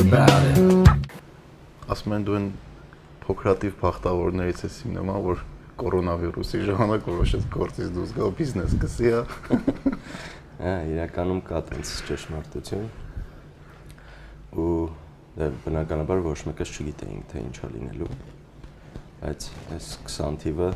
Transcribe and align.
about 0.00 0.44
it. 0.48 0.88
Ասում 1.90 2.14
են 2.16 2.24
դու 2.24 2.36
են 2.38 2.46
փոքրատիվ 3.24 3.74
բախտավորներից 3.80 4.62
ես 4.64 4.76
նման, 4.94 5.18
որ 5.26 5.42
կորոնավիրուսի 5.80 6.60
ժամանակ 6.68 7.08
որոշեց 7.10 7.46
գործից 7.52 7.90
դուրս 7.96 8.14
գալ 8.16 8.32
բիզնես 8.38 8.76
գսի, 8.84 9.10
հա։ 9.16 10.72
Իրականում 10.94 11.42
կա 11.50 11.60
տենց 11.70 11.92
ճշմարտություն։ 12.08 12.88
Ու 14.60 14.72
դե 15.40 15.50
բնականաբար 15.66 16.24
ոչ 16.26 16.38
մեկս 16.48 16.74
չգիտեինք 16.76 17.30
թե 17.30 17.44
ինչա 17.50 17.70
լինելու։ 17.76 18.10
Բայց 19.20 19.48
այս 19.76 19.88
20 20.08 20.40
թիվը 20.44 20.70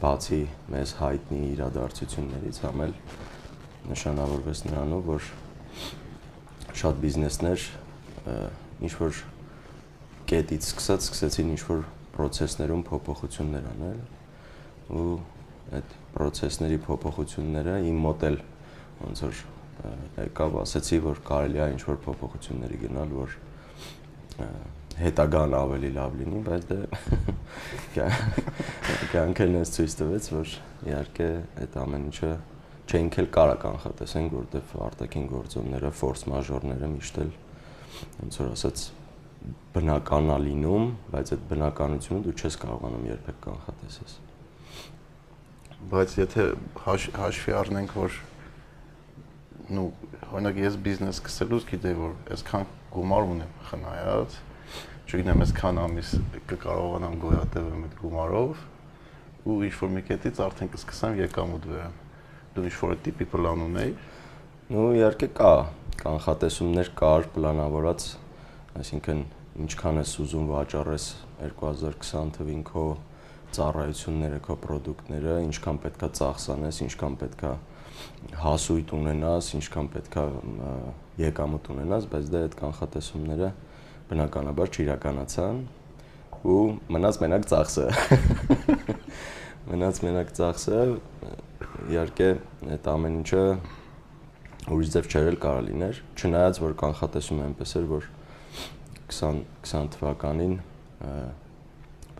բացի 0.00 0.42
մեզ 0.74 0.96
հայտնի 1.00 1.40
իրադարձություններից 1.54 2.60
համել 2.66 2.94
նշանավորվեց 3.90 4.62
նրանով, 4.70 5.08
որ 5.10 5.30
շատ 6.80 7.00
բիզնեսներ 7.04 7.66
ինչ 8.86 8.92
որ 9.00 9.20
կետից 10.30 10.68
սկսած 10.70 11.06
սկսեցին 11.06 11.52
ինչ 11.54 11.62
որ 11.68 11.84
process-ներում 12.16 12.84
փոփոխություններ 12.90 13.68
անել 13.74 14.00
ու 15.00 15.06
այդ 15.78 15.94
process-ների 16.14 16.78
փոփոխությունները 16.86 17.76
իմ 17.90 17.98
մոտ 18.06 18.26
էլ 18.30 18.38
ոնց 19.00 19.22
որ 19.26 19.42
եկավ 20.20 20.58
ասացի 20.64 20.98
որ 21.06 21.20
կարելի 21.30 21.62
է 21.62 21.68
ինչ 21.74 21.82
որ 21.86 22.00
փոփոխությունների 22.06 22.80
գնալ 22.84 23.14
որ 23.20 23.36
հետագան 25.00 25.54
ավելի 25.56 25.90
լավ 25.96 26.16
լինի, 26.20 26.40
բայց 26.46 26.64
դե 26.70 26.78
կյանքն 29.12 29.56
էս 29.60 29.72
ցույց 29.76 29.94
տվեց, 30.00 30.28
որ 30.34 30.54
իհարկե 30.90 31.28
այդ 31.64 31.78
ամեն 31.84 32.06
ինչը 32.10 32.32
չենք 32.90 33.18
էլ 33.22 33.28
կարա 33.34 33.56
կանխատեսենք, 33.62 34.32
որտեվ 34.34 34.72
արտաքին 34.86 35.26
գործոնները, 35.30 35.90
ֆորս 36.00 36.24
մաժորները 36.30 36.88
միշտ 36.90 37.20
էլ 37.22 37.30
ոնց 38.20 38.38
որ 38.40 38.48
ասած 38.50 38.82
բնականա 39.74 40.36
լինում, 40.44 40.88
բայց 41.12 41.32
այդ 41.36 41.44
բնականությունը 41.50 42.24
դու 42.26 42.34
չես 42.40 42.58
կարողանում 42.64 43.06
երբեք 43.10 43.38
կանխատեսես։ 43.46 44.16
Բայց 45.90 46.16
եթե 46.18 46.46
հաշ, 46.84 47.06
հաշվի 47.20 47.54
առնենք, 47.60 47.94
որ 48.00 48.18
նու 49.70 49.86
օրինակ 50.34 50.60
ես 50.64 50.76
բիզնես 50.84 51.20
սկսելուց 51.20 51.66
գիտեի, 51.70 51.96
որ 52.00 52.18
այսքան 52.34 52.68
գումար 52.90 53.30
ունեմ 53.30 53.56
խնայած, 53.70 54.36
չգիտեմ, 55.06 55.46
այսքան 55.46 55.80
ամիս 55.86 56.12
կկարողանամ 56.50 57.16
գոյատևեմ 57.24 57.86
այդ 57.86 57.96
գումարով 58.02 58.68
ու 59.46 59.58
ինչ 59.70 59.74
որ 59.80 59.92
մի 59.96 60.06
կետից 60.10 60.44
արդեն 60.50 60.72
կսկսեմ 60.74 61.18
եկամուտ 61.24 61.68
վերան։ 61.70 61.99
Դու 62.50 62.64
ինչ 62.66 62.76
որ 62.82 62.96
տիպի 63.06 63.26
պլան 63.30 63.60
ունեի։ 63.68 63.90
Ну, 64.74 64.86
իհարկե 64.98 65.28
կա 65.38 65.52
կանխատեսումներ 66.00 66.88
կար, 66.98 67.28
պլանավորած 67.34 68.06
այսինքն 68.80 69.20
ինչքան 69.64 70.00
ես 70.00 70.14
ուզում 70.24 70.48
վաճառես 70.50 71.06
2020 71.42 72.32
թվին 72.36 72.64
քո 72.70 72.84
ծառայությունները, 73.54 74.38
քո 74.46 74.56
ապրանքները, 74.56 75.34
ինչքան 75.48 75.80
պետքա 75.84 76.08
ծախսանես, 76.20 76.80
ինչքան 76.86 77.18
պետքա 77.20 77.52
հասույթ 78.44 78.94
ունենաս, 78.98 79.50
ինչքան 79.58 79.90
պետքա 79.94 80.24
եկամուտ 81.20 81.70
ունենաս, 81.74 82.08
բայց 82.14 82.30
դա 82.30 82.42
այդ 82.46 82.56
կանխատեսումները 82.60 83.50
բնականաբար 84.10 84.74
չիրականացան 84.74 85.62
ու 86.50 86.62
մնաց 86.94 87.20
մենակ 87.24 87.46
ծախսը։ 87.50 87.86
Մնաց 89.70 90.00
մենակ 90.06 90.30
ծախսը, 90.38 90.78
իհարկե 91.90 92.30
այդ 92.76 92.88
ամեն 92.92 93.18
ինչը 93.20 93.44
ուրիշ 94.70 94.90
ձև 94.94 95.08
չերել 95.10 95.38
կարա 95.40 95.60
լիներ, 95.66 96.00
չնայած 96.20 96.60
որ 96.60 96.74
կանխատեսումը 96.82 97.46
այնպես 97.48 97.74
էր, 97.80 97.86
որ 97.90 98.08
20 99.10 99.40
20 99.64 99.92
թվականին 99.96 100.56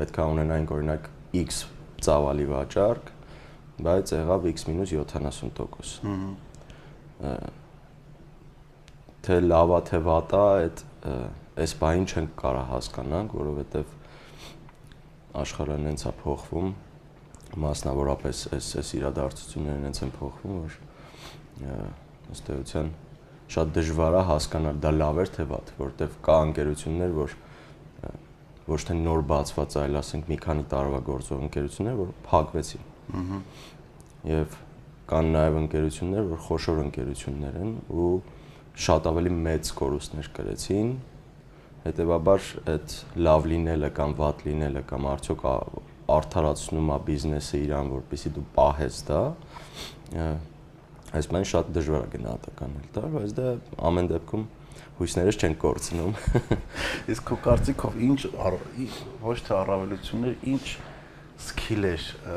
պետք 0.01 0.21
է 0.21 0.27
ունենայինք 0.35 0.75
օրինակ 0.77 1.09
X 1.41 1.65
ծավալի 2.01 2.47
վաճառք, 2.51 3.11
բայց 3.85 4.15
եղավ 4.17 4.47
X-70%։ 4.55 6.07
Ահա։ 7.21 7.39
Թե 9.21 9.37
լավա 9.45 9.79
թե 9.85 9.99
վատա, 10.07 10.45
այդ 10.65 10.79
այս 11.61 11.75
բանին 11.81 12.07
չենք 12.09 12.31
կարա 12.41 12.63
հասկանանք, 12.71 13.35
որովհետև 13.37 13.91
աշխարհը 15.43 15.77
նենց 15.85 16.05
է 16.09 16.13
փոխվում, 16.23 16.71
մասնավորապես 17.59 18.41
այս 18.57 18.69
այս 18.81 18.91
իրադարձությունները 19.01 19.85
նենց 19.85 20.03
են 20.05 20.13
փոխվում, 20.17 20.59
որ 20.61 20.75
ըստ 22.31 22.51
էության 22.55 22.91
շատ 23.51 23.73
դժվար 23.75 24.17
է 24.21 24.25
հասկանալ 24.31 24.81
դա 24.85 24.91
լավ 24.95 25.21
էր 25.25 25.31
թե 25.35 25.47
վատ, 25.51 25.73
որտեվ 25.81 26.19
կա 26.27 26.37
ընկերություններ, 26.47 27.15
որ 27.17 27.35
ոչ 28.71 28.81
թե 28.87 28.97
նոր 29.01 29.23
բացված, 29.31 29.77
այլ 29.81 29.99
ասենք 30.01 30.29
մի 30.31 30.37
քանի 30.45 30.65
տարվա 30.71 31.01
գործող 31.09 31.41
ընկերություններ, 31.49 31.97
որ 32.01 32.13
փակվեցին։ 32.29 32.85
Ահա։ 33.21 33.41
Եվ 34.31 34.59
կան 35.11 35.31
նաև 35.35 35.59
ընկերություններ, 35.65 36.29
որ 36.31 36.43
խոշոր 36.47 36.83
ընկերություններ 36.85 37.57
են 37.61 37.73
ու 37.91 38.11
շատ 38.87 39.09
ավելի 39.11 39.33
մեծ 39.51 39.73
կորուստներ 39.81 40.29
կրեցին։ 40.37 40.93
Հետևաբար 41.81 42.47
այդ 42.71 42.95
լավ 43.27 43.49
լինելը 43.51 43.91
կամ 43.97 44.15
վատ 44.21 44.45
լինելը 44.47 44.83
կամ 44.91 45.09
արդյոք 45.11 45.47
արդարացնում 46.17 46.95
է 46.95 46.99
բիզնեսը 47.11 47.61
իրան, 47.67 47.93
որպեսզի 47.97 48.33
դու 48.37 48.47
պահես 48.57 49.03
դա, 49.11 49.23
Այս 51.11 51.27
բանը 51.27 51.47
շատ 51.51 51.71
դժվար 51.75 52.03
է 52.07 52.09
գնահատականել 52.13 52.91
դա, 52.95 53.01
բայց 53.15 53.33
դա 53.35 53.47
ամեն 53.89 54.09
դեպքում 54.13 54.43
հույսներս 55.01 55.39
չեն 55.41 55.57
կորցնում։ 55.65 56.13
Իսկ 57.15 57.25
քո 57.31 57.39
կարծիքով 57.47 57.97
ինչ 58.07 58.19
ոչ 59.25 59.35
թե 59.49 59.57
առավելություններ, 59.57 60.37
ինչ 60.53 60.67
սկիլ 61.41 61.89
է, 61.89 61.93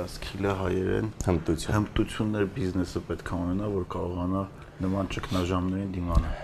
սկիլը 0.08 0.56
հայերեն 0.64 1.12
հմտություն։ 1.28 1.78
Հմտություններ 1.78 2.50
բիզնեսը 2.58 3.04
պետք 3.12 3.30
է 3.30 3.40
ունենա, 3.44 3.70
որ 3.78 3.88
կարողանա 3.94 4.44
նման 4.88 5.14
ճգնաժամերին 5.14 5.94
դիմանալ։ 5.94 6.42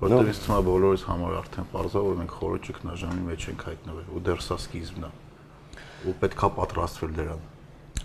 Որտեղ 0.00 0.30
ինձ 0.34 0.44
թվում 0.44 0.60
է 0.60 0.68
բոլորիս 0.68 1.08
համար 1.10 1.40
արդեն 1.40 1.72
բարձր 1.72 2.06
որ 2.10 2.20
մենք 2.20 2.36
խորը 2.40 2.62
ճգնաժամի 2.68 3.26
մեջ 3.30 3.48
ենք 3.54 3.66
հայտնվել 3.70 4.14
ու 4.16 4.22
դեռ 4.28 4.44
սա 4.50 4.56
սկիզբն 4.64 5.08
է։ 5.08 5.10
Ու 6.00 6.14
պետքա 6.20 6.48
պատրաստվել 6.56 7.10
դրան։ 7.18 7.40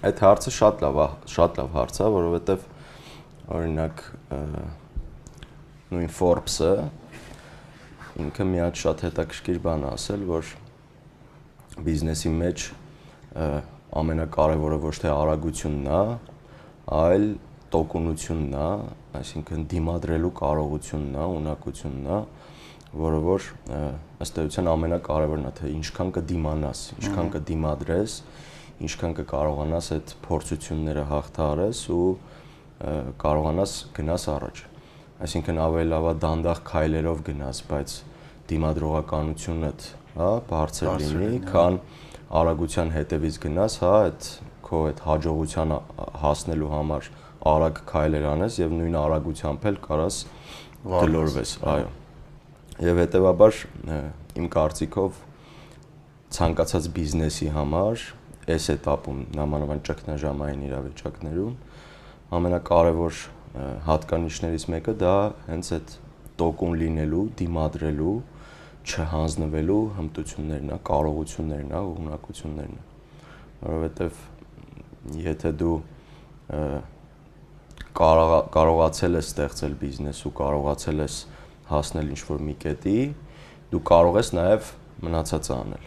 Այդ 0.05 0.21
հարցը 0.25 0.51
շատ 0.51 0.81
լավ 0.83 0.97
է, 0.99 1.07
շատ 1.31 1.59
լավ 1.61 1.69
հարց 1.75 1.99
է, 2.01 2.07
որովհետև 2.15 2.65
օրինակ 3.55 4.01
նույն 5.95 6.11
Forbes-ը 6.17 6.71
ինքը 8.25 8.47
մի 8.51 8.61
հատ 8.63 8.81
շատ 8.81 9.03
հետաքրքիր 9.05 9.61
բան 9.63 9.85
ասել, 9.91 10.25
որ 10.27 10.51
բիզնեսի 11.85 12.31
մեջ 12.35 12.65
ամենակարևորը 14.01 14.79
ոչ 14.85 14.95
թե 15.03 15.11
արագությունն 15.15 15.89
է, 15.95 16.01
այլ 16.99 17.25
տոկունությունն 17.75 18.55
է, 18.55 18.69
այսինքն 19.19 19.65
դիմադրելու 19.71 20.31
կարողությունն 20.39 21.15
է, 21.15 21.25
ունակությունն 21.39 22.09
է, 22.15 22.19
որը 23.05 23.21
որ 23.25 23.47
ըստ 24.23 24.39
էության 24.45 24.69
ամենակարևորն 24.71 25.47
է, 25.49 25.51
թե 25.59 25.71
ինչքան 25.75 26.11
կդիմանաս, 26.15 26.81
ինչքան 26.95 27.31
կդիմադրես, 27.35 28.15
ինչքան 28.85 29.15
կկարողանաս 29.19 29.89
այդ 29.95 30.13
փորձությունները 30.25 31.03
հաղթահարես 31.11 31.81
ու 31.95 32.07
կարողանաս 33.25 33.73
գնաս 33.95 34.27
առաջ։ 34.35 34.61
Այսինքն 35.25 35.59
ավելի 35.65 35.89
լավա 35.91 36.13
դանդաղ 36.25 36.61
քայլերով 36.69 37.21
գնաս, 37.29 37.61
բայց 37.69 37.93
դիմադրողականությունդ, 38.51 39.85
հա, 40.15 40.31
բարձր 40.49 40.89
լինի, 41.01 41.39
քան 41.51 41.79
արագության 42.39 42.91
հետևից 42.95 43.39
գնաս, 43.45 43.77
հա, 43.83 43.93
այդ 44.05 44.29
քո 44.65 44.81
այդ 44.89 45.03
հաջողության 45.05 45.75
հասնելու 46.23 46.71
համար 46.75 47.09
արագ 47.55 47.83
քայլեր 47.91 48.25
անես 48.31 48.57
եւ 48.63 48.73
նույն 48.79 48.97
արագությամբ 49.01 49.69
էլ 49.71 49.77
կարաս 49.85 50.19
գլորվես, 50.85 51.53
այո 51.75 52.04
եւ 52.83 52.99
հետեւաբար 52.99 53.59
իմ 54.35 54.47
կարծիքով 54.51 55.19
ցանկացած 56.35 56.89
բիզնեսի 56.95 57.47
համար 57.55 58.01
այս 58.55 58.65
этаպում 58.75 59.21
նամանավան 59.37 59.83
ճգնաժամային 59.87 60.65
իրավիճակներում 60.67 61.53
ամենակարևոր 62.35 63.21
հատկանիշներից 63.85 64.65
մեկը 64.75 64.95
դա 65.01 65.13
հենց 65.47 65.69
այդ 65.77 65.93
տոկուն 66.39 66.73
լինելու, 66.81 67.23
դիմադրելու, 67.39 68.15
չհանձնվելու 68.85 69.83
հմտություններն 69.95 70.73
է, 70.75 70.79
կարողություններն 70.89 71.71
է, 71.71 71.79
ունակություններն 71.95 72.75
է։ 72.75 72.83
Որովհետև 73.65 74.19
եթե 75.25 75.53
դու 75.61 75.77
կարողացել 77.95 79.19
ես 79.21 79.31
ստեղծել 79.31 79.77
բիզնես 79.81 80.21
ու 80.27 80.33
կարողացել 80.41 81.03
ես 81.05 81.15
հասնել 81.69 82.09
ինչ-որ 82.15 82.41
մի 82.45 82.55
կետի, 82.65 82.99
դու 83.73 83.81
կարող 83.89 84.19
ես 84.21 84.31
նաև 84.37 84.71
մնացածը 85.05 85.53
անել։ 85.55 85.85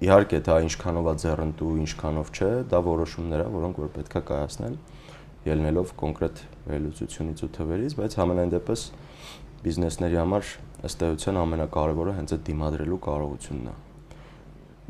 Իհարկե, 0.00 0.38
դա 0.46 0.56
ինչքանով 0.64 1.08
է 1.10 1.14
ձեռնտու, 1.20 1.70
ինչքանով 1.84 2.30
չէ, 2.32 2.50
դա 2.72 2.78
որոշումներ 2.86 3.42
է, 3.44 3.46
որոնք 3.52 3.80
որ 3.80 3.90
պետքա 3.96 4.20
կայացնել, 4.30 4.76
ելնելով 5.50 5.92
կոնկրետ 6.00 6.40
վերլուծությունից 6.70 7.42
ու 7.44 7.50
թվերից, 7.56 7.96
բայց 8.00 8.16
համենայն 8.20 8.54
դեպս 8.54 8.84
բիզնեսների 9.60 10.16
համար 10.20 10.50
ըստ 10.88 11.04
էության 11.10 11.38
ամենակարևորը 11.40 12.12
հենց 12.16 12.34
այդ 12.36 12.44
դիմադրելու 12.48 13.00
կարողությունն 13.06 13.70
է։ 13.70 13.74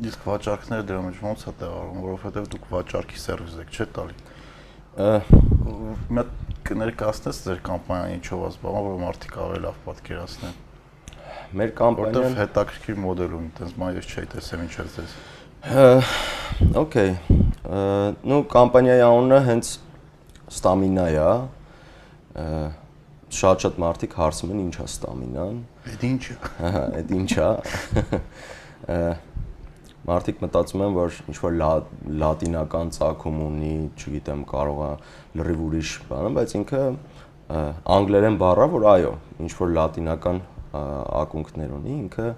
Իսկ 0.01 0.23
վաճառքները 0.31 0.85
դրա 0.91 1.01
մեջ 1.07 1.17
ո՞նց 1.31 1.41
է 1.43 1.53
տեղավորվում, 1.61 1.99
որովհետև 2.07 2.47
դուք 2.55 2.69
վաճառքի 2.71 3.19
սերվիս 3.21 3.57
եք, 3.61 3.75
չէ՞ 3.75 3.87
տալի։ 3.97 4.15
Մի 6.15 6.23
կներկայացնես 6.67 7.39
ձեր 7.45 7.61
կամպանիան 7.67 8.13
ինչով 8.17 8.41
է 8.41 8.49
զբաղվում, 8.51 8.87
որ 8.91 8.99
մարդիկ 9.01 9.37
ավելի 9.41 9.61
լավ 9.65 9.79
պատկերացնեն։ 9.85 10.59
Մեր 11.61 11.71
կամպանիան 11.81 12.17
որտեղ 12.17 12.37
հետաքրքիր 12.41 12.99
մոդել 13.05 13.33
ունի, 13.37 13.49
այտենց 13.51 13.73
մա 13.81 13.89
ես 13.97 14.11
չէի 14.11 14.27
տեսել 14.31 14.61
ինչ 14.65 14.73
էր 14.81 14.91
ձեզ։ 14.95 15.15
Okay։ 16.81 17.09
Ну, 18.27 18.37
կամպանիայի 18.51 19.03
անունը 19.07 19.41
հենց 19.47 19.73
ստամինա 20.51 21.07
է, 21.15 21.31
շատ-շատ 23.41 23.81
մարդիկ 23.81 24.15
հարցում 24.19 24.53
են 24.55 24.63
ինչ 24.65 24.75
է 24.75 24.85
ստամինան։ 24.91 25.59
Այդ 25.91 26.05
ի՞նչը։ 26.11 26.37
Ահա, 26.67 26.85
այդ 26.99 27.13
ի՞նչ 27.17 27.31
է։ 27.41 27.51
Մարդիկ 30.09 30.39
մտածում 30.41 30.83
են, 30.85 30.93
որ 30.97 31.17
ինչ 31.31 31.37
որ 31.43 31.57
լատինական 32.21 32.93
ցակում 32.97 33.41
ունի, 33.47 33.73
չգիտեմ, 34.01 34.45
կարող 34.49 34.79
է 34.85 34.91
լրիվ 35.39 35.65
ուրիշ 35.67 35.91
բանը, 36.09 36.31
բայց 36.37 36.55
ինքը 36.61 36.83
անգլերեն 37.97 38.39
բառը, 38.41 38.69
որ 38.75 38.87
այո, 38.91 39.11
ինչ 39.45 39.51
որ 39.61 39.73
լատինական 39.77 40.39
ակունքներ 41.21 41.75
ունի, 41.77 41.97
ինքը 42.05 42.29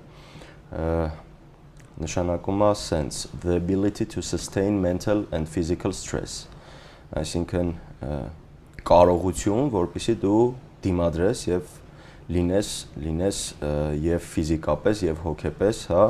նշանակում 2.04 2.66
է 2.66 2.74
sense 2.76 3.30
the 3.46 3.56
ability 3.56 4.06
to 4.10 4.22
sustain 4.22 4.82
mental 4.82 5.28
and 5.32 5.48
physical 5.48 5.94
stress 5.94 6.48
այսինքն 7.20 7.72
կարողություն, 8.88 9.70
որpիսի 9.74 10.16
դու 10.24 10.44
դիմադրես 10.84 11.44
եւ 11.48 11.74
լինես 12.34 12.70
լինես 13.04 13.42
եւ 14.04 14.26
ֆիզիկապես 14.34 15.04
եւ 15.06 15.22
հոգեպես, 15.28 15.82
հա, 15.92 16.06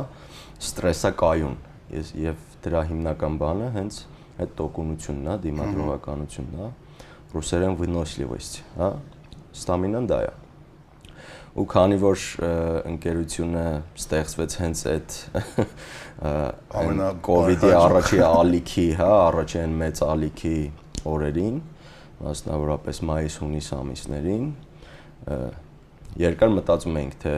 ստրեսակայուն։ 0.64 1.58
Ես 1.94 2.14
եւ 2.18 2.46
դրա 2.64 2.82
հիմնական 2.90 3.36
բանը 3.42 3.68
հենց 3.76 3.98
այդ 4.44 4.54
տոկունությունն 4.60 5.28
է, 5.30 5.36
դիմադրողականությունն 5.44 6.62
է, 6.64 6.70
ռուսերեն 7.34 7.76
վնոսլիվոсть, 7.82 8.56
հա։ 8.78 8.90
Ստամինան 9.54 10.08
դա 10.10 10.20
է։ 10.24 10.32
Ու 11.54 11.66
քանի 11.70 11.98
որ 12.02 12.24
ընկերությունը 12.90 13.66
ստեղծվեց 14.00 14.56
հենց 14.64 14.80
այդ 14.94 15.18
ամենա 16.82 17.10
կոവിഡ്ի 17.28 17.74
առաջի 17.78 18.22
ալիքի, 18.26 18.86
հա, 18.98 19.10
առաջին 19.28 19.76
մեծ 19.84 20.02
ալիքի 20.08 20.58
օրերին, 21.14 21.60
մասնավորապես 22.24 23.02
մայիս-հունիս 23.12 23.70
ամիսներին, 23.78 24.48
երկար 26.24 26.56
մտածում 26.58 27.00
էինք 27.04 27.20
թե 27.22 27.36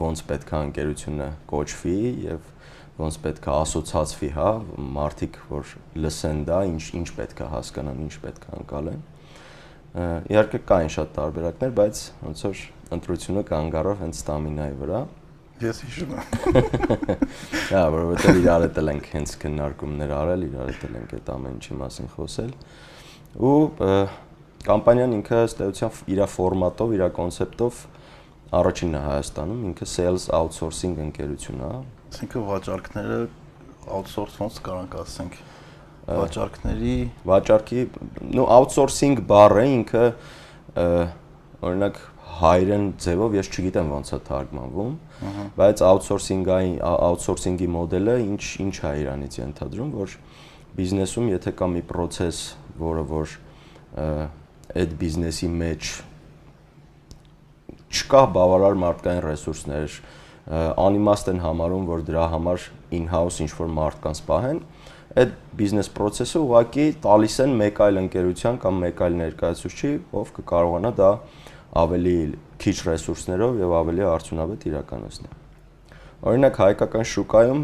ոնց 0.00 0.22
պետք 0.30 0.50
է 0.50 0.60
ընկերությունը 0.66 1.28
կոչվի 1.50 1.98
եւ 2.24 2.48
ոնց 3.00 3.16
պետք 3.24 3.46
է 3.48 3.52
ասոցացվի, 3.54 4.28
հա, 4.36 4.50
մարդիկ, 4.96 5.38
որ 5.50 5.72
լսեն 6.04 6.42
դա, 6.48 6.58
ինչ 6.70 6.82
ինչ 7.00 7.08
պետք 7.16 7.40
է 7.40 7.48
հասկանան, 7.54 8.02
ինչ 8.06 8.14
պետք 8.24 8.44
է 8.44 8.52
անցալեն։ 8.58 9.00
Իհարկե 10.30 10.60
կային 10.70 10.92
շատ 10.94 11.14
տարբերակներ, 11.16 11.72
բայց 11.80 12.02
ոնց 12.26 12.42
որ 12.46 12.60
ընտրությունը 12.96 13.42
կանգ 13.50 13.78
առավ 13.80 14.02
հենց 14.04 14.20
ստամինայի 14.20 14.76
վրա։ 14.80 15.00
Ես 15.60 15.80
հիշում 15.84 16.12
եմ։ 16.16 16.20
Հա, 17.70 17.82
որովհետեւ 17.94 18.38
իրար 18.40 18.64
հետ 18.64 18.78
ենք 18.90 19.08
հենց 19.14 19.34
քննարկումներ 19.42 20.14
արել, 20.16 20.44
իրար 20.46 20.70
հետ 20.70 20.84
ենք 21.00 21.14
այդ 21.18 21.32
ամեն 21.34 21.58
ինչի 21.58 21.76
մասին 21.80 22.08
խոսել։ 22.14 22.54
Ու 23.50 23.58
կամպանիան 24.70 25.16
ինքը 25.18 25.42
ըստ 25.50 25.60
էության 25.66 26.00
իր 26.14 26.22
ֆորմատով, 26.36 26.94
իր 26.96 27.04
կոնցեպտով 27.18 27.82
առաջինն 28.50 28.98
է 28.98 29.02
Հայաստանում, 29.06 29.60
ինքը 29.70 29.86
sales 29.86 30.26
outsourcing 30.34 30.98
ընկերություն 31.06 31.60
է, 31.62 31.70
Այսինքն 32.10 32.46
վաճառքները 32.50 33.18
outsource 33.94 34.38
ոնց 34.40 34.60
կարանք 34.66 34.96
ասենք 35.04 35.36
վաճառքների 36.10 36.94
վաճառքի 37.30 37.84
նո 38.34 38.46
outsourcing 38.56 39.20
բառը 39.30 39.66
ինքը 39.76 40.04
օրինակ 41.60 42.00
հայերեն 42.40 42.86
ձևով 43.04 43.36
ես 43.36 43.50
չգիտեմ 43.52 43.90
ոնց 43.94 44.12
է 44.16 44.18
թարգմանվում, 44.26 44.92
բայց 45.60 45.82
outsourcing-ային 45.86 46.76
outsourcing-ի 46.88 47.68
մոդելը 47.74 48.14
ինչ 48.24 48.42
ինչ 48.64 48.76
է 48.80 48.92
իրանից 49.02 49.38
ենթադրում, 49.40 49.90
որ 50.00 50.14
բիզնեսում 50.78 51.32
եթե 51.34 51.52
կա 51.58 51.68
մի 51.74 51.82
process, 51.90 52.42
որը 52.80 53.04
որ 53.10 53.34
այդ 54.80 54.94
բիզնեսի 55.02 55.50
մեջ 55.60 55.92
չկա 57.90 58.22
բավարար 58.36 58.78
մարդկային 58.84 59.22
ռեսուրսներ, 59.26 59.98
անիմաստ 60.50 61.30
են 61.30 61.40
համարում, 61.44 61.84
որ 61.90 62.04
դրա 62.06 62.26
համար 62.34 62.66
in-house 62.96 63.42
ինչ 63.44 63.50
որ 63.58 63.70
մարդկանց 63.76 64.22
պահեն, 64.30 64.60
այդ 65.20 65.34
բիզնես 65.58 65.90
process-ը 65.94 66.40
ուղղակի 66.44 66.86
տալիս 67.02 67.36
են 67.44 67.54
մեկ 67.60 67.80
այլ 67.86 68.00
ընկերության 68.04 68.58
կամ 68.62 68.80
մեկ 68.84 69.02
այլ 69.06 69.16
ներկայացուցիչի, 69.20 69.92
ով 70.20 70.32
կկարողանա 70.38 70.92
դա 71.00 71.10
ավելի 71.80 72.16
քիչ 72.62 72.76
ռեսուրսներով 72.86 73.58
եւ 73.60 73.74
ավելի 73.80 74.06
արդյունավետ 74.10 74.66
իրականացնել։ 74.70 75.34
Օրինակ 76.30 76.60
հայկական 76.60 77.06
շուկայում 77.10 77.62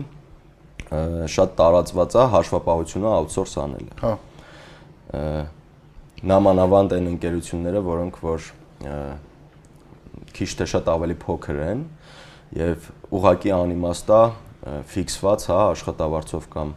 շատ 1.36 1.54
տարածված 1.58 2.16
է 2.16 2.26
հաշվապահությունը 2.34 3.08
outsource 3.14 3.56
անելը։ 3.62 3.96
Հա։ 4.02 4.12
Նամանավանդ 6.30 6.94
այն 6.96 7.08
ընկերությունները, 7.14 7.82
որոնք 7.86 8.20
որ 8.26 8.46
քիչ 10.36 10.50
թե 10.60 10.66
շատ 10.72 10.90
ավելի 10.92 11.16
փոքր 11.22 11.60
են, 11.66 11.84
եւ 12.56 12.90
ուղակի 13.16 13.52
անիմաստա 13.56 14.20
ֆիքսված, 14.92 15.46
հա, 15.50 15.58
աշխատավարձով 15.72 16.48
կամ 16.52 16.72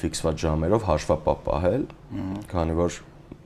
ֆիքսված 0.00 0.42
ժամերով 0.44 0.86
հաշվապահ 0.88 1.38
պահել, 1.44 1.84
քանի 2.50 2.76
որ 2.80 2.98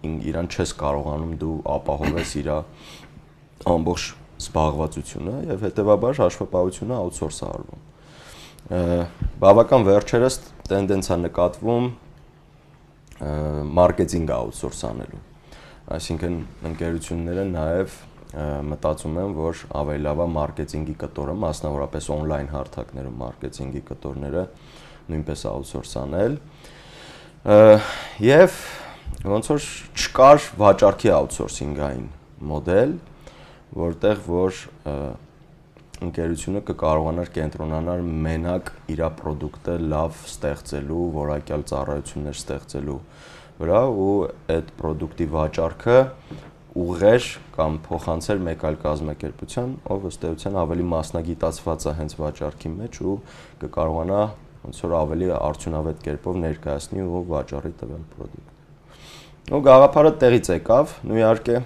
իրան 0.09 0.49
չես 0.51 0.73
կարողանում 0.79 1.37
դու 1.43 1.55
ապահովես 1.75 2.33
իր 2.39 2.51
ամբողջ 3.69 4.09
զբաղվածությունը 4.39 5.37
եւ 5.51 5.65
հետեւաբար 5.67 6.21
հաշվապահությունը 6.23 6.99
outsource 6.99 7.41
է 7.43 7.49
արվում։ 7.49 7.87
Բավական 9.43 9.87
վերջերս 9.89 10.37
տենդենսա 10.69 11.19
նկատվում 11.25 11.89
մարքեթինգ 13.79 14.35
outsource 14.39 14.85
անելու։ 14.91 15.23
Այսինքն 15.99 16.39
ընկերությունները 16.69 17.47
նաև 17.55 17.99
մտածում 18.35 19.15
եմ, 19.23 19.37
որ 19.39 19.61
ավելի 19.79 20.05
լավ 20.05 20.19
է 20.21 20.27
մարքեթինգի 20.35 20.95
կտորը, 21.01 21.35
մասնավորապես 21.45 22.09
on-line 22.13 22.51
հարթակներում 22.53 23.15
մարքեթինգի 23.23 23.83
կտորները 23.89 24.43
նույնպես 25.09 25.45
outsource 25.49 25.95
անել։ 26.03 26.37
Եվ 28.29 28.59
ոնց 29.33 29.49
որ 29.55 29.71
չկար 29.97 30.45
վաճառքի 30.61 31.13
outsourcing-ային 31.17 32.11
մոդել, 32.53 32.93
որտեղ 33.79 34.21
որ 34.29 34.61
ընկերությունը 35.99 36.61
կկարողանար 36.69 37.33
կենտրոնանալ 37.35 38.05
մենակ 38.29 38.69
իր 38.93 39.01
ապրանքը 39.09 39.75
լավ 39.89 40.21
ստեղծելու, 40.29 41.07
որակյալ 41.17 41.65
ծառայություններ 41.73 42.39
ստեղծելու 42.39 43.01
վրա 43.59 43.81
ու 43.91 44.13
այդ 44.55 44.69
ապրանքի 44.79 45.27
վաճառքը 45.33 45.97
ուղղեր 46.79 47.29
կամ 47.55 47.79
փոխանցել 47.87 48.43
մեկ 48.49 48.65
այլ 48.69 48.77
կազմակերպության, 48.83 49.71
ով 49.95 50.05
ըստ 50.09 50.27
էության 50.29 50.59
ավելի 50.63 50.85
մասնագիտացված 50.93 51.87
է 51.89 51.95
հենց 51.99 52.15
վաճառքի 52.19 52.71
մեջ 52.75 53.01
ու 53.09 53.17
կկարողանա 53.63 54.21
ոնց 54.69 54.81
որ 54.85 54.95
ավելի 54.99 55.29
արդյունավետ 55.39 56.05
կերպով 56.05 56.39
ներկայացնի 56.45 57.05
ու 57.09 57.23
վաճառի 57.33 57.73
տվյալ 57.83 58.05
ապրանքը։ 58.13 58.47
Ու 59.49 59.61
գաղափարը 59.65 60.13
տեղից 60.23 60.51
եկավ, 60.53 60.95
ու 61.09 61.19
իհարկե 61.19 61.61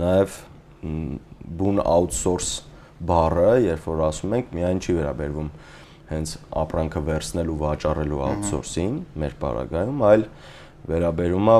նաև 0.00 0.36
բուն 1.60 1.82
outsource 1.82 2.50
բառը, 3.10 3.50
երբ 3.64 3.86
որ 3.90 4.02
ասում 4.06 4.36
ենք, 4.38 4.52
միայն 4.54 4.80
չի 4.80 4.96
վերաբերվում 5.00 5.50
հենց 6.10 6.34
ապրանքը 6.60 7.02
վերցնելու, 7.10 7.58
վաճառելու 7.64 8.22
outsourcing 8.28 8.96
մեր 9.22 9.36
բարագայում, 9.40 10.04
այլ 10.10 10.24
վերաբերում 10.90 11.50
է 11.50 11.58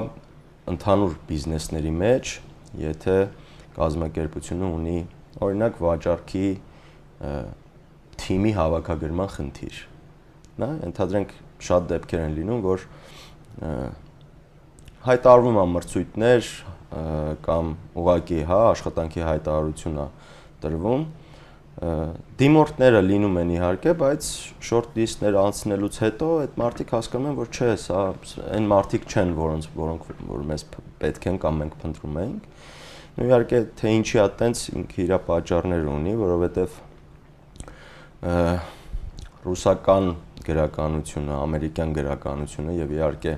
ընդհանուր 0.70 1.14
բիզնեսների 1.28 1.92
մեջ, 2.00 2.32
եթե 2.80 3.16
կազմակերպությունը 3.76 4.70
ունի 4.76 4.98
օրինակ 5.40 5.80
վաճառքի 5.80 6.46
թիմի 8.20 8.52
հավաքագրման 8.58 9.30
խնդիր։ 9.36 9.80
Նա 10.60 10.68
ընդհանրենք 10.90 11.32
շատ 11.70 11.88
դեպքեր 11.94 12.24
են 12.26 12.36
լինում, 12.40 12.60
որ 12.66 12.84
հայտարարվում 15.06 15.58
է 15.60 15.64
մրցույթներ 15.74 16.52
կամ 17.46 17.72
ուղակի 18.00 18.40
հա 18.50 18.60
աշխատանքի 18.70 19.26
հայտարարություն 19.30 20.00
է 20.02 20.06
տրվում 20.64 21.04
դիմորդները 21.80 23.00
լինում 23.06 23.36
են 23.40 23.50
իհարկե, 23.54 23.92
բայց 24.02 24.26
short 24.68 24.96
list-ներ 25.00 25.36
անցնելուց 25.40 25.94
հետո 26.04 26.26
այդ 26.42 26.58
մարդիկ 26.60 26.90
հասկանում 26.92 27.28
են, 27.30 27.36
որ 27.38 27.48
չէ, 27.56 27.68
սա 27.80 28.00
այն 28.58 28.66
մարդիկ 28.68 29.06
չեն, 29.08 29.32
որոնց 29.38 29.68
որոնք 29.80 30.10
որ 30.28 30.42
մեզ 30.50 30.64
պետք 31.00 31.28
են 31.30 31.38
կամ 31.40 31.60
մենք 31.62 31.78
փնտրում 31.80 32.18
ենք։ 32.20 32.50
Ու 33.16 33.26
իհարկե 33.30 33.62
թե 33.80 33.94
ինչի 33.96 34.20
է 34.20 34.26
տենց 34.42 34.64
ինքը 34.76 35.00
իր 35.06 35.14
պատճառներ 35.30 35.88
ունի, 35.94 36.12
որովհետև 36.20 36.76
ռուսական 39.48 40.12
գրականությունը, 40.44 41.32
ամերիկյան 41.40 41.96
գրականությունը 41.96 42.76
եւ 42.76 42.94
իհարկե 43.00 43.34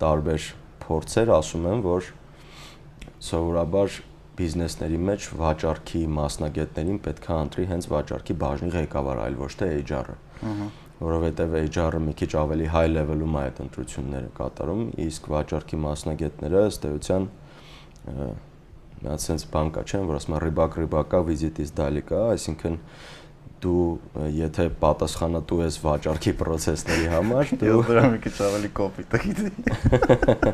տարբեր 0.00 0.48
փորձեր 0.86 1.32
ասում 1.36 1.68
են, 1.76 1.84
որ 1.84 2.08
սովորաբար 3.26 4.00
բիզնեսների 4.40 4.98
մեջ 5.10 5.28
վաճառքի 5.42 6.02
մասնագետներին 6.16 6.98
պետք 7.06 7.30
է 7.30 7.38
ընտրի 7.46 7.68
հենց 7.72 7.88
վաճառքի 7.92 8.36
բաժնի 8.42 8.74
ղեկավար, 8.76 9.22
այլ 9.26 9.38
ոչ 9.42 9.52
թե 9.60 9.70
HR-ը։ 9.84 10.18
Ահա 10.50 10.68
որովհետև 10.96 11.54
HR-ը 11.60 11.98
մի 12.06 12.12
քիչ 12.16 12.30
ավելի 12.40 12.68
high 12.72 12.88
level-ում 12.88 13.34
է 13.36 13.40
այդ 13.42 13.58
ընտրությունները 13.66 14.30
կատարում, 14.36 14.84
իսկ 15.04 15.26
վաճառքի 15.32 15.80
մասնագետները 15.82 16.62
ըստ 16.70 16.86
էության 16.90 17.26
նա 19.04 19.16
sense 19.20 19.44
բան 19.52 19.72
կա, 19.76 19.82
չէ՞, 19.84 20.00
որ 20.08 20.16
ասում 20.16 20.36
են 20.38 20.42
ռիբակ 20.46 20.78
ռիբակա 20.80 21.20
վիզիտից 21.26 21.72
դալիկա, 21.76 22.20
այսինքն 22.32 22.78
դու 23.66 23.84
եթե 24.36 24.66
պատասխանատու 24.80 25.58
ես 25.64 25.78
վաճառքի 25.82 26.32
process-ների 26.38 27.08
համար, 27.10 27.52
դու 27.62 27.80
դրա 27.88 28.04
մի 28.12 28.20
քիչ 28.26 28.34
ավելի 28.46 28.70
կոպիտ 28.78 29.16
գիտի։ 29.24 29.50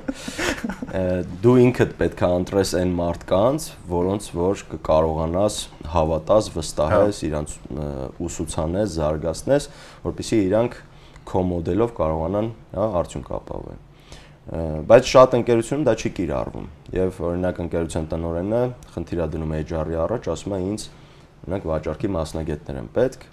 Դու 1.45 1.55
ինքդ 1.67 1.95
պետք 2.01 2.25
է 2.25 2.31
ընտրես 2.39 2.75
այն 2.81 2.97
մարդկանց, 2.99 3.69
որոնց 3.93 4.27
որ 4.39 4.65
կկարողանաս 4.73 5.61
հավատաս, 5.93 6.51
վստահես, 6.57 7.23
հա։ 7.23 7.29
իրանց 7.31 7.55
ուսուցանես, 8.29 8.99
զարգացնես, 8.99 9.71
որpիսի 10.09 10.43
իրանք 10.49 10.77
քո 11.33 11.47
մոդելով 11.53 11.97
կարողանան, 11.97 12.53
հա, 12.77 12.91
արդյունք 13.03 13.33
ապահովել 13.39 13.81
բայց 14.91 15.07
շատ 15.07 15.35
ընկերությունում 15.39 15.85
դա 15.87 15.93
չի 16.03 16.11
կիրառվում 16.17 16.65
եւ 16.97 17.19
օրինակ 17.29 17.59
ընկերության 17.63 18.09
տնօրենը 18.11 18.63
խնդիրա 18.95 19.27
դնում 19.35 19.53
HR-ի 19.61 19.99
առաջ 20.03 20.27
ասում 20.33 20.55
է 20.57 20.59
ինձ 20.73 20.87
Օրինակ 21.43 21.65
վաճառքի 21.73 22.11
մասնագետներ 22.17 22.83
են 22.83 22.91
պետք։ 22.97 23.25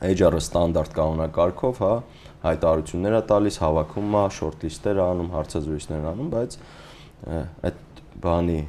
HR-ը 0.00 0.40
ստանդարտ 0.40 0.92
կանոնակարգով, 0.96 1.80
հա, 1.84 1.94
հայտարարություններ 2.40 3.16
է 3.16 3.22
տալիս, 3.30 3.56
հավաքում 3.60 4.14
է, 4.20 4.24
շորթլիստեր 4.40 5.00
անում, 5.04 5.32
հարցազրույցներ 5.34 6.06
անում, 6.10 6.30
բայց 6.34 6.56
այդ 7.68 7.80
բանի 8.24 8.60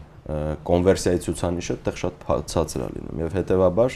կոնվերսիայի 0.67 1.21
ցուցանիշը 1.25 1.75
այդտեղ 1.75 1.95
շատ 2.01 2.25
ցածր 2.51 2.83
է 2.85 2.89
լինում 2.95 3.21
եւ 3.21 3.37
հետեւաբար 3.37 3.95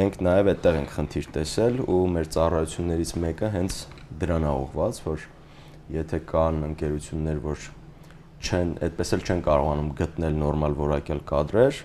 մենք 0.00 0.16
նաեւ 0.26 0.50
այդտեղ 0.50 0.78
ենք 0.80 0.94
խնդիր 0.94 1.26
տեսել 1.36 1.76
ու 1.84 1.98
մեր 2.14 2.30
ծառայություններից 2.36 3.12
մեկը 3.24 3.50
հենց 3.54 3.76
դրան 4.22 4.46
է 4.48 4.54
ուղված, 4.64 5.00
որ 5.04 5.26
եթե 6.00 6.20
կան 6.30 6.64
ընկերություններ, 6.70 7.38
որ 7.44 7.68
չեն, 8.40 8.72
այդպես 8.88 9.14
էլ 9.16 9.24
չեն 9.26 9.42
կարողանում 9.46 9.90
գտնել 10.00 10.38
նորմալ 10.40 10.76
որակյալ 10.80 11.22
կադրեր, 11.30 11.80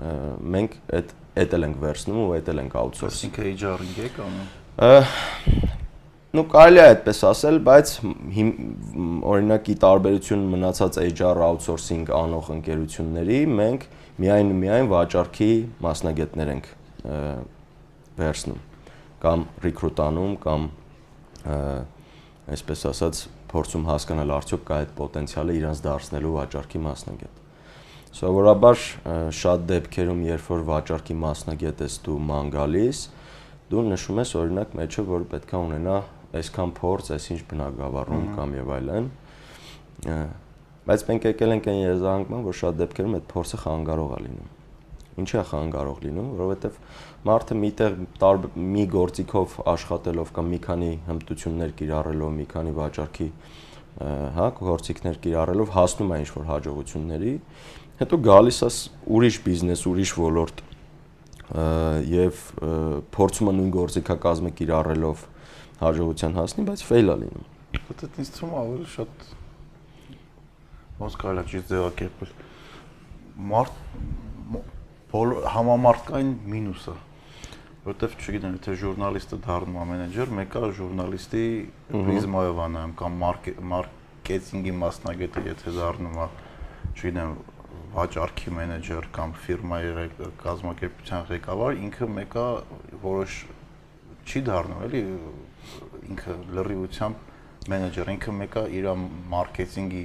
մենք 0.00 0.76
այդ 1.00 1.12
էդ 1.40 1.56
էլ 1.56 1.66
ենք 1.68 1.80
վերցնում 1.84 2.20
ու 2.20 2.30
էդ 2.38 2.50
էլ 2.52 2.62
ենք 2.64 2.76
outsource։ 2.80 3.18
Այսինքն 3.20 3.50
HR-ing 3.54 4.00
եք 4.06 4.20
անում։ 4.26 4.48
Ну 6.30 6.44
կարելի 6.46 6.78
է 6.78 6.82
այդպես 6.86 7.20
ասել, 7.26 7.56
բայց 7.66 7.92
օրինակի 9.30 9.74
տարբերություն 9.82 10.44
մնացած 10.52 10.98
HR 11.08 11.40
outsourcing 11.42 12.12
անող 12.14 12.52
ընկերությունների 12.54 13.40
մենք 13.60 13.86
միայն 14.22 14.52
միայն 14.60 14.90
վաճառքի 14.92 15.50
մասնագետներ 15.86 16.52
ենք 16.54 16.70
վերցնում 18.20 18.62
կամ 19.26 19.44
ռեկրուտանում 19.66 20.38
կամ 20.46 20.70
այսպես 22.54 22.86
ասած 22.94 23.26
փորձում 23.50 23.90
հասկանալ 23.90 24.34
արդյոք 24.38 24.64
կա 24.70 24.80
այդ 24.84 24.96
պոտենցիալը 25.02 25.60
իրանց 25.60 25.84
դարձնելու 25.90 26.34
վաճառքի 26.38 26.82
մասնագետ։ 26.86 27.39
Սովորաբար 28.10 28.80
շատ 29.38 29.66
դեպքերում, 29.70 30.22
երբ 30.26 30.46
որ 30.50 30.62
վաճառքի 30.66 31.14
մասնագետ 31.24 31.82
ես 31.84 31.98
դու 32.06 32.16
ման 32.26 32.48
գալիս, 32.50 33.02
դու 33.70 33.84
նշում 33.86 34.18
ես 34.20 34.32
օրինակ 34.40 34.72
մեջը, 34.80 35.04
որ 35.10 35.26
պետքա 35.30 35.60
ունենա 35.62 35.98
այսքան 36.40 36.72
փորձ, 36.80 37.10
այսինչ 37.16 37.40
բնակավարում 37.52 38.24
կամ 38.34 38.56
եւ 38.58 38.72
այլն։ 38.76 39.06
Բայց 40.90 41.04
մենք 41.10 41.28
եկել 41.30 41.54
ենք 41.54 41.70
այն 41.70 41.80
երազանքման, 41.80 42.44
որ 42.50 42.58
շատ 42.60 42.80
դեպքերում 42.80 43.16
այդ 43.20 43.30
փորձը 43.30 43.62
խանգարող 43.62 44.10
է 44.10 44.20
լինում։ 44.26 44.50
Ինչի 45.20 45.36
է 45.40 45.42
խանգարող 45.50 45.98
լինում, 46.06 46.28
որովհետեւ 46.40 46.76
մարդը 47.30 47.56
միտեղ 47.60 47.96
մի 48.74 48.84
գործիքով 48.94 49.56
աշխատելով 49.70 50.30
կամ 50.36 50.50
մի 50.50 50.60
քանի 50.66 50.90
հմտություններ 51.10 51.74
կիրառելով, 51.80 52.30
մի 52.40 52.46
քանի 52.54 52.72
վաճառքի 52.78 53.28
հա 54.00 54.46
գործիքներ 54.60 55.18
կիրառելով 55.24 55.72
հասնում 55.74 56.14
է 56.14 56.18
ինչ-որ 56.24 56.46
հաջողությունների, 56.50 57.32
հետո 58.00 58.18
գալիս 58.26 58.58
ես 58.64 58.76
ուրիշ 59.16 59.36
բիզնես, 59.46 59.84
ուրիշ 59.90 60.12
ոլորտ 60.20 60.62
եւ 62.10 62.40
փորձում 63.16 63.50
է 63.50 63.54
նույն 63.58 63.70
գործիքակազմը 63.76 64.50
կիրառելով 64.60 65.24
հաջողության 65.80 66.36
հասնի, 66.38 66.64
բայց 66.70 66.84
ֆեյլ 66.90 67.10
է 67.10 67.16
լինում։ 67.20 67.46
Դա 68.00 68.08
ինձ 68.22 68.32
թվում 68.36 68.56
ավելի 68.60 68.88
շատ 68.94 69.28
ոնց 71.00 71.14
կարելի 71.20 71.40
է 71.40 71.44
ճիշտ 71.50 71.70
ձևակերպել։ 71.70 72.34
Մարդ 73.50 73.74
համամարտկային 75.10 76.34
մինուսը 76.54 76.96
որտեվ 77.80 78.16
չգիտեմ, 78.20 78.56
թե 78.60 78.74
ժուրնալիստը 78.76 79.36
դառնում 79.46 79.78
է 79.80 79.84
մենեջեր, 79.90 80.32
մեկը 80.36 80.68
ժուրնալիստի 80.76 81.44
պրիզմայով 81.90 82.58
է 82.60 82.66
նայում 82.74 82.92
կամ 83.00 83.14
մարքեթինգի 83.70 84.74
մասնագետը 84.80 85.44
եթե 85.46 85.72
դառնում 85.78 86.18
է, 86.20 86.26
չգիտեմ, 86.92 87.32
վաճառքի 87.94 88.52
մենեջեր 88.56 89.08
կամ 89.16 89.32
ֆիրմայի 89.44 90.06
կազմակերպության 90.40 91.24
ղեկավար, 91.30 91.78
ինքը 91.86 92.08
մեկը 92.16 92.44
որոշ 93.02 93.38
չի 94.30 94.42
դառնում, 94.46 94.82
էլի 94.86 95.02
ինքը 96.10 96.36
լրիվությամբ 96.58 97.70
մենեջեր, 97.70 98.10
ինքը 98.14 98.34
մեկը 98.40 98.64
իր 98.80 98.90
մարքեթինգի 99.34 100.04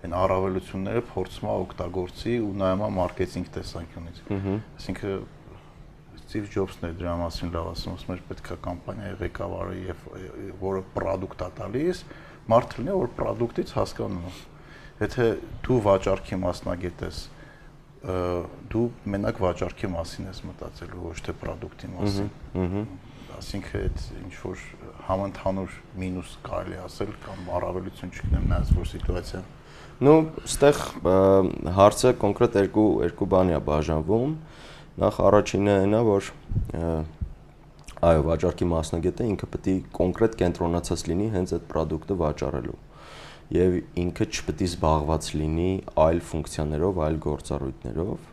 այն 0.00 0.16
առավելությունները 0.16 1.02
փորձում 1.10 1.50
է 1.50 1.54
օգտագործի 1.60 2.34
ու 2.40 2.52
նայում 2.60 2.82
է 2.86 2.90
մարքեթինգ 2.96 3.50
տեսանկյունից։ 3.56 4.20
Այսինքն 4.80 5.28
Steve 6.20 6.50
Jobs-ն 6.54 6.86
է 6.86 6.92
դրա 7.00 7.14
մասին 7.20 7.50
լավ 7.54 7.68
ասում, 7.72 7.96
ասում 7.98 8.14
էր 8.14 8.20
պետք 8.30 8.50
է 8.54 8.56
կամպանիայի 8.64 9.16
ղեկավարը 9.20 9.78
եւ 9.82 10.04
որը 10.60 10.82
product-ա 10.94 11.48
տալիս, 11.58 12.02
մարդ 12.50 12.76
լինի, 12.78 12.94
որ 13.00 13.10
product-ից 13.18 13.74
հասկանում 13.76 14.28
է 14.30 14.34
Եթե 15.00 15.26
դու 15.64 15.76
վաճառքի 15.86 16.36
մասնագետ 16.42 17.02
ես, 17.06 17.18
դու 18.72 18.82
մենակ 19.12 19.38
վաճառքի 19.40 19.88
մասին 19.94 20.26
ես 20.28 20.40
մտածելու, 20.44 21.04
ոչ 21.06 21.14
թե 21.24 21.34
product-ի 21.40 21.88
մասին։ 21.94 22.28
Ահա։ 22.60 22.82
Այսինքն 23.40 23.78
այդ 23.80 24.02
ինչ 24.20 24.32
որ 24.42 24.64
համընդհանուր 25.06 25.76
մինուս 26.02 26.34
կարելի 26.44 26.78
ասել 26.84 27.14
կամ 27.24 27.48
առավելություն 27.56 28.12
չգնեմ 28.12 28.44
նայած 28.50 28.74
որ 28.76 28.90
սիտուացիա։ 28.90 29.40
Ну, 30.04 30.14
ստեղ 30.50 30.82
հարցը 31.80 32.12
կոնկրետ 32.20 32.60
երկու 32.60 32.86
երկու 33.06 33.30
բանի 33.36 33.56
է 33.56 33.62
բաժանվում։ 33.70 34.36
Նախ 35.00 35.22
առաջինը 35.30 35.78
այն 35.80 35.96
է, 35.96 36.02
որ 36.10 36.30
այո, 38.10 38.22
վաճառքի 38.28 38.70
մասնագետը 38.74 39.32
ինքը 39.32 39.50
պետք 39.56 39.72
է 39.72 39.76
կոնկրետ 39.96 40.38
կենտրոնացած 40.44 41.08
լինի 41.08 41.32
հենց 41.36 41.56
այդ 41.56 41.68
product-ը 41.72 42.20
վաճառելու 42.20 42.78
եւ 43.54 43.78
ինքը 44.04 44.26
չպետք 44.30 44.60
է 44.60 44.68
զբաղված 44.70 45.30
լինի 45.40 45.70
այլ 46.04 46.20
ֆունկցիաներով, 46.30 47.00
այլ 47.06 47.16
գործառույթներով 47.26 48.28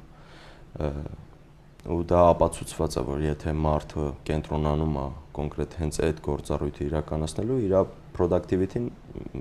ու 1.88 2.04
դա 2.08 2.22
ապացուցված 2.34 2.98
է 3.00 3.04
որ 3.08 3.22
եթե 3.24 3.54
մարդը 3.56 4.06
կենտրոնանում 4.28 4.96
է 5.00 5.06
կոնկրետ 5.38 5.76
հենց 5.82 6.00
այդ 6.08 6.18
գործառույթը 6.26 6.84
իրականացնելու 6.88 7.60
իր 7.68 7.76
productivity-ն 8.18 8.90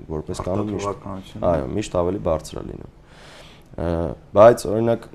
որպես 0.07 0.41
կանոն 0.47 0.71
միշտ 0.75 1.07
այո 1.51 1.65
միշտ 1.77 1.97
ավելի 2.01 2.21
բարձր 2.27 2.61
է 2.61 2.63
լինում 2.67 2.93
բայց 4.37 4.65
օրինակ 4.71 5.09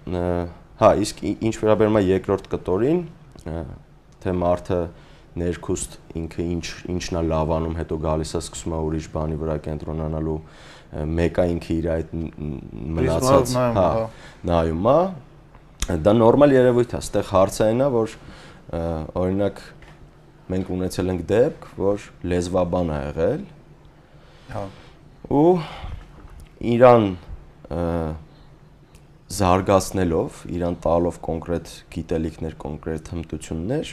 հա 0.82 0.90
իսկ 1.06 1.24
ինչ 1.32 1.54
վերաբերում 1.62 1.98
է 1.98 2.04
երկրորդ 2.08 2.50
կտորին 2.52 3.00
թե 4.22 4.36
մարդը 4.42 4.80
ներքուստ 5.40 5.94
ինքը 6.20 6.46
ինչ 6.52 6.64
ինչն 6.92 7.18
է 7.18 7.22
լավանում, 7.32 7.76
հետո 7.80 7.98
գալիս 8.02 8.32
է 8.36 8.40
սկսում 8.42 8.74
է 8.76 8.80
ուրիշ 8.86 9.06
բանի 9.12 9.36
վրա 9.42 9.56
կենտրոնանալու, 9.66 10.38
մեկը 11.18 11.46
ինքը 11.52 11.76
իր 11.76 11.86
այդ 11.92 12.10
մնացած, 12.98 13.54
հա, 13.78 13.86
նայում 14.50 14.88
է, 14.92 14.98
դա 16.04 16.12
նորմալ 16.18 16.56
երևույթ 16.56 16.92
է, 16.92 16.98
այստեղ 17.00 17.30
հարցը 17.32 17.64
այն 17.68 17.80
է, 17.82 17.88
որ 17.96 18.16
օրինակ 19.22 19.62
մենք 20.52 20.72
ունեցել 20.76 21.12
ենք 21.12 21.24
դեպք, 21.32 21.70
որ 21.80 22.06
լեզվաբան 22.32 22.92
է 22.92 22.98
եղել։ 23.02 23.46
Հա։ 24.52 24.64
Ու 25.32 25.52
իրան 26.72 27.08
զարգացնելով, 29.32 30.42
իրան 30.52 30.76
տալով 30.84 31.18
կոնկրետ 31.24 31.70
գիտելիքներ, 31.94 32.56
կոնկրետ 32.62 33.10
հմտություններ, 33.14 33.92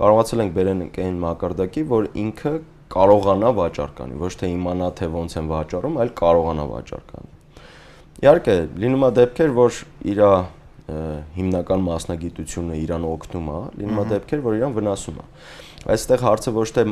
կարողացել 0.00 0.42
ենք 0.44 0.54
բերենք 0.58 0.98
այն 1.04 1.20
մակարդակի, 1.24 1.84
որ 1.94 2.08
ինքը 2.24 2.52
կարողանա 2.94 3.50
վաճառ 3.58 3.94
կանի, 3.98 4.18
ոչ 4.20 4.32
թե 4.40 4.50
իմանա 4.54 4.88
թե 4.98 5.08
ոնց 5.14 5.36
են 5.40 5.48
վաճառում, 5.54 5.96
այլ 6.04 6.12
կարողանա 6.20 6.66
վաճառ 6.74 7.04
կանի։ 7.10 7.32
Իհարկե, 8.24 8.56
լինում 8.84 9.04
է 9.04 9.10
դեպքեր, 9.18 9.54
որ 9.58 9.78
իր 10.14 10.20
հիմնական 10.84 11.84
մասնագիտությունը 11.84 12.74
իրան 12.84 13.04
օգնում 13.08 13.46
է, 13.48 13.60
լինում 13.80 14.00
է 14.02 14.04
դեպքեր, 14.10 14.42
որ 14.44 14.56
իրան 14.58 14.74
վնասում 14.74 15.20
է։ 15.22 15.24
Այստեղ 15.94 16.22
հարցը 16.24 16.52
ոչ 16.54 16.66
թե 16.76 16.84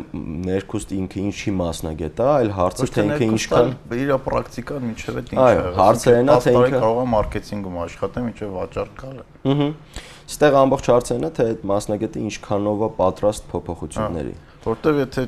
ներքուստ 0.49 0.95
ինքը 0.97 1.21
ինչի 1.23 1.53
մասնագետ 1.59 2.23
է, 2.23 2.27
այլ 2.33 2.51
հարցը 2.57 2.89
թե 2.93 3.05
ինքը 3.09 3.29
ինչքան 3.29 3.71
իր 4.03 4.13
պրակտիկան 4.27 4.89
ինչև 4.93 5.21
է 5.21 5.23
ինչ 5.23 5.33
է։ 5.33 5.43
Այո, 5.43 5.63
հարցը 5.79 6.15
այն 6.17 6.33
է 6.33 6.37
թե 6.45 6.55
ինքը 6.57 6.81
կարող 6.83 7.01
է 7.03 7.07
մարքեթինգում 7.13 7.79
աշխատել, 7.83 8.27
ինչև 8.33 8.53
վաճառ 8.57 8.93
գալը։ 9.03 9.25
Ահա։ 9.53 9.69
Այստեղ 10.23 10.57
ամբողջ 10.63 10.89
հարցը 10.93 11.15
այն 11.17 11.27
է 11.27 11.31
թե 11.37 11.47
այդ 11.53 11.65
մասնագետը 11.73 12.21
ինչքանով 12.23 12.83
է 12.83 12.89
պատրաստ 12.99 13.49
փոփոխությունների։ 13.53 14.35
Որտեվ 14.63 15.01
եթե 15.03 15.25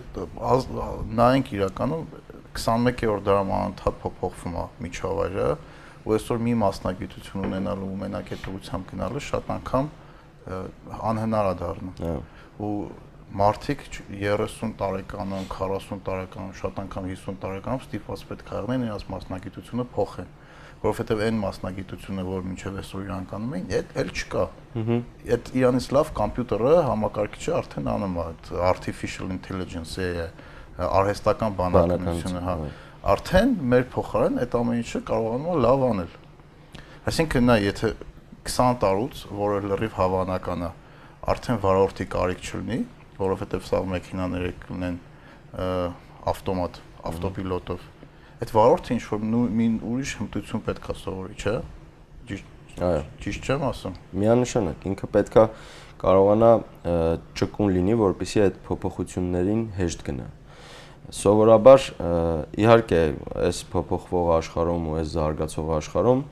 նայենք 1.19 1.51
իրականում 1.55 2.05
21-րդ 2.55 3.25
դարում 3.29 3.53
անընդհատ 3.59 3.97
փոփոխվում 4.05 4.55
է 4.55 4.67
միջավայրը, 4.85 5.49
ու 6.05 6.15
այսօր 6.15 6.41
մի 6.45 6.55
մասնագիտություն 6.61 7.47
ունենալու 7.49 7.89
ու 7.91 7.99
մենակ 8.05 8.33
այդ 8.35 8.47
ուղությամբ 8.53 8.89
գնալը 8.93 9.23
շատ 9.25 9.51
անգամ 9.55 9.91
անհնար 11.11 11.49
է 11.51 11.55
դառնում։ 11.65 11.95
Ու 12.65 12.73
մարդիկ 13.35 13.81
30 14.15 14.75
տարեկանում, 14.79 15.47
40 15.51 16.01
տարեկանում, 16.07 16.53
շատ 16.61 16.81
անգամ 16.85 17.07
50 17.11 17.39
տարեկանում 17.43 17.83
ստիպված 17.85 18.25
պետք 18.31 18.51
է 18.51 18.59
եղնեն 18.61 18.85
իրաց 18.87 19.05
մասնագիտությունը 19.11 19.87
փոխեն, 19.95 20.29
որովհետև 20.85 21.23
այն 21.25 21.41
մասնագիտությունը, 21.43 22.25
որ 22.29 22.45
մինչև 22.45 22.79
այսօր 22.85 23.05
իրան 23.05 23.27
կանում 23.33 23.55
էին, 23.59 23.67
այդ 23.75 23.95
էլ 24.05 24.11
չկա։ 24.15 24.45
Ահա։ 24.85 24.99
Այդ 25.35 25.51
իրանից 25.59 25.87
լավ 25.97 26.11
համբյուտերը, 26.15 26.75
համակարգիչը 26.89 27.55
արդեն 27.59 27.91
անում 27.95 28.19
է, 28.21 28.27
artificial 28.71 29.35
intelligence-ը, 29.35 30.09
արհեստական 30.85 31.57
բանականությունը, 31.59 32.43
հա։ 32.45 32.57
Արդեն 33.15 33.55
մեր 33.75 33.87
փոխարեն 33.95 34.39
այդ 34.45 34.55
ամեն 34.61 34.79
ինչը 34.85 35.01
կարողանում 35.11 35.49
է 35.55 35.57
լավ 35.65 35.83
անել։ 35.89 36.13
Այսինքն 37.05 37.49
նա 37.51 37.57
եթե 37.65 37.91
20 38.49 38.79
տարուց, 38.85 39.25
որը 39.41 39.59
լրիվ 39.71 39.99
հավանական 39.99 40.65
է, 40.65 40.71
արդեն 41.35 41.61
վարորդի 41.65 42.07
կարիք 42.15 42.45
չլինի, 42.45 42.79
որովհետև 43.19 43.67
սա 43.69 43.81
մեքենաները 43.95 44.51
կունեն 44.65 44.97
ավտոմատ, 46.35 46.79
ավտոպիլոտով։ 47.11 47.83
Այդ 48.45 48.53
վարորդը 48.55 48.95
ինչ 48.95 49.03
որ 49.11 49.25
մի 49.55 49.67
ուրիշ 49.91 50.15
հմտություն 50.21 50.63
պետքա 50.67 50.97
սովորի, 50.99 51.37
չէ՞։ 51.39 51.55
Ճիշտ։ 52.31 52.81
Այո, 52.85 53.03
ճիշտ 53.23 53.49
չեմ 53.49 53.67
ասում։ 53.69 53.99
Միանշանակ, 54.25 54.87
ինքը 54.91 55.09
պետքա 55.15 55.45
կարողանա 56.05 56.51
ճկուն 57.39 57.71
լինի, 57.77 57.95
որպեսզի 58.01 58.43
այդ 58.45 58.59
փոփոխություններին 58.67 59.63
հեշտ 59.79 60.03
գնա։ 60.09 60.27
Սովորաբար 61.15 61.87
իհարկե 62.65 63.01
այս 63.45 63.61
փոփոխվող 63.75 64.33
աշխարհում 64.41 64.89
ու 64.91 64.99
այս 65.03 65.15
զարգացող 65.15 65.71
աշխարհում 65.79 66.25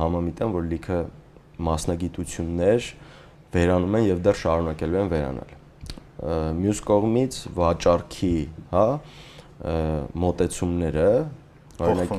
համամիտ 0.00 0.42
եմ, 0.46 0.56
որ 0.56 0.66
լիքը 0.72 1.02
մասնագիտություններ 1.66 2.90
վերանում 3.56 4.00
են 4.00 4.10
եւ 4.12 4.24
դեռ 4.26 4.42
շարունակելու 4.46 5.02
են 5.02 5.12
վերանալ 5.12 5.55
մյուս 6.16 6.82
կողմից 6.86 7.40
վաճառքի, 7.56 8.36
հա, 8.72 8.86
մոտեցումները 10.26 11.08
օրինակ 11.86 12.12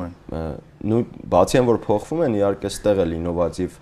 նույն 0.88 1.06
բացի 1.34 1.60
այն 1.60 1.70
որ 1.72 1.80
փոխվում 1.86 2.24
են, 2.28 2.36
իհարկե 2.38 2.70
ստեղ 2.74 3.02
էլ 3.04 3.16
ինովատիվ 3.18 3.80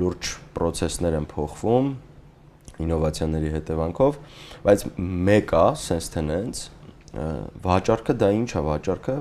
լուրջ 0.00 0.30
process-ներ 0.56 1.16
են 1.20 1.26
փոխվում 1.30 1.90
ինովացիաների 2.80 3.50
հետևանքով, 3.56 4.18
բայց 4.64 4.84
մեկը 5.28 5.64
sense 5.80 6.12
tenants 6.14 6.68
վաճառքը 7.64 8.16
դա 8.22 8.30
ինչ 8.38 8.50
է 8.56 8.62
վաճառքը 8.70 9.16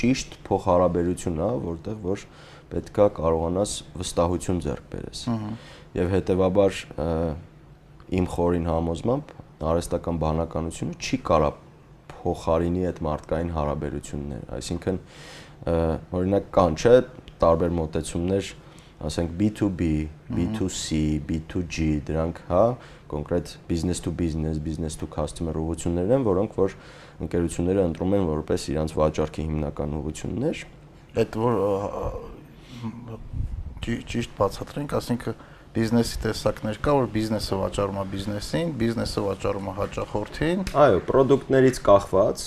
ճիշտ 0.00 0.36
փոխհարաբերություն 0.46 1.40
է, 1.40 1.50
որտեղ 1.66 2.02
որ 2.04 2.24
պետքա 2.70 3.06
կարողանաս 3.16 3.72
վստահություն 3.98 4.60
ձեռք 4.66 4.90
բերես։ 4.92 5.22
Եվ 5.98 6.12
հետեւաբար 6.14 6.76
իմ 8.10 8.26
խորին 8.34 8.70
համոզմամբ 8.70 9.34
արհեստական 9.70 10.18
բանականությունը 10.24 10.96
չի 11.00 11.18
կարա 11.30 11.50
փոխարինի 12.10 12.86
այդ 12.90 12.98
մարդկային 13.06 13.52
հարաբերությունները, 13.56 14.48
այսինքն 14.56 14.98
օրինակ 16.20 16.48
կան 16.56 16.78
չէ 16.80 16.94
տարբեր 17.40 17.74
մոտեցումներ, 17.76 18.50
ասենք 19.10 19.30
B2B, 19.40 19.86
B2C, 20.36 20.98
B2G, 21.28 21.86
դրանք 22.08 22.40
հա 22.50 22.64
կոնկրետ 23.10 23.54
business 23.68 24.02
to 24.04 24.12
business, 24.12 24.58
business 24.58 24.96
to 25.00 25.08
customer 25.10 25.56
ուղղություններ 25.56 26.12
են, 26.16 26.26
որոնք 26.26 26.58
որ 26.60 26.76
ընկերությունները 27.26 27.86
ընտրում 27.90 28.16
են 28.18 28.28
որպես 28.28 28.66
իրենց 28.74 28.94
վաճառքի 29.00 29.46
հիմնական 29.48 29.96
ուղղություններ։ 30.00 30.64
Այդ 31.20 31.38
որ 31.40 31.52
ճիշտ 33.80 34.36
բացատրենք, 34.38 34.94
ասինքն 35.00 35.40
բիզնեսի 35.70 36.16
տեսակներ 36.24 36.78
կա, 36.82 36.92
որ 36.98 37.04
բիզնեսը 37.14 37.58
վաճառում 37.60 37.98
է 38.00 38.04
բիզնեսին, 38.10 38.70
բիզնեսը 38.80 39.22
վաճառում 39.26 39.68
է 39.70 39.74
հաճախորդին։ 39.76 40.64
Այո, 40.82 40.96
ապրանքներից 41.10 41.78
կախված, 41.86 42.42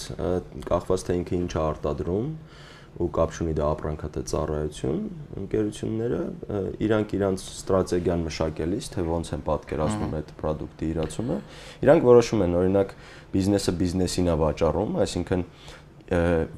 կախված 0.68 1.06
թե 1.08 1.16
ինքը 1.22 1.38
ինչ 1.40 1.54
է 1.54 1.62
արտադրում 1.64 2.28
ու 2.94 3.08
կապ 3.10 3.32
չունի 3.34 3.54
դա 3.58 3.68
ապրանքա 3.74 4.08
թե 4.14 4.22
ծառայություն, 4.30 4.98
ընկերությունները 5.42 6.20
իրանք 6.86 7.16
իրանց 7.18 7.46
ստրատեգիան 7.54 8.26
մշակելիս, 8.28 8.90
թե 8.94 9.06
ոնց 9.08 9.32
են 9.34 9.46
պատկերացնում 9.48 10.14
այդ 10.20 10.30
ապրանքի 10.36 10.90
իրացումը, 10.94 11.38
իրանք 11.88 12.06
որոշում 12.12 12.44
են, 12.46 12.54
օրինակ, 12.60 12.94
բիզնեսը 13.34 13.74
բիզնեսին 13.82 14.30
է 14.30 14.38
վաճառում, 14.44 14.94
այսինքն 15.08 15.48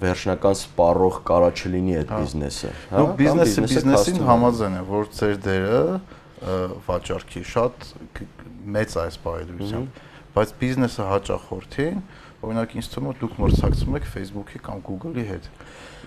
վերջնական 0.03 0.59
սպառող 0.59 1.17
կարա 1.29 1.49
չլինի 1.55 1.97
այդ 2.01 2.11
բիզնեսը, 2.11 2.71
հա։ 2.91 3.03
Ու 3.05 3.09
բիզնեսը 3.21 3.65
բիզնեսին 3.71 4.21
համաձայն 4.27 4.75
է, 4.75 4.83
որ 4.89 5.11
ծեր 5.15 5.37
դերը 5.45 5.81
վաճառքի 6.85 7.41
շատ 7.51 7.87
մեծ 8.75 8.95
այս 9.05 9.17
բարեդրությամբ, 9.25 9.99
բայց 10.35 10.53
բիզնեսը 10.61 11.07
հաճախորդին, 11.09 11.99
օրինակ 12.45 12.75
ինձ 12.75 12.89
թվում 12.93 13.09
է 13.09 13.13
դուք 13.21 13.37
մրցակցում 13.41 13.97
եք 13.99 14.07
Facebook-ի 14.15 14.61
կամ 14.65 14.81
Google-ի 14.85 15.25
հետ։ 15.29 15.47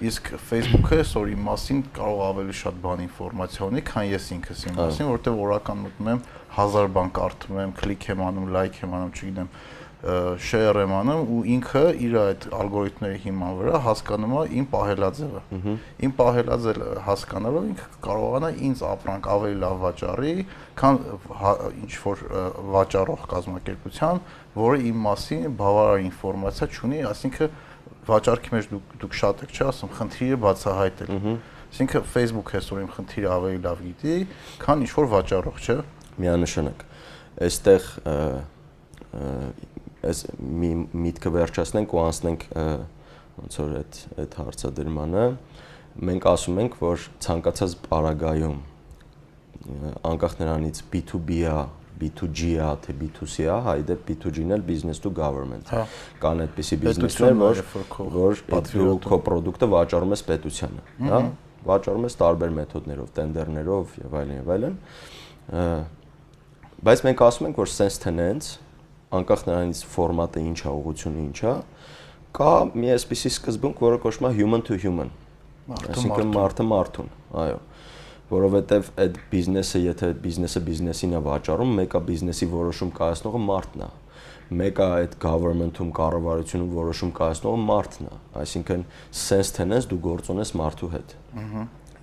Իսկ 0.08 0.28
Facebook-ը 0.48 0.98
այսօր 1.02 1.32
իմ 1.32 1.40
մասին 1.48 1.80
կարող 1.96 2.20
ավելի 2.28 2.54
շատ 2.58 2.76
բան 2.84 3.02
ինֆորմացիա 3.08 3.68
ունի, 3.72 3.82
քան 3.88 4.06
ես 4.12 4.28
ինքս 4.36 4.62
իմ 4.68 4.76
մասին, 4.78 5.08
որովհետև 5.08 5.40
օրական 5.48 5.82
մտնում 5.88 6.12
եմ 6.12 6.22
1000 6.58 6.92
բան 6.98 7.10
կարդում 7.18 7.58
եմ, 7.64 7.74
կլիկ 7.80 8.06
եմ 8.12 8.22
անում, 8.28 8.46
լայք 8.58 8.78
եմ 8.84 8.94
անում, 8.98 9.12
չգիտեմ, 9.18 9.48
share 9.48 9.77
եմ 9.98 10.92
անում 10.94 11.30
ու 11.34 11.38
ինքը 11.58 11.82
իր 12.06 12.12
այդ 12.22 12.44
ալգորիթմների 12.54 13.16
հիման 13.24 13.54
վրա 13.58 13.78
հասկանում 13.82 14.34
է 14.38 14.42
իմ 14.58 14.66
պահելաձևը։ 14.70 15.40
Իմ 16.06 16.12
պահելաձևը 16.18 16.90
հասկանալով 17.08 17.64
ինքը 17.68 17.88
կարողանա 18.06 18.50
ինձ 18.68 18.82
ապրանք 18.88 19.28
ավելի 19.34 19.58
լավ 19.58 19.80
վաճառի, 19.82 20.34
քան 20.78 21.00
հա, 21.40 21.52
ինչ 21.82 21.92
որ 22.04 22.22
վաճառող 22.78 23.24
կազմակերպության, 23.34 24.22
որը 24.54 24.78
իմ 24.86 25.02
մասին 25.08 25.42
բավարար 25.58 26.04
ինֆորմացիա 26.06 26.68
չունի, 26.78 27.00
ասինքն 27.10 27.56
վաճառքի 28.08 28.54
մեջ 28.54 28.68
դուք 28.72 28.94
դուք 29.02 29.18
շատ 29.18 29.42
եք 29.48 29.50
չի 29.58 29.62
ասում, 29.68 29.90
խնդիրը 29.98 30.38
բացահայտել։ 30.46 31.10
Այսինքն 31.68 32.06
Facebook-ը 32.14 32.58
այսօր 32.58 32.78
իմ 32.80 32.92
խնդիրը 32.94 33.28
ավելի 33.34 33.58
լավ 33.66 33.82
գիտի, 33.88 34.14
քան 34.62 34.84
ինչ 34.86 34.92
որ 34.94 35.08
վաճառող, 35.12 35.58
չէ՞։ 35.58 35.76
Միանշանակ։ 36.22 36.84
Այստեղ 37.48 37.90
այս 40.06 40.22
մի 40.38 40.70
միտքը 41.06 41.32
վերջացնենք 41.34 41.94
ու 41.94 42.02
անցնենք 42.04 42.46
ոնց 43.38 43.58
որ 43.58 43.74
այդ 43.78 43.98
այդ 44.22 44.36
հարցադրմանը 44.42 45.24
մենք 46.08 46.28
ասում 46.32 46.60
ենք 46.62 46.78
որ 46.82 47.08
ցանկացած 47.24 47.74
պարագայում 47.88 48.58
անկախ 50.12 50.38
նրանից 50.38 50.82
B2B-ա 50.92 51.58
B2G-ա 51.98 52.68
թե 52.84 52.94
B2C-ա, 52.94 53.56
հայդեպ 53.66 54.04
B2G-ն 54.06 54.54
էլ 54.54 54.62
business 54.68 55.02
to 55.02 55.10
government։ 55.14 55.70
Հա։ 55.72 55.80
Կան 56.22 56.44
այդպիսի 56.44 56.78
բիզնեսներ, 56.84 57.34
որ 57.42 57.62
որ 58.14 58.42
դու 58.70 58.92
քո 59.02 59.18
product-ը 59.26 59.68
վաճառում 59.72 60.14
ես 60.14 60.22
պետությանը, 60.28 60.84
հա։ 61.08 61.20
Վաճառում 61.68 62.06
ես 62.06 62.16
տարբեր 62.22 62.54
մեթոդներով, 62.60 63.10
տենդերներով 63.18 63.98
եւ 64.04 64.16
այլն 64.20 64.36
եւ 64.38 64.52
այլն։ 64.54 64.78
Բայց 66.86 67.04
մենք 67.08 67.24
ասում 67.26 67.48
ենք, 67.50 67.58
որ 67.58 67.72
sense 67.74 67.98
tenants 68.04 68.54
անկախ 69.14 69.44
նրանից 69.48 69.84
ֆորմատը 69.94 70.42
ինչ 70.48 70.58
է, 70.58 70.72
ուղղությունը 70.78 71.22
ինչ 71.28 71.38
է, 71.48 71.54
կա 72.38 72.52
մի 72.74 72.92
այսպիսի 72.96 73.32
սկզբունք, 73.34 73.80
որը 73.88 74.00
կոչվում 74.04 74.28
է 74.28 74.32
human 74.38 74.64
to 74.68 74.76
human։ 74.82 75.14
Այսինքն 75.68 76.34
մարդը 76.34 76.66
մարդուն, 76.68 77.08
այո 77.44 77.58
որովհետև 78.28 78.90
այդ 79.00 79.16
բիզնեսը, 79.32 79.80
եթե 79.86 80.08
բիզնեսը 80.24 80.60
բիզնեսին 80.66 81.16
է 81.16 81.20
վաճառում, 81.24 81.70
մեկը 81.78 82.00
բիզնեսի 82.08 82.48
որոշում 82.52 82.90
կայացնողը 82.98 83.40
մարդն 83.44 83.84
է։ 83.86 83.88
Մեկը 84.58 84.88
այդ 84.98 85.14
government-ում 85.22 85.92
կառավարությունում 85.96 86.74
որոշում 86.76 87.12
կայացնողը 87.18 87.62
մարդն 87.68 88.08
է։ 88.08 88.18
Այսինքն 88.42 88.84
sense 89.22 89.56
tenants 89.56 89.88
դու 89.88 90.00
գործ 90.04 90.30
ունես 90.34 90.52
մարդու 90.60 90.90
հետ։ 90.92 91.16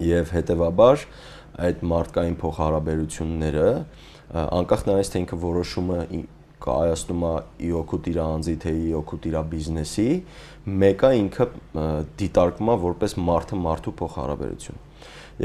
եւ 0.06 0.34
հետեւաբար 0.36 1.06
այդ 1.66 1.84
մարդկային 1.94 2.38
փոխհարաբերությունները 2.42 3.68
անկախ 4.36 4.82
նրանից 4.90 5.12
թե 5.14 5.22
ինքը 5.24 5.38
որոշումը 5.46 6.00
կայացնում 6.66 7.26
է 7.30 7.34
ի 7.66 7.72
օգուտ 7.80 8.10
իր 8.12 8.20
անձի 8.26 8.56
թե 8.66 8.74
ի 8.82 8.92
օգուտ 9.00 9.28
իր 9.30 9.38
բիզնեսի, 9.54 10.08
մեկը 10.86 11.12
ինքը 11.22 11.48
դիտարկում 12.22 12.72
է 12.74 12.78
որպես 12.86 13.18
մարդը 13.30 13.60
մարդու 13.66 13.96
փոխհարաբերություն։ 14.02 14.84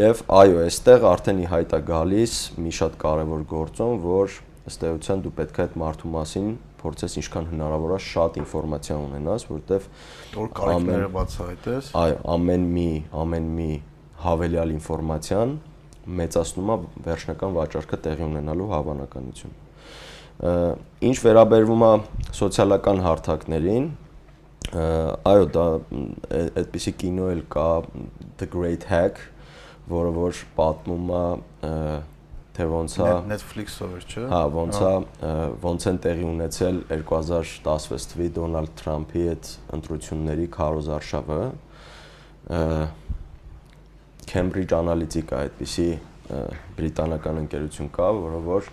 Եվ 0.01 0.21
այո, 0.41 0.59
այստեղ 0.65 1.05
արդեն 1.11 1.39
ի 1.43 1.47
հայտ 1.51 1.73
է 1.75 1.81
գալիս 1.91 2.35
մի 2.63 2.73
շատ 2.79 2.99
կարևոր 3.05 3.41
գործոն, 3.51 3.97
որ 4.05 4.37
ըստ 4.71 4.85
էության 4.87 5.23
դու 5.25 5.33
պետք 5.41 5.57
է 5.57 5.65
այդ 5.65 5.79
մարդու 5.83 6.11
մասին 6.15 6.51
փորձես 6.81 7.17
ինչքան 7.21 7.49
հնարավոր 7.51 7.95
է 7.97 7.99
շատ 8.07 8.37
ինֆորմացիա 8.41 8.99
ունենաս, 9.01 9.47
որտեվ 9.51 9.89
որ 10.37 10.53
կարիքները 10.61 11.09
բացահայտես։ 11.17 11.91
Այո, 12.01 12.21
ամեն 12.35 12.69
մի, 12.77 12.87
ամեն 13.25 13.51
մի 13.57 13.71
հավելյալ 14.25 14.75
ինֆորմացիան 14.77 15.57
մեծացնում 16.21 16.71
է 16.71 16.79
վերջնական 17.07 17.59
վաճառքը 17.59 18.01
տեղի 18.07 18.27
ունենալու 18.31 18.71
հավանականությունը։ 18.71 19.70
Ինչ 20.41 21.17
վերաբերվում 21.21 21.83
է 21.85 21.91
սոցիալական 22.39 23.03
հարթակներին, 23.05 23.89
այո, 25.29 25.49
դա 25.57 25.67
այդպիսի 26.61 26.93
կինո 27.03 27.27
էլ 27.35 27.43
կա 27.53 27.67
The 28.41 28.49
Great 28.49 28.87
Hack, 28.89 29.21
որը 29.91 30.15
որ 30.17 30.41
պատմում 30.57 31.13
է 31.19 31.25
թե 32.57 32.67
ոնց 32.71 32.95
է 33.01 33.11
Netflix-ով 33.31 33.93
էր, 33.99 34.07
չէ՞։ 34.11 34.25
Հա, 34.31 34.41
ոնց 34.55 34.79
է 34.81 34.93
ոնց 35.65 35.87
են 35.91 35.99
տեղի 36.07 36.25
ունեցել 36.31 36.81
2016 36.93 38.09
թվականի 38.13 38.35
Դոնալդ 38.39 38.73
Թրամփի 38.81 39.25
այդ 39.33 39.51
ընտրությունների 39.77 40.47
քարոզարշավը 40.57 41.41
Cambridge 44.31 44.77
Analytica 44.77 45.45
այդպիսի 45.45 45.91
բրիտանական 46.31 47.41
ընկերություն 47.45 47.89
կա, 47.95 48.09
որը 48.21 48.41
որ 48.47 48.69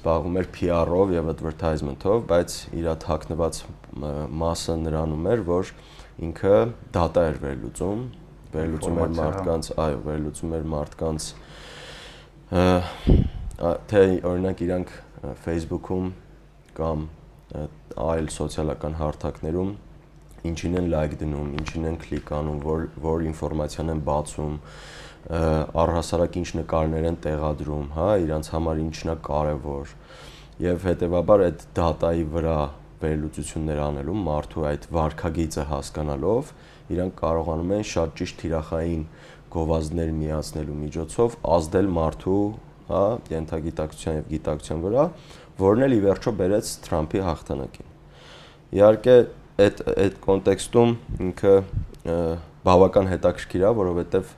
զբաղվում 0.00 0.36
էր 0.40 0.46
PR-ով 0.56 1.10
եւ 1.12 1.26
advertisement-ով, 1.34 2.22
բայց 2.30 2.54
իր 2.80 2.86
թաքնված 3.04 3.58
մասը 4.40 4.76
նրանում 4.80 5.26
էր, 5.28 5.42
որ 5.44 5.72
ինքը 6.24 6.54
data 6.94 7.24
էր 7.28 7.36
վերլուծում, 7.42 8.00
վերլուծում 8.54 9.00
էր 9.04 9.12
մարդկանց, 9.18 9.68
այո, 9.84 9.98
վերլուծում 10.06 10.54
էր 10.56 10.64
մարդկանց 10.72 11.26
թե 13.92 14.02
օրինակ 14.30 14.64
իրանք 14.64 14.94
Facebook-ում 15.44 16.08
կամ 16.80 17.04
այլ 18.00 18.32
սոցիալական 18.40 18.96
հարթակներում 19.02 19.76
ինչին 20.48 20.80
են 20.80 20.88
լայք 20.94 21.16
դնում, 21.20 21.52
ինչին 21.60 21.88
են 21.90 22.00
կլիկ 22.00 22.32
անում, 22.40 22.60
որ 22.64 22.86
որ 23.04 23.24
ինֆորմացիան 23.28 23.92
են 23.92 24.00
բացում, 24.08 24.54
առհասարակ 25.28 26.36
ինչ 26.40 26.48
նկարներ 26.60 27.06
են 27.10 27.18
տեղադրում, 27.24 27.88
հա, 27.96 28.08
իրանց 28.24 28.46
համար 28.54 28.80
ինչն 28.84 29.10
է 29.12 29.16
կարևոր։ 29.26 29.92
Եվ 30.64 30.86
հետեւաբար 30.90 31.44
այդ 31.46 31.64
դատայի 31.76 32.24
վրա 32.34 32.56
վերլուծություններ 33.00 33.82
անելու 33.84 34.16
մարդու 34.24 34.64
այդ 34.70 34.88
վարկագիծը 34.96 35.66
հասկանալով 35.70 36.50
իրանք 36.90 37.14
կարողանում 37.20 37.74
են 37.76 37.84
շատ 37.90 38.16
ճիշտ 38.20 38.40
թիրախային 38.40 39.04
գովազդներ 39.54 40.10
միացնելու 40.20 40.78
միջոցով 40.80 41.36
ազդել 41.56 41.88
մարդու, 41.96 42.42
հա, 42.90 43.04
ենթագիտակցության 43.30 44.18
եւ 44.20 44.28
գիտակցության 44.34 44.82
վրա, 44.84 45.06
որն 45.60 45.86
էլ 45.86 45.94
ի 45.96 46.00
վերջո 46.06 46.32
բերեց 46.40 46.70
Թրամփի 46.86 47.22
հաղթանակին։ 47.26 47.88
Իհարկե, 48.80 49.16
այդ 49.60 49.82
այդ 49.90 50.20
կոնտեքստում 50.26 50.94
ինքը 51.26 51.54
բավական 52.66 53.10
հետաքրքիր 53.10 53.64
է, 53.64 53.72
որովհետեւ 53.80 54.34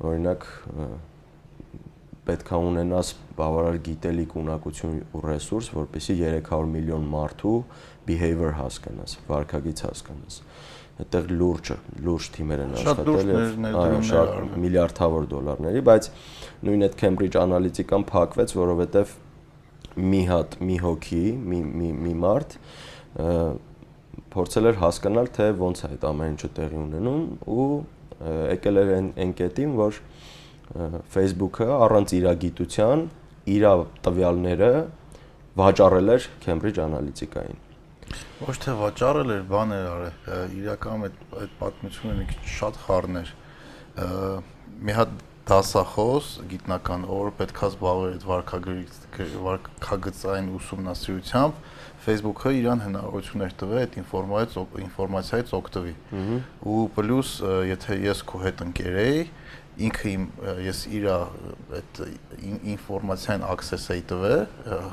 օրինակ 0.00 0.46
պետք 2.30 2.50
է 2.50 2.58
ունենաս 2.70 3.12
բավարար 3.38 3.78
գիտելիք, 3.86 4.34
ունակություն 4.40 4.98
ու 5.16 5.22
ռեսուրս, 5.24 5.70
որպեսզի 5.76 6.16
300 6.20 6.68
միլիոն 6.74 7.06
մարդու 7.14 7.54
behavior 8.10 8.54
հասկանաս, 8.58 9.16
վարքագիծ 9.30 9.82
հասկանաս։ 9.86 10.38
Այդտեղ 11.00 11.30
լուրջ 11.40 11.70
լուրջ 12.06 12.28
թիմեր 12.36 12.62
են 12.66 12.74
աշխատել, 12.76 13.30
այո, 13.80 14.00
շատ 14.10 14.32
միլիարդավոր 14.64 15.28
դոլարների, 15.30 15.82
բայց 15.88 16.08
նույն 16.68 16.86
այդ 16.86 16.96
Cambridge 17.00 17.38
Analytica-ն 17.40 18.04
փակվեց, 18.10 18.52
որովհետև 18.58 19.14
մի 20.10 20.20
հատ 20.28 20.58
մի 20.60 20.76
հոգի, 20.84 21.24
մի 21.50 21.60
մի 21.80 21.88
մի 22.04 22.12
մարդ 22.24 22.58
փորձել 24.30 24.70
էր 24.70 24.76
հասկանալ, 24.84 25.32
թե 25.40 25.46
ոնց 25.60 25.80
է 25.80 25.88
այդ 25.88 26.04
ամեն 26.10 26.36
ինչը 26.36 26.50
տեղի 26.60 26.78
ունենում 26.84 27.24
ու 27.50 27.64
եկել 28.20 28.80
էր 28.80 28.92
այն 28.98 29.32
կետին, 29.38 29.74
որ 29.80 30.00
Facebook-ը 31.14 31.68
առանց 31.86 32.14
իր 32.20 32.26
գիտության 32.44 33.06
իր 33.50 33.66
տվյալները 34.04 34.70
վաճառել 35.60 36.14
էր 36.14 36.28
Cambridge 36.44 36.80
Analytica-ին։ 36.84 37.58
Ոչ 38.44 38.56
թե 38.64 38.74
վաճառել 38.78 39.32
էր, 39.34 39.42
բան 39.50 39.74
էր 39.76 39.88
արել։ 39.90 40.54
Իրականում 40.60 41.02
այդ 41.08 41.18
այդ 41.40 41.56
պատմությունը 41.60 42.14
մի 42.20 42.26
քիչ 42.30 42.40
շատ 42.54 42.78
խառն 42.84 43.20
էր։ 43.20 43.32
Մի 44.80 44.96
հատ 45.00 45.12
դասախոս 45.50 46.30
գիտնական, 46.50 47.04
որ 47.10 47.32
պետքա 47.40 47.70
զբաղվեր 47.70 48.14
այդ 48.16 48.26
վարկագրի 48.30 49.28
վարկագծային 49.46 50.50
ուսումնասիրությամբ, 50.60 51.60
Facebook-ը 52.00 52.52
իրան 52.60 52.82
հնարավորություն 52.86 53.44
էր 53.44 53.54
տվել 53.60 53.80
այդ 53.80 53.96
ինֆորմացիայից 54.00 54.76
ինֆորմացիայից 54.86 55.50
օգտվի։ 55.58 55.94
Ու 56.70 56.84
պլյուս 56.96 57.32
եթե 57.70 57.98
ես 58.06 58.22
քո 58.30 58.40
հետ 58.44 58.62
ընկերեի, 58.66 59.24
ինքը 59.80 60.08
իմ 60.10 60.24
ես 60.66 60.80
իր 60.96 61.04
այդ 61.10 62.00
ինֆորմացիան 62.74 63.44
access 63.48 63.92
էի 63.94 64.02
տվել, 64.10 64.40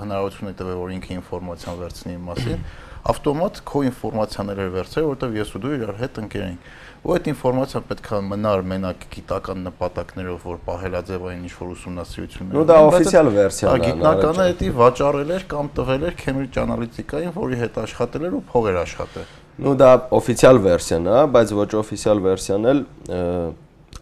հնարավորություն 0.02 0.52
էի 0.52 0.58
տվել, 0.62 0.78
որ 0.84 0.94
ինքը 0.98 1.16
ինֆորմացիան 1.18 1.80
վերցնի 1.82 2.14
իմ 2.18 2.28
մասին, 2.28 2.68
ավտոմատ 3.08 3.62
քո 3.68 3.82
ինֆորմացիաները 3.88 4.68
վերցրել, 4.78 5.08
որովհետև 5.08 5.38
ես 5.38 5.52
ու 5.58 5.62
դու 5.64 5.74
իրար 5.78 6.00
հետ 6.02 6.22
ընկերենք 6.24 6.72
ու 7.04 7.14
այդ 7.18 7.28
ինֆորմացիան 7.32 7.84
պետք 7.88 8.08
է 8.18 8.20
մնար 8.28 8.64
մենակ 8.72 9.04
գիտական 9.14 9.60
նպատակներով, 9.68 10.46
որ 10.48 10.58
պահելաձևային 10.68 11.44
ինչ-որ 11.48 11.74
ուսումնասիրություններ։ 11.78 12.58
Ու 12.58 12.66
դա 12.68 12.78
օֆիցիալ 12.88 13.30
վերսիան 13.38 13.70
է։ 13.78 13.84
Գիտնականը 13.88 14.48
դա 14.62 14.72
վաճառել 14.78 15.36
էր 15.38 15.46
կամ 15.54 15.70
տվել 15.78 16.08
էր 16.08 16.18
Cambridge 16.24 16.58
Analytica-ին, 16.64 17.36
որի 17.38 17.62
հետ 17.62 17.80
աշխատել 17.84 18.28
էր 18.28 18.38
ու 18.38 18.44
փող 18.48 18.72
էր 18.72 18.80
աշխատել։ 18.82 19.30
Ну 19.58 19.74
դա 19.78 19.92
օֆիցիալ 20.14 20.60
վերսիան 20.68 21.08
է, 21.08 21.22
բայց 21.34 21.54
ոչ 21.58 21.70
օֆիցիալ 21.82 22.20
վերսիան 22.28 22.68
էլ 22.72 22.82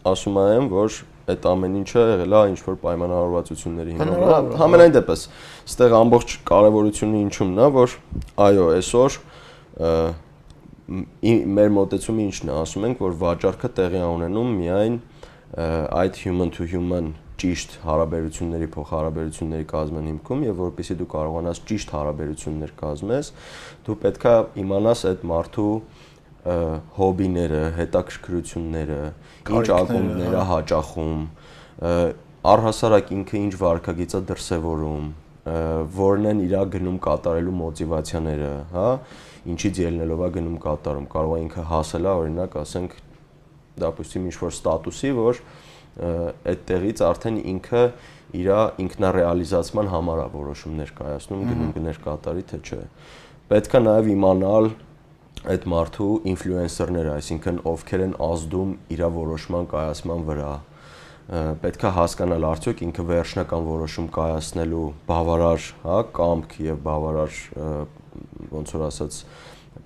ասում 0.06 0.36
եմ, 0.42 0.66
որ 0.68 0.98
այդ 1.26 1.46
ամեն 1.50 1.78
ինչը 1.80 2.02
եղել 2.06 2.34
է 2.36 2.42
ինչ 2.52 2.58
որ 2.66 2.76
պայմանավորվածությունների 2.82 3.94
հիմնով։ 3.96 4.50
Համենայն 4.60 4.92
դեպս, 4.94 5.22
այստեղ 5.66 5.96
ամբողջ 5.96 6.34
կարևորությունը 6.50 7.22
ինչումն 7.24 7.62
է, 7.64 7.70
որ 7.76 7.96
այո, 8.46 8.66
այսօր 8.76 9.18
մեր 10.86 11.70
մոտեցումը 11.76 12.26
ինչն 12.30 12.50
է, 12.50 12.56
ասում 12.62 12.84
ենք, 12.90 13.00
որ 13.02 13.14
վաճառքը 13.22 13.70
տեղի 13.76 14.02
ունենում 14.06 14.50
միայն 14.62 14.98
այդ 15.56 16.20
human 16.22 16.52
to 16.54 16.66
human 16.70 17.14
ճիշտ 17.40 17.74
հարաբերությունների 17.84 18.66
փոխհարաբերությունների 18.74 19.66
կազմեն 19.72 20.06
հիմքում 20.10 20.44
եւ 20.46 20.60
որpեսզի 20.62 20.96
դու 21.00 21.08
կարողանաս 21.12 21.60
ճիշտ 21.68 21.92
հարաբերություններ 21.96 22.72
կազմես, 22.80 23.30
դու 23.86 23.96
պետքա 24.06 24.34
իմանաս 24.62 25.02
այդ 25.10 25.26
մարդու 25.32 25.74
հոբիները, 26.96 27.60
հետաքրքրությունները, 27.76 29.00
ինչ 29.58 29.66
ակումբներ 29.76 30.36
է 30.38 30.42
հաճախում, 30.52 31.22
առհասարակ 32.46 33.14
ինքը 33.16 33.38
ինչ 33.42 33.54
վարկագիծ 33.62 34.16
է 34.16 34.20
դրսևորում, 34.30 35.08
որն 35.96 36.28
են 36.30 36.44
իր 36.46 36.54
գնում 36.76 37.00
կատարելու 37.06 37.56
մոտիվացիաները, 37.60 38.52
հա, 38.72 38.86
ինչից 39.52 39.80
ելնելով 39.86 40.22
է 40.26 40.30
գնում 40.36 40.56
կատարում։ 40.66 41.06
Կարող 41.12 41.36
է 41.36 41.42
ինքը 41.46 41.64
հասել 41.70 42.06
է, 42.06 42.12
օրինակ, 42.20 42.56
ասենք, 42.62 42.96
դապուստիմ 43.82 44.26
ինչ-որ 44.30 44.54
ստատուսի, 44.56 45.12
որ 45.16 45.40
այդտեղից 45.96 47.02
արդեն 47.06 47.36
ինքը 47.56 47.82
իր 48.36 48.48
ինքնարեալիզացման 48.84 49.90
համար 49.92 50.22
է 50.22 50.26
որոշումներ 50.34 50.90
կայացնում, 50.96 51.44
գնում 51.50 51.70
գներ 51.76 52.00
կատարի 52.04 52.44
թե 52.50 52.58
չէ։ 52.66 52.80
Պետք 53.46 53.76
է 53.76 53.80
նաև 53.86 54.10
իմանալ 54.16 54.68
այդ 55.46 55.66
մարդու 55.72 56.08
ինֆլուենսերները, 56.32 57.10
այսինքն 57.16 57.60
ովքեր 57.70 58.02
են 58.06 58.14
ազդում 58.26 58.72
իր 58.96 59.02
որոշման 59.16 59.68
կայացման 59.72 60.24
վրա, 60.26 60.52
պետք 61.62 61.84
է 61.86 61.92
հասկանալ 61.96 62.46
արդյոք 62.50 62.82
ինքը 62.86 63.04
վերջնական 63.10 63.64
որոշում 63.66 64.08
կայացնելու 64.16 64.82
բավարար, 65.06 65.68
հա, 65.86 65.96
կամք 66.18 66.56
եւ 66.66 66.82
բավարար 66.86 67.38
ոնց 68.52 68.74
որ 68.76 68.86
ասած 68.90 69.20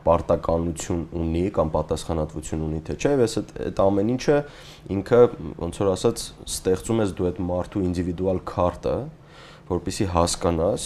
պարտականություն 0.04 1.06
ունի 1.20 1.46
կամ 1.56 1.70
պատասխանատվություն 1.74 2.66
ունի 2.66 2.82
թե 2.86 2.96
չէ, 2.96 3.14
ես 3.20 3.38
այդ 3.40 3.54
այդ 3.66 3.80
ամեն 3.84 4.12
ինչը 4.14 4.36
ինքը 4.96 5.22
ոնց 5.60 5.80
որ 5.82 5.90
ասած 5.94 6.26
ստեղծում 6.46 7.02
ես 7.04 7.16
դու 7.18 7.30
այդ 7.30 7.40
մարդու 7.50 7.82
ինդիվիդուալ 7.88 8.40
քարտը, 8.50 8.94
որpիսի 9.70 10.06
հասկանաս, 10.10 10.84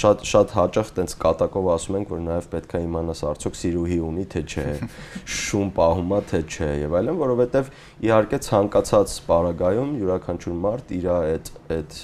շատ 0.00 0.22
շատ 0.30 0.52
հաճախ 0.56 0.92
տենց 0.98 1.14
կատակով 1.20 1.66
ասում 1.74 1.98
ենք, 1.98 2.12
որ 2.14 2.22
նաև 2.24 2.46
պետք 2.54 2.76
է 2.78 2.80
իմանաս 2.84 3.20
արդյոք 3.28 3.58
սիրուհի 3.60 3.98
ունի 4.04 4.24
թե 4.34 4.42
չէ, 4.48 4.64
շուն 5.40 5.72
պահումա 5.76 6.20
թե 6.30 6.40
չէ 6.48 6.70
եւ 6.80 6.96
այլն, 7.00 7.18
որովհետեւ 7.20 7.68
իհարկե 8.08 8.40
ցանկացած 8.48 9.18
պարագայում 9.28 9.92
յուրաքանչյուր 10.00 10.56
մարդ 10.64 10.94
իր 10.96 11.10
այդ 11.18 11.52
այդ 11.76 11.98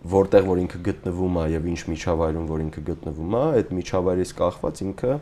որտեղ 0.00 0.46
որ 0.48 0.60
ինքը 0.64 0.80
գտնվում 0.86 1.38
է 1.40 1.44
եւ 1.54 1.66
ինչ 1.70 1.80
միջավայրում 1.90 2.46
որ 2.50 2.62
ինքը 2.64 2.82
գտնվում 2.88 3.34
է, 3.36 3.42
այդ 3.60 3.72
միջավայրից 3.76 4.30
կախված 4.40 4.82
ինքը 4.86 5.16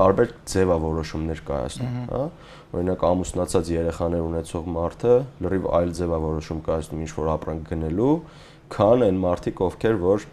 տարբեր 0.00 0.34
ձևավորոշումներ 0.50 1.40
կայացնում, 1.48 1.94
հա։ 2.10 2.20
Օրինակ 2.70 3.04
ամուսնացած 3.10 3.70
երեխաներ 3.74 4.26
ունեցող 4.28 4.68
մարդը 4.76 5.14
լրիվ 5.44 5.66
այլ 5.80 5.94
ձևավորոշում 5.98 6.60
կայացնում 6.68 7.00
ինչ 7.04 7.10
որ 7.16 7.30
ապրանք 7.34 7.64
գնելու, 7.70 8.12
քան 8.76 9.04
այն 9.08 9.18
մարդիկ, 9.24 9.62
ովքեր 9.66 9.98
որ 10.04 10.28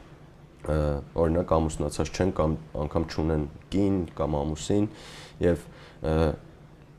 օրինակ 0.67 1.54
ամուսնացած 1.58 2.12
չեն 2.12 2.34
կամ 2.38 2.54
անգամ 2.84 3.08
չունեն 3.08 3.47
կին 3.73 3.97
կամ 4.17 4.38
ամուսին 4.41 4.88
եւ 5.47 5.65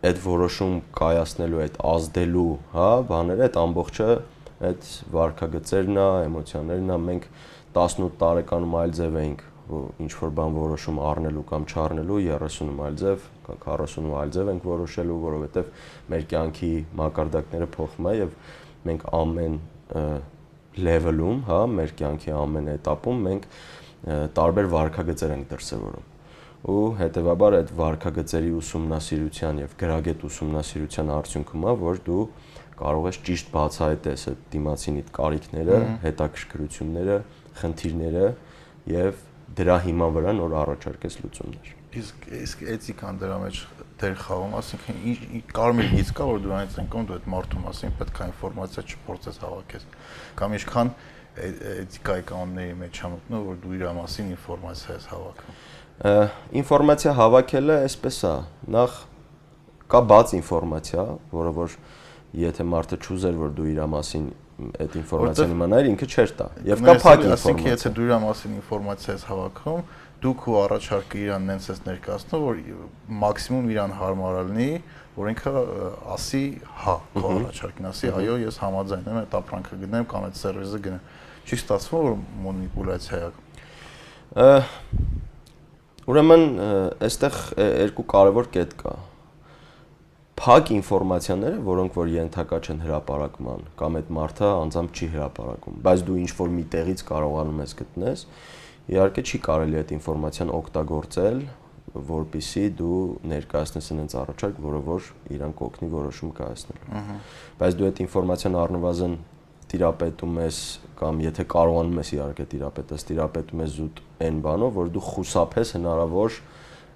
այդ 0.09 0.21
որոշում 0.25 0.75
կայացնելու, 0.99 1.63
այդ 1.65 1.79
ազդելու, 1.93 2.51
հա, 2.75 2.91
բաները, 3.09 3.47
այդ 3.49 3.57
ամբողջը 3.63 4.09
այդ 4.69 4.89
վարքագծերն 5.15 6.01
է, 6.03 6.07
էմոցիաներն 6.29 6.91
է, 6.95 6.99
մենք 7.09 7.29
18 7.79 8.17
տարեկանում 8.23 8.77
այլ 8.79 8.95
ձև 8.99 9.19
էինք 9.23 9.45
ինչ 9.69 10.13
որ 10.19 10.31
բան 10.39 10.55
որոշում 10.57 10.99
առնելու 11.05 11.45
կամ 11.49 11.67
չառնելու 11.69 12.19
30-ում 12.25 12.79
այլ 12.87 12.99
ձև, 13.03 13.27
40-ում 13.49 14.13
այլ 14.19 14.33
ձև 14.37 14.51
ենք 14.55 14.69
որոշելու, 14.69 15.19
որովհետև 15.25 15.73
մեր 16.09 16.27
կյանքի 16.33 16.71
մակարդակները 17.03 17.69
փոխվում 17.77 18.09
է 18.09 18.15
եւ 18.19 18.37
մենք 18.89 19.09
ամեն 19.19 19.59
level-ում, 20.89 21.43
հա, 21.49 21.61
մեր 21.79 21.95
կյանքի 21.99 22.35
ամեն 22.39 22.71
этаպում 22.79 23.27
մենք 23.29 23.49
տարբեր 24.39 24.71
վարքագծեր 24.73 25.35
ենք 25.37 25.53
դրսևորում 25.53 26.15
ու 26.69 26.85
հետեւաբար 26.99 27.55
այդ 27.59 27.69
վարքագծերի 27.79 28.49
ուսումնասիրության 28.59 29.61
եւ 29.63 29.75
գրագետ 29.79 30.25
ուսումնասիրության 30.29 31.13
արդյունքում 31.15 31.67
է 31.71 31.75
որ 31.83 32.01
դու 32.09 32.23
կարող 32.79 33.09
ես 33.09 33.19
ճիշտ 33.29 33.51
բացահայտես 33.55 34.27
այդ 34.33 34.45
դիմացինիդ 34.55 35.11
կարիքները, 35.19 35.79
հետաքրքրությունները, 36.05 37.17
խնդիրները 37.59 38.29
եւ 38.93 39.25
դրա 39.59 39.77
հիման 39.89 40.15
վրա 40.19 40.35
նոր 40.39 40.55
առաջարկես 40.63 41.19
լուծումներ։ 41.25 41.75
Իսկ 41.99 42.27
իսկ 42.39 42.65
էթիկան 42.75 43.19
դրա 43.19 43.37
մեջ 43.43 43.61
դեր 43.99 44.17
խաղում, 44.23 44.57
ասինքն 44.59 44.99
ինչ 45.09 45.41
կարմիր 45.57 45.89
գիծ 45.95 46.11
կա, 46.19 46.27
որ 46.29 46.43
դրանից 46.45 46.77
են 46.83 46.91
կոմ 46.93 47.07
դու 47.09 47.15
այդ 47.17 47.29
մարդու 47.33 47.63
մասին 47.65 47.95
պետք 47.99 48.19
է 48.19 48.27
ինֆորմացիա 48.29 48.85
չփորձես 48.93 49.41
հավաքես։ 49.43 49.87
Կամ 50.39 50.57
ինչքան 50.59 50.93
էթիկայի 51.39 52.25
կանոնների 52.29 52.77
մեջ 52.83 53.01
համոտնո, 53.05 53.41
որ 53.49 53.59
դու 53.65 53.75
իր 53.79 53.85
մասին 53.99 54.31
ինֆորմացիա 54.37 54.97
ես 54.99 55.09
հավաքում։ 55.13 55.59
Ինֆորմացիա 56.63 57.15
հավաքելը 57.19 57.79
այսպես 57.89 58.19
է։ 58.29 58.35
Նախ 58.79 58.99
կա 59.89 60.01
բաց 60.13 60.35
ինֆորմացիա, 60.39 61.05
որը 61.33 61.53
որ 61.59 61.77
եթե 62.37 62.65
մարդը 62.69 62.99
ճուզեր 63.07 63.39
որ 63.39 63.57
դու 63.57 63.67
իր 63.73 63.81
մասին 63.95 64.29
այդ 64.59 64.95
ինֆորմացիան 64.99 65.53
իմանայր, 65.55 65.89
ինքը 65.89 66.07
չէր 66.09 66.33
տա։ 66.39 66.47
Եվ 66.67 66.81
կա 66.83 66.95
փակ 66.99 67.21
ինֆորմացիա։ 67.25 67.35
Այսինքն 67.39 67.69
եթե 67.69 67.91
դու 67.95 68.07
իր 68.09 68.15
մասին 68.25 68.57
ինֆորմացիա 68.59 69.15
ես 69.15 69.25
հավաքում, 69.29 69.83
դու 70.19 70.33
քո 70.43 70.57
առաջարկը 70.59 71.21
իրան 71.23 71.47
նենց 71.49 71.69
ես 71.69 71.81
ներկայացնում, 71.87 72.43
որ 72.49 72.63
մաքսիմում 73.23 73.69
իրան 73.75 73.95
հարմար 73.99 74.39
լինի, 74.49 74.71
որ 75.19 75.31
ինքը 75.33 75.53
ասի 76.19 76.43
հա, 76.83 76.97
քո 77.15 77.31
առաջարկին 77.39 77.89
ասի, 77.89 78.11
այո, 78.19 78.35
ես 78.43 78.59
համաձայն 78.65 79.09
եմ 79.09 79.21
այդ 79.23 79.37
ապրանքը 79.39 79.79
գնեմ 79.85 80.09
կամ 80.11 80.27
այդ 80.29 80.41
սերվիսը 80.43 80.81
գնեմ։ 80.89 81.03
Չի 81.49 81.59
ստացվում 81.59 82.03
որ 82.09 82.19
մանիպուլյացիա 82.49 83.21
է։ 83.23 84.49
Ուրեմն 86.09 86.45
այստեղ 87.09 87.39
երկու 87.59 88.07
կարևոր 88.13 88.51
կետ 88.59 88.75
կա 88.83 88.95
փակ 90.39 90.71
ինֆորմացիաները, 90.77 91.61
որոնք 91.67 91.97
որ 91.99 92.11
ենթակա 92.15 92.59
չեն 92.63 92.83
հրապարակման, 92.85 93.65
կամ 93.79 93.97
այդ 93.99 94.11
մարդը 94.19 94.51
անձամբ 94.59 94.93
չի 94.99 95.09
հրապարակում, 95.15 95.79
բայց 95.87 96.05
դու 96.09 96.19
ինչ 96.23 96.31
որ 96.39 96.53
մի 96.55 96.65
տեղից 96.75 97.03
կարողանում 97.09 97.63
ես 97.65 97.75
գտնես, 97.81 98.23
իհարկե 98.95 99.25
չի 99.29 99.41
կարելի 99.49 99.81
այդ 99.83 99.95
ինֆորմացիան 99.99 100.53
օգտագործել, 100.59 101.41
որpիսի 102.09 102.65
դու 102.79 103.01
ներկայացնես 103.33 103.91
այնց 103.99 104.15
առաջարկ, 104.23 104.61
որը 104.69 104.81
որ 104.89 105.09
իրան 105.35 105.55
կօգնի 105.59 105.89
որոշում 105.95 106.33
կայացնելու։ 106.39 107.03
Բայց 107.59 107.79
դու 107.79 107.89
այդ 107.89 108.03
ինֆորմացիան 108.05 108.59
առնվազն 108.63 109.17
տիրապետում 109.69 110.39
ես 110.45 110.59
կամ 110.99 111.23
եթե 111.25 111.45
կարողանում 111.53 111.99
ես 112.01 112.13
իհարկե 112.17 112.47
տիրապետես, 112.53 113.05
տիրապետում 113.09 113.63
ես 113.65 113.75
զուտ 113.79 114.03
այն 114.29 114.39
բանով, 114.47 114.79
որ 114.79 114.93
դու 114.95 115.05
խուսափես 115.09 115.75
հնարավոր 115.77 116.39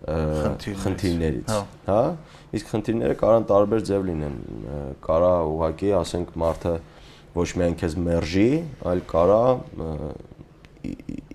խնդիրներից, 0.02 1.52
հա։, 1.52 1.60
հա։ 1.86 2.00
Իսկ 2.58 2.72
խնդիրները 2.72 3.18
կարան 3.20 3.46
տարբեր 3.52 3.84
ձև 3.88 4.08
լինեն։ 4.08 4.40
Կարա 5.04 5.34
ուղակի, 5.52 5.92
ասենք, 6.00 6.32
մարդը 6.42 6.74
ոչ 7.36 7.46
միայն 7.60 7.76
քեզ 7.82 7.94
մերժի, 8.08 8.48
այլ 8.92 9.04
կարա 9.12 9.44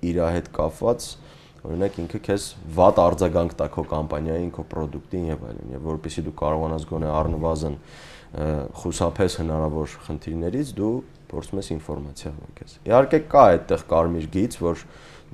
իր 0.08 0.20
հետ 0.36 0.52
կապված 0.58 1.08
օրինակ 1.68 1.98
ինքը 2.04 2.20
քեզ 2.28 2.44
վատ 2.78 3.00
արձագանք 3.04 3.56
տա 3.60 3.68
քո 3.74 3.84
կամպանիային, 3.92 4.52
քո 4.56 4.64
product-ին 4.72 5.26
եւ 5.32 5.42
այլն, 5.48 5.72
եւ 5.74 5.88
որpեսզի 5.88 6.24
դու 6.28 6.34
կարողանաս 6.42 6.86
գոնե 6.92 7.10
առնվազն 7.18 7.78
խուսափես 8.78 9.38
հնարավոր 9.42 9.96
խնդիրներից, 10.08 10.72
դու 10.78 10.92
փորձում 11.32 11.62
ես 11.62 11.72
ինֆորմացիա 11.76 12.32
հավաքես։ 12.38 12.78
Իհարկե 12.88 13.20
կա 13.34 13.44
այդտեղ 13.52 13.84
կարմիր 13.92 14.30
գիծ, 14.38 14.58
որ 14.64 14.84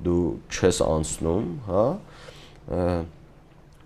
դու 0.04 0.22
չես 0.54 0.80
անցնում, 0.88 1.50
հա, 1.68 1.84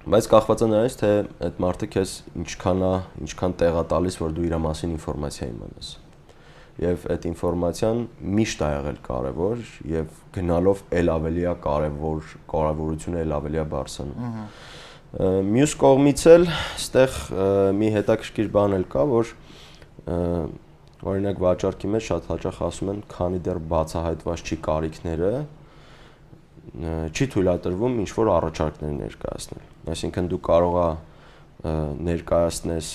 բայց 0.08 0.26
կախված 0.32 0.62
է 0.64 0.66
նրանից 0.72 0.94
թե 0.98 1.08
այդ 1.48 1.58
մարդը 1.62 1.86
քեզ 1.94 2.12
ինչքան 2.40 2.84
է 2.88 2.92
ինչքան 3.26 3.54
տեղա 3.60 3.82
տալիս 3.92 4.16
որ 4.22 4.36
դու 4.36 4.44
իր 4.48 4.54
մասին 4.64 4.94
ինֆորմացիա 4.94 5.48
իմանաս 5.52 5.90
եւ 6.78 7.04
այդ 7.12 7.26
ինֆորմացիան 7.28 8.00
միշտ 8.38 8.62
ա 8.64 8.68
եղել 8.72 8.98
կարեւոր 9.08 9.62
եւ 9.92 10.22
գնալով 10.38 10.82
ել 11.00 11.12
ավելի 11.14 11.44
է 11.44 11.54
կարեւոր 11.66 12.32
կարեւորությունը 12.54 13.22
ել 13.24 13.36
ավելի 13.38 13.60
է 13.60 13.66
բարձրանում 13.74 14.38
մյուս 15.58 15.74
կողմից 15.82 16.24
էլ 16.32 16.48
ստեղ 16.78 17.20
մի 17.82 17.92
հետաքրքիր 17.98 18.50
բան 18.56 18.78
էլ 18.78 18.88
կա 18.94 19.04
որ 19.12 19.34
օրինակ 21.08 21.40
վաճառքի 21.44 21.92
մեջ 21.94 22.08
շատ 22.08 22.28
հաճախ 22.32 22.60
ասում 22.68 22.92
են 22.94 23.00
քանի 23.12 23.40
դեռ 23.48 23.60
բացահայտված 23.72 24.44
չի 24.48 24.58
կարիքները 24.68 25.32
չի 26.78 27.26
թույլատրվում 27.32 27.98
ինչ 28.04 28.10
որ 28.18 28.30
առաջարկներ 28.34 28.94
ներկայացնել 28.98 29.62
Այսինքն 29.88 30.30
դու 30.32 30.40
կարող 30.48 30.78
ես 30.78 31.06
ներկայացնես 32.08 32.88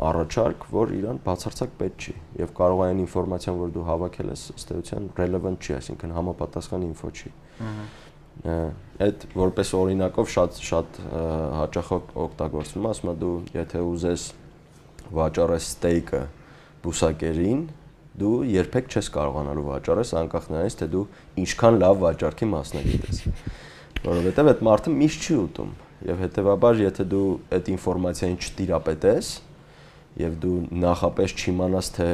առաջարկ, 0.00 0.64
որ 0.72 0.92
իրան 0.96 1.18
բացարձակ 1.24 1.72
պետք 1.80 2.04
չի 2.06 2.14
եւ 2.40 2.52
կարող 2.56 2.80
է 2.80 2.86
այն 2.90 3.02
ինֆորմացիան, 3.04 3.58
որ 3.60 3.72
դու 3.74 3.84
հավաքել 3.90 4.30
ես, 4.32 4.44
ըստ 4.56 4.72
էության 4.76 5.08
relevant 5.20 5.60
չի, 5.60 5.74
այսինքն 5.76 6.14
համապատասխան 6.16 6.86
ինֆո 6.88 7.10
չի։ 7.20 7.32
Այդ 9.04 9.26
որպես 9.36 9.72
օրինակով 9.80 10.30
շատ 10.34 10.60
շատ 10.70 11.00
հաճախ 11.60 11.92
օգտագործվում 12.24 12.86
է, 12.88 12.92
ասում 12.94 13.10
եմ 13.12 13.20
դու 13.20 13.34
եթե 13.58 13.82
ուզես 13.90 14.24
վաճառես 15.20 15.68
ստեյկը 15.70 16.22
բուսակերին, 16.80 17.62
դու 18.20 18.32
երբեք 18.50 18.90
չես 18.90 19.10
կարողանալու 19.14 19.66
վաճառես 19.68 20.10
անկախ 20.20 20.48
նրանից 20.50 20.76
թե 20.80 20.88
դու 20.94 21.04
ինչքան 21.44 21.78
լավ 21.80 22.00
վաճառքի 22.00 22.48
մասնագետ 22.50 23.06
ես 23.10 23.20
որովհետև 24.06 24.50
այդ 24.50 24.64
մարդը 24.66 24.94
միշտ 24.96 25.26
չի 25.28 25.36
ուտում 25.44 25.70
եւ 26.08 26.20
հետեւաբար 26.24 26.82
եթե 26.86 27.06
դու 27.12 27.28
այդ 27.56 27.70
ինֆորմացիային 27.76 28.38
չտիրապետես 28.40 29.30
եւ 30.20 30.36
դու 30.42 30.56
նախապես 30.84 31.34
չիմանաս 31.40 31.90
թե 31.96 32.10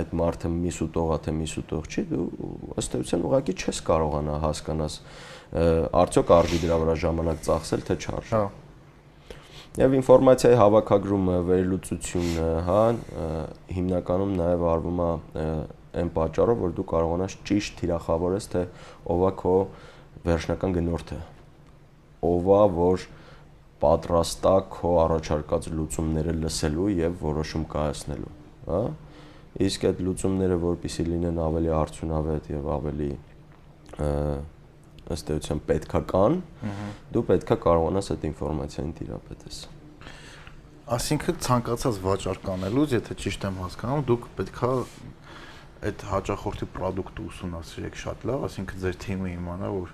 այդ 0.00 0.14
մարդը 0.20 0.50
միս 0.54 0.80
ուտողա 0.86 1.18
թե 1.24 1.32
միս 1.40 1.54
ուտող 1.64 1.88
չի 1.90 2.02
դու 2.10 2.26
ըստ 2.80 2.96
էության 3.00 3.24
ուղղակի 3.26 3.54
չես 3.58 3.80
կարողանա 3.90 4.36
հասկանաս 4.44 4.98
արդյոք 6.04 6.34
արդի 6.36 6.60
դրա 6.62 6.76
վրա 6.84 6.96
ժամանակ 7.04 7.40
ծախսել 7.48 7.86
թե 7.88 7.96
չարժ 8.06 8.34
հա 8.36 8.44
Եվ 9.78 9.92
ինֆորմացիայի 10.00 10.56
հավաքագրումը, 10.58 11.34
վերլուծությունը, 11.46 12.46
հա, 12.66 12.78
հիմնականում 13.70 14.32
նաև 14.40 14.64
արվում 14.66 15.02
է 15.04 15.10
այն 16.00 16.10
պատճառով, 16.16 16.58
որ 16.64 16.72
դու 16.74 16.86
կարողանաս 16.90 17.36
ճիշտ 17.46 17.76
թիրախավորես, 17.78 18.48
թե 18.50 18.62
ով 19.14 19.22
է 19.28 19.30
քո 19.42 19.54
վերջնական 20.26 20.74
գնորդը։ 20.74 21.18
Ով 22.30 22.50
է, 22.56 22.60
որ 22.80 23.06
պատրաստա 23.80 24.54
քո 24.74 24.92
առաջարկած 25.04 25.68
լուծումները 25.76 26.34
լսելու 26.40 26.88
եւ 26.98 27.18
որոշում 27.24 27.64
կայացնելու, 27.74 28.32
հա? 28.68 28.80
Իսկ 29.66 29.86
այդ 29.90 30.00
լուծումները 30.06 30.56
որpիսի 30.62 31.06
լինեն 31.10 31.40
ավելի 31.42 31.70
արդյունավետ 31.80 32.50
եւ 32.54 32.68
ավելի 32.76 33.10
ըստ 35.10 35.32
էության 35.34 35.60
պետքական, 35.66 36.36
դու 37.14 37.22
պետքա 37.30 37.56
կարողանաս 37.64 38.10
այդ 38.14 38.26
ինֆորմացիային 38.30 38.92
տիրապետես։ 39.00 39.58
Այսինքն 40.90 41.40
ցանկացած 41.46 41.98
վաճառք 42.04 42.46
անելուց, 42.54 42.94
եթե 42.96 43.16
ճիշտ 43.24 43.44
եմ 43.46 43.58
հասկանում, 43.64 44.04
դուք 44.10 44.28
պետքա 44.38 44.70
այդ 45.90 46.04
հաճախորդի 46.10 46.66
ապրանքը 46.70 47.26
ուսումնասիրեք 47.30 47.98
շատ 48.00 48.24
լավ, 48.30 48.46
այսինքն 48.50 48.80
ձեր 48.84 48.96
թիմը 49.04 49.30
իմանա, 49.30 49.68
որ 49.76 49.92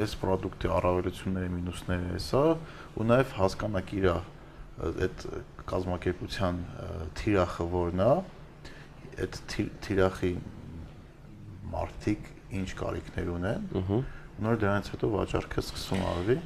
այս 0.00 0.14
ապրանքի 0.20 0.70
առավելությունները, 0.76 1.50
մինուսները 1.56 2.12
էսա, 2.18 2.42
ու 3.00 3.06
նաև 3.10 3.34
հասկանաք 3.40 3.92
իր 4.00 4.06
այդ 4.80 5.24
կազմակերպության 5.70 6.60
թիրախը 7.20 7.66
որն 7.74 8.02
է, 8.04 8.12
այդ 9.20 9.38
թիրախի 9.86 10.32
մարտիկ 11.74 12.30
ինչ 12.60 12.68
կարիքներ 12.80 13.28
ունեն։ 13.34 13.68
Նոր 14.40 14.58
դրանից 14.62 14.88
հետո 14.94 15.10
վաճառքը 15.14 15.64
սկսում 15.66 16.04
արվի։ 16.10 16.36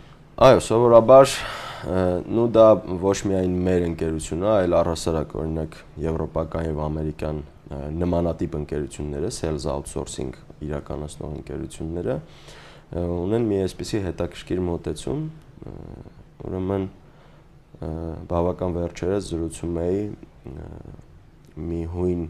Այո, 0.44 0.62
սովորաբար 0.66 1.34
նու 2.34 2.46
դա 2.56 2.66
ոչ 3.04 3.18
միայն 3.30 3.54
մեր 3.68 3.84
ընկերությունը, 3.92 4.48
այլ 4.50 4.76
առհասարակ 4.80 5.34
օրինակ 5.38 5.76
եվրոպական 6.02 6.66
եւ 6.66 6.80
ամերիկյան 6.88 7.38
նմանատիպ 8.02 8.56
ընկերությունները, 8.58 9.30
sales 9.32 9.68
outsourcing 9.70 10.34
իրականացնող 10.64 11.38
ընկերությունները 11.38 12.18
ունեն 12.94 13.48
մի 13.50 13.56
այսպիսի 13.64 14.00
հետաքրքիր 14.04 14.60
մոտեցում, 14.68 15.22
ուրեմն 16.46 16.86
բավական 18.30 18.76
վերջերս 18.76 19.30
զրուցում 19.32 19.80
էի 19.84 20.04
մի 21.70 21.80
հույն 21.94 22.22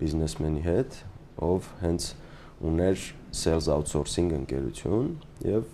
բիզնեսմենի 0.00 0.62
հետ, 0.66 1.00
ով 1.46 1.70
հենց 1.82 2.08
ուներ 2.66 3.02
sales 3.36 3.68
outsourcing 3.72 4.32
ընկերություն 4.36 5.10
եւ 5.44 5.66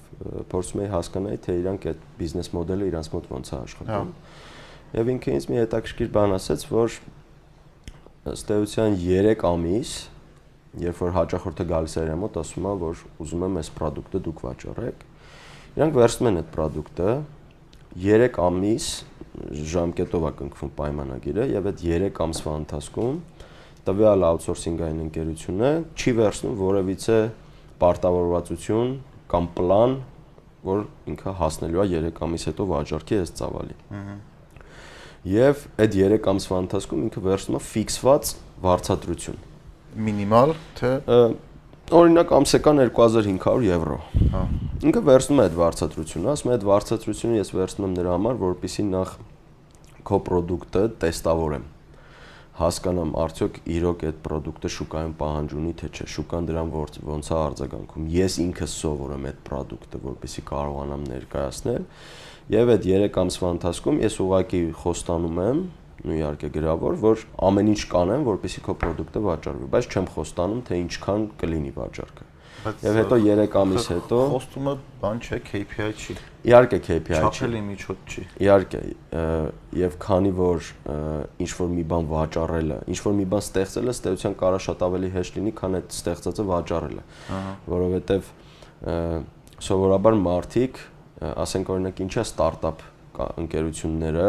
փորձում 0.50 0.82
էի 0.82 0.90
հասկանալ, 0.92 1.36
թե 1.44 1.58
իրանք 1.60 1.86
այդ 1.92 2.06
բիզնես 2.18 2.50
մոդելը 2.56 2.88
իրանց 2.90 3.10
մոտ 3.12 3.28
ոնց 3.32 3.52
է 3.52 3.56
աշխատում։ 3.58 3.92
հա։ 3.92 4.00
Եվ 4.92 5.12
ինքը 5.12 5.36
ինձ 5.36 5.46
մի 5.52 5.60
հետաքրքիր 5.62 6.10
բան 6.16 6.34
ասաց, 6.36 6.64
որ 6.72 6.96
ըստ 8.32 8.50
էության 8.56 8.98
3 9.02 9.46
ամիս, 9.52 9.92
երբ 10.80 11.00
որ 11.02 11.12
հաճախորդը 11.18 11.64
գալիս 11.68 11.94
է 12.00 12.16
մոտ, 12.22 12.36
ասում 12.40 12.66
է, 12.68 12.74
որ 12.80 13.00
ուզում 13.20 13.42
եմ 13.46 13.58
այս 13.60 13.70
ապրանքը 13.72 14.20
դուք 14.24 14.38
վաճառեք, 14.46 15.02
իրանք 15.76 15.98
վերցնում 15.98 16.28
են 16.30 16.40
այդ 16.40 16.48
ապրանքը 16.52 17.10
3 17.92 18.38
ամիս 18.40 18.86
ժամկետով 19.72 20.24
է 20.28 20.32
կնքվում 20.38 20.70
պայմանագիրը 20.78 21.44
եւ 21.52 21.68
այդ 21.68 21.82
3 21.84 22.20
ամսվա 22.24 22.54
ընթացքում 22.62 23.18
տվյալ 23.88 24.26
outsourcing-ային 24.28 25.02
ընկերությունը 25.02 25.70
չի 25.92 26.14
վերցնում 26.22 26.56
որևիցե 26.62 27.18
պարտավորվածություն 27.82 28.92
կամ 29.32 29.48
պլան, 29.58 29.96
որ 30.72 30.84
ինքը 31.12 31.36
հասնելու 31.42 31.84
է 31.84 31.86
3 32.00 32.20
ամիս 32.28 32.48
հետո 32.48 32.68
վաճառքի 32.72 33.20
այս 33.22 33.32
ծավալի։ 33.42 33.78
Եվ 35.32 35.64
այդ 35.84 35.96
3 36.00 36.28
ամսվա 36.32 36.60
ընթացքում 36.66 37.06
ինքը 37.08 37.24
վերցնում 37.28 37.58
է 37.58 37.64
ֆիքսված 37.72 38.36
վարձատրություն։ 38.62 39.51
Մինիմալ 39.92 40.54
թե 40.78 40.92
օրինակ 41.92 42.32
ամսական 42.38 42.80
2500 42.86 43.66
եվրո։ 43.68 43.98
Հա։ 44.32 44.42
Ինքը 44.88 45.02
վերցնում 45.08 45.42
է 45.42 45.44
այդ 45.44 45.58
վարձատրությունը, 45.60 46.32
ասում 46.32 46.50
է 46.50 46.54
այդ 46.56 46.64
վարձատրությունը 46.70 47.38
ես 47.42 47.52
վերցնում 47.58 47.86
եմ 47.88 47.96
նրա 47.98 48.16
համար, 48.16 48.40
որպեսզի 48.42 48.86
նախ 48.88 49.14
քո 50.08 50.18
ապրանքը 50.22 50.84
տեստավորեմ 51.02 51.66
հասկանամ 52.52 53.12
արդյոք 53.16 53.54
իրոք 53.74 54.02
այդ 54.08 54.18
ապրանքը 54.20 54.70
շուկայում 54.74 55.12
պահանջ 55.20 55.52
ունի 55.56 55.70
թե 55.80 55.88
չէ 55.88 56.06
շուկան 56.14 56.48
դրան 56.50 56.72
ոնց 57.08 57.30
է 57.32 57.36
արձագանքում 57.42 58.10
ես 58.12 58.36
ինքս 58.42 58.74
սովորեմ 58.82 59.24
այդ 59.30 59.38
ապրանքը 59.40 60.00
որպեսզի 60.02 60.44
կարողանամ 60.50 61.06
ներկայացնել 61.12 61.86
եւ 62.52 62.72
այդ 62.74 62.84
3 62.90 63.18
ամսվա 63.22 63.52
ընթացքում 63.56 64.02
ես 64.02 64.18
ուղակի 64.26 64.60
խոստանում 64.82 65.40
եմ 65.46 65.62
ու 66.02 66.16
իհարկե 66.18 66.50
գրավոր, 66.56 66.98
որ 67.02 67.24
ամեն 67.48 67.72
ինչ 67.72 67.82
կանեմ, 67.92 68.26
որպեսզի 68.32 68.62
քո 68.66 68.76
ապրանքը 68.76 69.22
վաճառվի, 69.28 69.70
բայց 69.72 69.88
չեմ 69.92 70.06
խոստանում, 70.16 70.62
թե 70.68 70.78
ինչքան 70.82 71.26
կլինի 71.42 71.72
վաճառքը։ 71.78 72.28
Եվ 72.62 72.96
հետո 73.00 73.16
3 73.18 73.56
ամիս 73.58 73.86
հետո 73.90 74.18
խոստումը 74.30 74.72
բան 75.02 75.20
չէ, 75.22 75.38
KPI 75.48 75.86
չի։ 75.98 76.14
Իհարկե 76.46 76.78
KPI 76.86 77.16
չի։ 77.16 77.22
Չափելի 77.26 77.62
միջոց 77.66 78.12
չի։ 78.12 78.22
Իհարկե, 78.44 78.82
եւ 79.80 79.96
քանի 80.04 80.32
որ 80.38 80.68
ինչ 81.42 81.50
որ 81.58 81.72
մի 81.72 81.84
բան 81.90 82.06
վաճառելը, 82.12 82.78
ինչ 82.92 82.98
որ 83.02 83.16
մի 83.18 83.26
բան 83.32 83.44
ստեղծելը 83.48 83.96
ստեյության 83.98 84.38
կարա 84.42 84.62
շատ 84.62 84.86
ավելի 84.86 85.10
հեշտ 85.16 85.38
լինի, 85.40 85.54
քան 85.58 85.78
այդ 85.80 85.96
ստեղծածը 85.98 86.46
վաճառելը։ 86.52 87.04
Որովհետեւ 87.72 88.30
սովորաբար 89.62 90.18
մարդիկ, 90.22 90.82
ասենք 91.42 91.72
օրինակ 91.72 92.02
ինչա 92.06 92.26
ստարտափ 92.30 92.86
ընկերությունները 93.42 94.28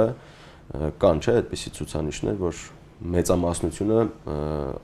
կան, 1.04 1.20
չէ, 1.24 1.36
այդպիսի 1.42 1.74
ցուցանիշներ, 1.78 2.40
որ 2.44 2.64
մեծամասնությունը 3.14 4.00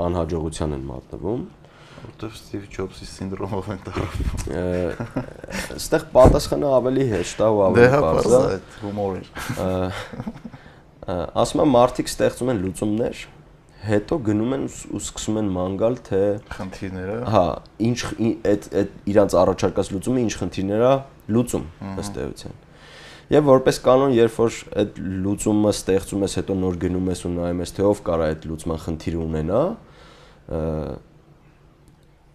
անհաջողության 0.09 0.75
են 0.75 0.85
մատնվում 0.89 1.47
որտեվ 1.99 2.35
Ստիվ 2.37 2.67
Ջոբսի 2.73 3.07
սինդրոմով 3.09 3.67
են 3.73 3.79
տարվում։ 3.85 4.13
Այստեղ 5.75 6.05
պատասխանը 6.13 6.69
ավելի 6.77 7.07
հեշտ 7.09 7.41
է 7.43 7.49
ու 7.49 7.59
ավելի 7.65 7.79
դե 7.79 7.89
հա, 7.93 7.99
բարձր 8.05 8.35
է 8.39 8.59
հումոր 8.83 9.17
է։ 9.19 9.23
Ասում 11.43 11.63
եմ 11.65 11.73
մարդիկ 11.75 12.11
ստեղծում 12.13 12.51
են 12.53 12.61
լուծումներ, 12.63 13.23
հետո 13.89 14.19
գնում 14.29 14.55
են 14.59 14.65
ու 14.69 15.01
սկսում 15.03 15.41
են 15.41 15.51
ման 15.55 15.77
գալ 15.79 15.99
թե 16.09 16.21
խնդիրները։ 16.55 17.19
Հա, 17.35 17.45
ինչ 17.89 17.99
այդ 18.53 18.67
այդ 18.79 18.97
իրանց 19.13 19.37
առաջարկած 19.43 19.91
լուծումը 19.95 20.25
ինչ 20.27 20.33
խնդիրներ 20.39 20.83
է 20.89 20.93
լուծում 21.35 21.69
ըստ 22.03 22.19
էության։ 22.25 22.59
Եվ 23.29 23.45
որպես 23.45 23.77
կանոն, 23.85 24.13
երբ 24.17 24.37
որ 24.39 24.55
այդ 24.81 24.95
լուծումը 25.25 25.71
ստեղծում 25.75 26.23
ես, 26.25 26.35
հետո 26.39 26.55
նոր 26.63 26.77
գնում 26.81 27.09
ես 27.13 27.19
ու 27.27 27.31
նայում 27.35 27.59
ես, 27.61 27.73
թե 27.77 27.83
ով 27.85 27.99
կարա 28.07 28.29
այդ 28.33 28.47
լուծման 28.49 28.79
խնդիրը 28.85 29.19
ունենա, 29.25 29.59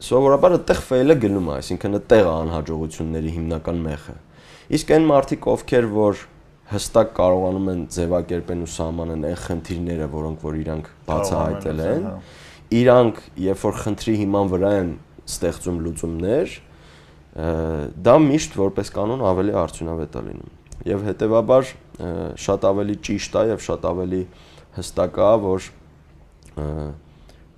սովորաբար 0.04 0.54
այդտեղ 0.58 0.82
ֆեյլը 0.84 1.16
գնում 1.24 1.48
է, 1.50 1.56
այսինքն 1.58 1.98
այդտեղ 1.98 2.30
անհաջողությունների 2.34 3.34
հիմնական 3.34 3.82
մեխը։ 3.88 4.14
Իսկ 4.78 4.92
այն 4.94 5.08
մարդիկ, 5.10 5.48
ովքեր 5.54 5.88
որ 5.94 6.22
հստակ 6.70 7.10
կարողանում 7.18 7.70
են 7.74 7.80
ձևակերպեն 7.94 8.62
ու 8.64 8.70
սահմանեն 8.74 9.26
այն 9.28 9.40
խնդիրները, 9.44 10.06
որոնք 10.14 10.44
որ 10.44 10.58
իրանք 10.62 10.86
բացահայտել 11.08 11.82
են, 11.84 12.06
հա։ 12.08 12.14
իրանք 12.78 13.20
երբ 13.44 13.64
որ 13.64 13.80
խնդրի 13.82 14.14
հիման 14.22 14.52
վրա 14.54 14.70
են 14.80 14.92
ստեղծում 15.34 15.82
լուծումներ, 15.84 16.54
դա 18.08 18.14
միշտ 18.24 18.58
որպես 18.62 18.92
կանոն 18.94 19.24
ավելի 19.34 19.56
արդյունավետ 19.64 20.18
է 20.20 20.24
լինում։ 20.28 20.63
Եվ 20.84 21.06
հետեւաբար 21.08 21.70
շատ 22.44 22.66
ավելի 22.68 22.96
ճիշտ 23.08 23.38
է 23.40 23.44
եւ 23.54 23.64
շատ 23.64 23.86
ավելի 23.88 24.20
հստակ 24.74 25.18
է, 25.24 25.30
որ 25.44 25.68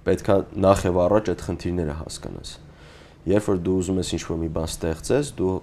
պետքա 0.07 0.37
նախ 0.67 0.85
եւ 0.87 1.01
առաջ 1.07 1.31
այդ 1.33 1.45
խնդիրները 1.47 1.97
հասկանաս։ 2.03 2.53
Երբ 3.27 3.49
որ 3.51 3.61
դու 3.67 3.77
ուզում 3.81 3.99
ես 3.99 4.13
ինչ-որ 4.17 4.39
մի 4.45 4.51
բան 4.55 4.69
ստեղծես, 4.71 5.31
դու 5.41 5.55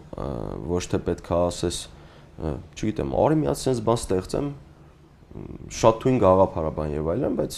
ոչ 0.74 0.84
թե 0.92 1.00
պետքա 1.08 1.38
ասես, 1.48 1.78
չգիտեմ, 2.76 3.14
արի 3.24 3.38
մի 3.40 3.48
հատ 3.48 3.62
sense 3.62 3.84
բան 3.88 4.00
ստեղծեմ, 4.02 4.50
շատ 5.74 6.02
թույն 6.04 6.20
գաղափար 6.22 6.68
բան 6.78 6.92
եւ 6.94 7.08
այլն, 7.14 7.38
բայց 7.40 7.56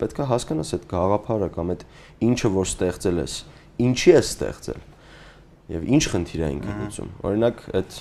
պետքա 0.00 0.28
հասկանաս 0.32 0.72
այդ 0.78 0.86
գաղափարը 0.90 1.50
կամ 1.54 1.74
այդ 1.74 1.84
ինչը 2.26 2.50
որ 2.56 2.70
ստեղծել 2.72 3.20
ես, 3.22 3.36
ինչի 3.86 4.10
ես 4.12 4.32
ստեղծել 4.32 4.80
եւ 5.72 5.86
ինչ 5.96 6.02
խնդիր 6.12 6.42
է 6.42 6.48
ինքը 6.56 6.74
լուծում։ 6.80 7.12
Օրինակ 7.28 7.62
այդ 7.78 8.00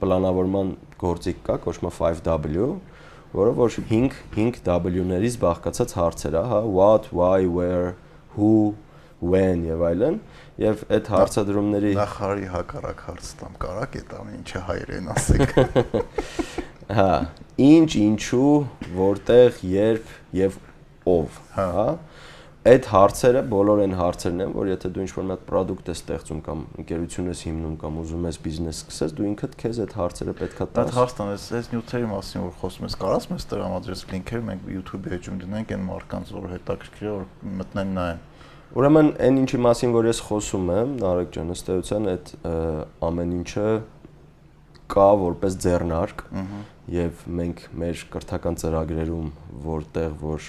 պլանավորման 0.00 0.72
գործիք 1.00 1.42
կա, 1.46 1.58
կոչվում 1.64 1.90
է 1.90 1.92
5W, 1.98 2.68
որը 3.34 3.52
որ 3.58 3.76
5 3.90 4.16
5 4.34 4.60
W-ներից 4.68 5.36
բաղկացած 5.42 5.94
հարցեր 5.98 6.38
է, 6.38 6.42
հա, 6.52 6.60
what, 6.76 7.10
why, 7.10 7.46
where, 7.50 7.94
who, 8.36 8.74
when 9.24 9.64
եւ 9.66 9.84
այլն, 9.88 10.18
եւ 10.60 10.84
այդ 10.94 11.10
հարցադրումների 11.14 11.92
նախարարի 11.98 12.50
հակառակ 12.54 13.04
հարց 13.08 13.30
տամ, 13.40 13.54
կարակ 13.64 13.96
է 13.98 14.02
տամ, 14.10 14.32
ինչը 14.38 14.64
հայերեն 14.68 15.12
ասեք։ 15.14 15.54
Հա, 16.98 17.10
ինչ, 17.64 17.90
ինչու, 18.04 18.54
որտեղ, 18.98 19.62
երբ 19.72 20.10
եւ 20.36 20.58
ով, 21.08 21.38
հա, 21.56 21.68
հա 21.78 21.88
այդ 22.64 22.86
հարցերը 22.88 23.40
բոլոր 23.52 23.80
այն 23.84 23.94
հարցերն 23.98 24.38
են, 24.40 24.52
որ 24.56 24.68
եթե 24.70 24.90
դու 24.94 25.02
ինչ-որ 25.04 25.24
մի 25.28 25.34
հատ 25.34 25.42
product 25.48 25.88
ես 25.90 25.98
ստեղծում 26.00 26.38
կամ 26.46 26.60
ընկերություն 26.80 27.26
ես 27.28 27.42
հիմնում 27.44 27.74
կամ 27.82 27.98
ուզում 28.00 28.24
ես 28.24 28.38
բիզնես 28.44 28.78
սկսես, 28.80 29.12
դու 29.18 29.26
ինքդ 29.28 29.56
քեզ 29.60 29.80
այդ 29.84 29.96
հարցերը 30.00 30.34
պետքա 30.40 30.66
տաս։ 30.72 30.88
Այդ 30.88 30.96
հարցն 30.96 31.32
է, 31.34 31.36
այս 31.60 31.68
նյութերի 31.74 32.08
մասին 32.14 32.44
որ 32.44 32.54
խոսում 32.62 32.86
ես, 32.88 32.96
կարաս 33.04 33.28
մեզ 33.34 33.46
տրամադրես 33.52 34.04
լինքեր, 34.14 34.44
մենք 34.48 34.70
YouTube-ի 34.74 35.12
էջում 35.18 35.40
դնենք 35.44 35.74
այն 35.74 35.84
մարկանց, 35.92 36.32
որ 36.34 36.48
հետաքրքիր 36.54 37.04
է 37.04 37.12
որ 37.14 37.26
մտնեն 37.60 37.92
նայեն։ 38.00 38.22
Ուրեմն 38.74 39.10
այն 39.28 39.40
ինչի 39.44 39.58
մասին 39.64 39.92
որ 39.94 40.08
ես 40.08 40.20
խոսում 40.24 40.70
եմ, 40.74 40.94
Նարեկ 41.04 41.28
ջան, 41.36 41.52
ըստ 41.54 41.68
էության 41.74 42.08
այդ 42.14 42.30
ամեն 43.04 43.34
ինչը 43.44 43.66
կա 44.94 45.10
որպես 45.20 45.58
ձեռնարկ 45.64 46.24
եւ 46.94 47.22
մենք 47.38 47.62
մեր 47.84 48.02
կրթական 48.14 48.58
ծրագրերում 48.60 49.28
որտեղ 49.64 50.16
որ 50.24 50.48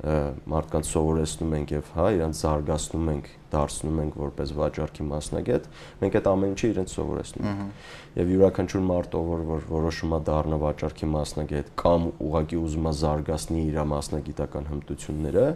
մարդկանց 0.00 0.88
սովորեցնում 0.90 1.50
ենք 1.58 1.72
եւ 1.74 1.88
հա 1.92 2.04
իրանց 2.16 2.38
զարգացնում 2.40 3.08
ենք, 3.12 3.26
դարձնում 3.52 3.98
ենք 4.00 4.14
որպես 4.20 4.52
վաճառքի 4.56 5.04
մասնագետ, 5.10 5.66
մենք 6.00 6.16
այդ 6.20 6.28
ամեն 6.30 6.54
ինչը 6.54 6.70
իրենց 6.70 6.94
սովորեցնում 6.96 7.48
ենք։ 7.50 7.82
Եվ 8.16 8.30
յուրաքանչյուր 8.32 8.84
մարդ, 8.90 9.16
ով 9.20 9.28
որ 9.50 9.66
որոշում 9.70 10.14
է 10.16 10.20
դառնա 10.30 10.58
վաճառքի 10.64 11.08
մասնագետ 11.10 11.70
կամ 11.84 12.08
ուղակի 12.30 12.60
ուզում 12.60 12.88
է 12.90 12.94
զարգացնի 13.00 13.60
իր 13.70 13.78
մասնագիտական 13.90 14.70
հմտությունները, 14.70 15.46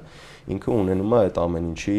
ինքը 0.54 0.76
ունենում 0.84 1.14
է 1.14 1.20
այդ 1.24 1.40
ամեն 1.44 1.68
ինչի, 1.72 1.98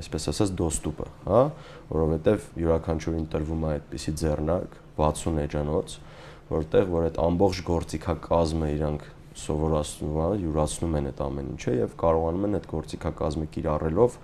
այսպես 0.00 0.28
ասած, 0.32 0.54
դոստուպը, 0.60 1.08
հա, 1.28 1.44
որովհետեւ 1.90 2.50
յուրաքանչյուրին 2.64 3.30
տրվում 3.36 3.64
է 3.68 3.72
այդպիսի 3.76 4.16
ձեռնակ 4.20 4.76
60 5.00 5.40
էջանոց, 5.44 5.96
որտեղ 6.50 6.88
որ 6.90 7.08
այդ 7.10 7.18
ամբողջ 7.30 7.64
գործիքակազմը 7.70 8.70
իրանք 8.74 9.04
սովորացնում 9.40 10.16
է, 10.20 10.28
յուրացնում 10.44 10.96
են 11.00 11.08
այդ 11.10 11.20
ամեն 11.26 11.50
ինչը 11.54 11.74
եւ 11.76 11.92
կարողանում 12.00 12.46
են 12.48 12.58
այդ 12.58 12.66
գործիքակազմը 12.70 13.46
կիրառելով 13.56 14.16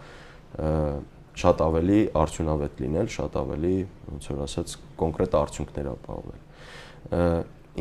շատ 1.36 1.62
ավելի 1.66 1.98
արդյունավետ 2.16 2.78
լինել, 2.82 3.09
շատ 3.12 3.38
ավելի 3.42 3.74
ոնց 4.11 4.28
որ 4.32 4.42
ասած 4.46 4.74
կոնկրետ 5.02 5.36
արդյունքներ 5.36 5.88
ապահովել։ 5.92 6.40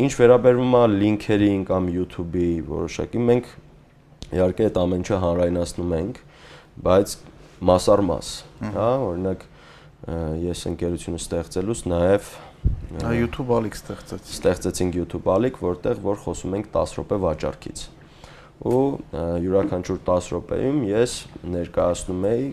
Ինչ 0.05 0.11
վերաբերում 0.19 0.76
է 0.76 0.84
լինքերին 0.95 1.61
կամ 1.69 1.88
YouTube-ի 1.95 2.49
որոշակի 2.67 3.21
մենք 3.30 3.51
իհարկե 4.36 4.67
այդ 4.67 4.80
ամեն 4.82 5.05
ինչը 5.05 5.19
հանրայնացնում 5.23 5.93
ենք, 5.95 6.19
բայց 6.86 7.15
մասար 7.69 8.03
մաս, 8.09 8.32
հա, 8.76 8.89
օրինակ 9.05 9.45
ես 10.45 10.65
ընկերությունը 10.69 11.21
ստեղծելուց 11.23 11.84
նաև 11.89 12.28
Դա 12.95 13.11
YouTube 13.16 13.51
ալիք 13.55 13.78
ստեղծեց։ 13.80 14.30
Ստեղծեցինք 14.36 14.99
YouTube 14.99 15.30
ալիք, 15.36 15.57
որտեղ 15.63 16.03
որ 16.05 16.22
խոսում 16.26 16.55
ենք 16.59 16.70
10 16.76 16.93
րոպե 16.99 17.20
վաճառքից։ 17.26 17.82
Ու 18.66 18.84
յուրաքանչյուր 19.45 19.99
10 20.09 20.30
րոպեում 20.36 20.80
ես 20.89 21.16
ներկայացնում 21.55 22.30
էի 22.32 22.45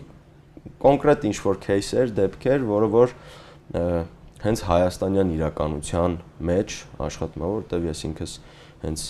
կոնկրետ 0.83 1.29
ինչ-որ 1.29 1.61
кейսեր, 1.63 2.11
դեպքեր, 2.19 2.67
որը 2.73 2.89
որ 2.93 3.15
հենց 4.43 4.65
հայաստանյան 4.67 5.31
իրականության 5.37 6.17
մեջ 6.51 6.75
աշխատում 7.07 7.43
եմ, 7.43 7.53
որտեղ 7.53 7.87
ես 7.87 8.03
ինքս 8.09 8.35
հենց 8.83 9.03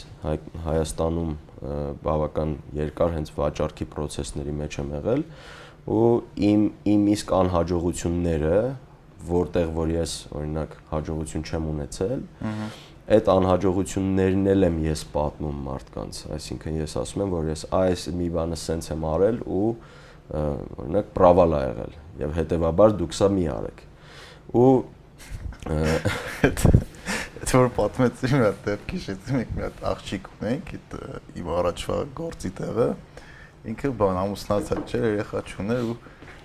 Հայաստանում 0.63 1.31
բավական 2.05 2.55
երկար 2.77 3.13
հենց 3.17 3.31
վաճառքի 3.37 3.87
process-ների 3.93 4.53
մեջ 4.59 4.77
եմ 4.83 4.91
եղել 4.93 5.23
ու 5.93 6.09
իմ 6.49 6.65
իմ 6.93 7.07
իսկ 7.13 7.33
անհաջողությունները 7.39 8.57
որտեղ 9.27 9.69
որ 9.75 9.93
ես 9.93 10.13
օրինակ 10.35 10.73
հաջողություն 10.91 11.45
չեմ 11.47 11.67
ունեցել, 11.73 12.23
այդ 13.13 13.29
անհաջողություններն 13.33 14.49
էլ 14.53 14.67
եմ 14.67 14.77
ես 14.83 15.03
պատմում 15.13 15.59
մարդկանց, 15.67 16.19
այսինքն 16.37 16.79
ես 16.79 16.95
ասում 17.03 17.23
եմ, 17.25 17.33
որ 17.33 17.49
ես 17.51 17.65
այս 17.79 18.05
մի 18.19 18.27
բանը 18.37 18.59
սենց 18.63 18.89
եմ 18.93 19.05
արել 19.11 19.41
ու 19.43 19.67
օրինակ 20.33 21.09
պրավալ 21.17 21.55
ա 21.57 21.61
եղել 21.63 21.97
եւ 22.23 22.37
հետեւաբար 22.39 22.95
դուք 23.01 23.17
սա 23.17 23.27
մի 23.33 23.45
արեք։ 23.53 23.83
Ու 24.63 24.69
այդ 26.43 26.63
որ 27.53 27.69
պատմեցի 27.75 28.29
մի 28.31 28.39
հատ 28.43 28.61
դեպք 28.67 28.93
հիշեցի 28.95 29.35
մեկ 29.37 29.51
մի 29.53 29.63
հատ 29.63 29.83
աղջիկ 29.91 30.29
ունենք, 30.33 30.71
իմ 31.43 31.49
առաջվա 31.59 31.97
գործի 32.17 32.51
տեղը, 32.59 32.87
ինքը 33.73 33.91
բան 33.99 34.19
ամուսնացած 34.23 34.93
չէր, 34.93 35.05
երեխա 35.11 35.43
չուներ 35.51 35.83
ու 35.91 35.97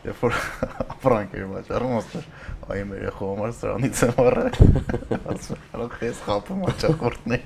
երբ 0.09 0.22
որ 0.24 0.38
ապրանք 0.94 1.34
էր 1.38 1.46
վաճառում, 1.52 1.94
ասում 1.98 2.26
այ 2.68 2.82
մեր 2.88 2.98
երեխու 3.00 3.28
համար 3.28 3.52
սրանից 3.59 4.00
եմ 4.04 4.18
առել։ 4.24 4.56
Ասում 5.32 5.54
եմ, 5.54 5.62
հələ 5.72 5.86
քեզ 5.94 6.18
խափում 6.26 6.64
աճախորդն 6.68 7.34
է։ 7.36 7.40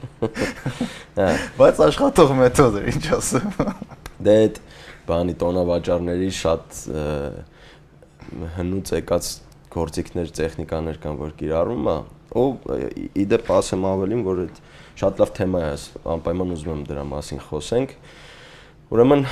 Հա, 1.19 1.29
բայց 1.59 1.83
աշխատող 1.87 2.33
մեթոդ 2.41 2.79
է, 2.81 2.83
ինչ 2.93 3.05
ասեմ։ 3.19 3.53
Դե 4.23 4.35
այդ 4.43 4.61
բանի 5.07 5.37
տոնավաճառների 5.43 6.31
շատ 6.39 6.81
հնուց 8.57 8.93
եկած 8.99 9.31
գործիքներ, 9.73 10.33
տեխնիկաներ 10.39 10.99
կան, 11.03 11.21
որ 11.23 11.33
կիրառում 11.39 11.89
է, 11.93 11.97
ու 12.43 12.49
իդեպ 13.23 13.53
ասեմ 13.57 13.87
ավելին, 13.93 14.25
որ 14.27 14.43
այդ 14.47 14.61
շատ 15.03 15.23
լավ 15.23 15.33
թեմա 15.39 15.63
է, 15.69 15.73
անպայման 16.13 16.55
ուզում 16.57 16.73
եմ 16.73 16.83
դրա 16.89 17.05
մասին 17.13 17.43
խոսենք։ 17.49 17.95
Ուրեմն 18.93 19.25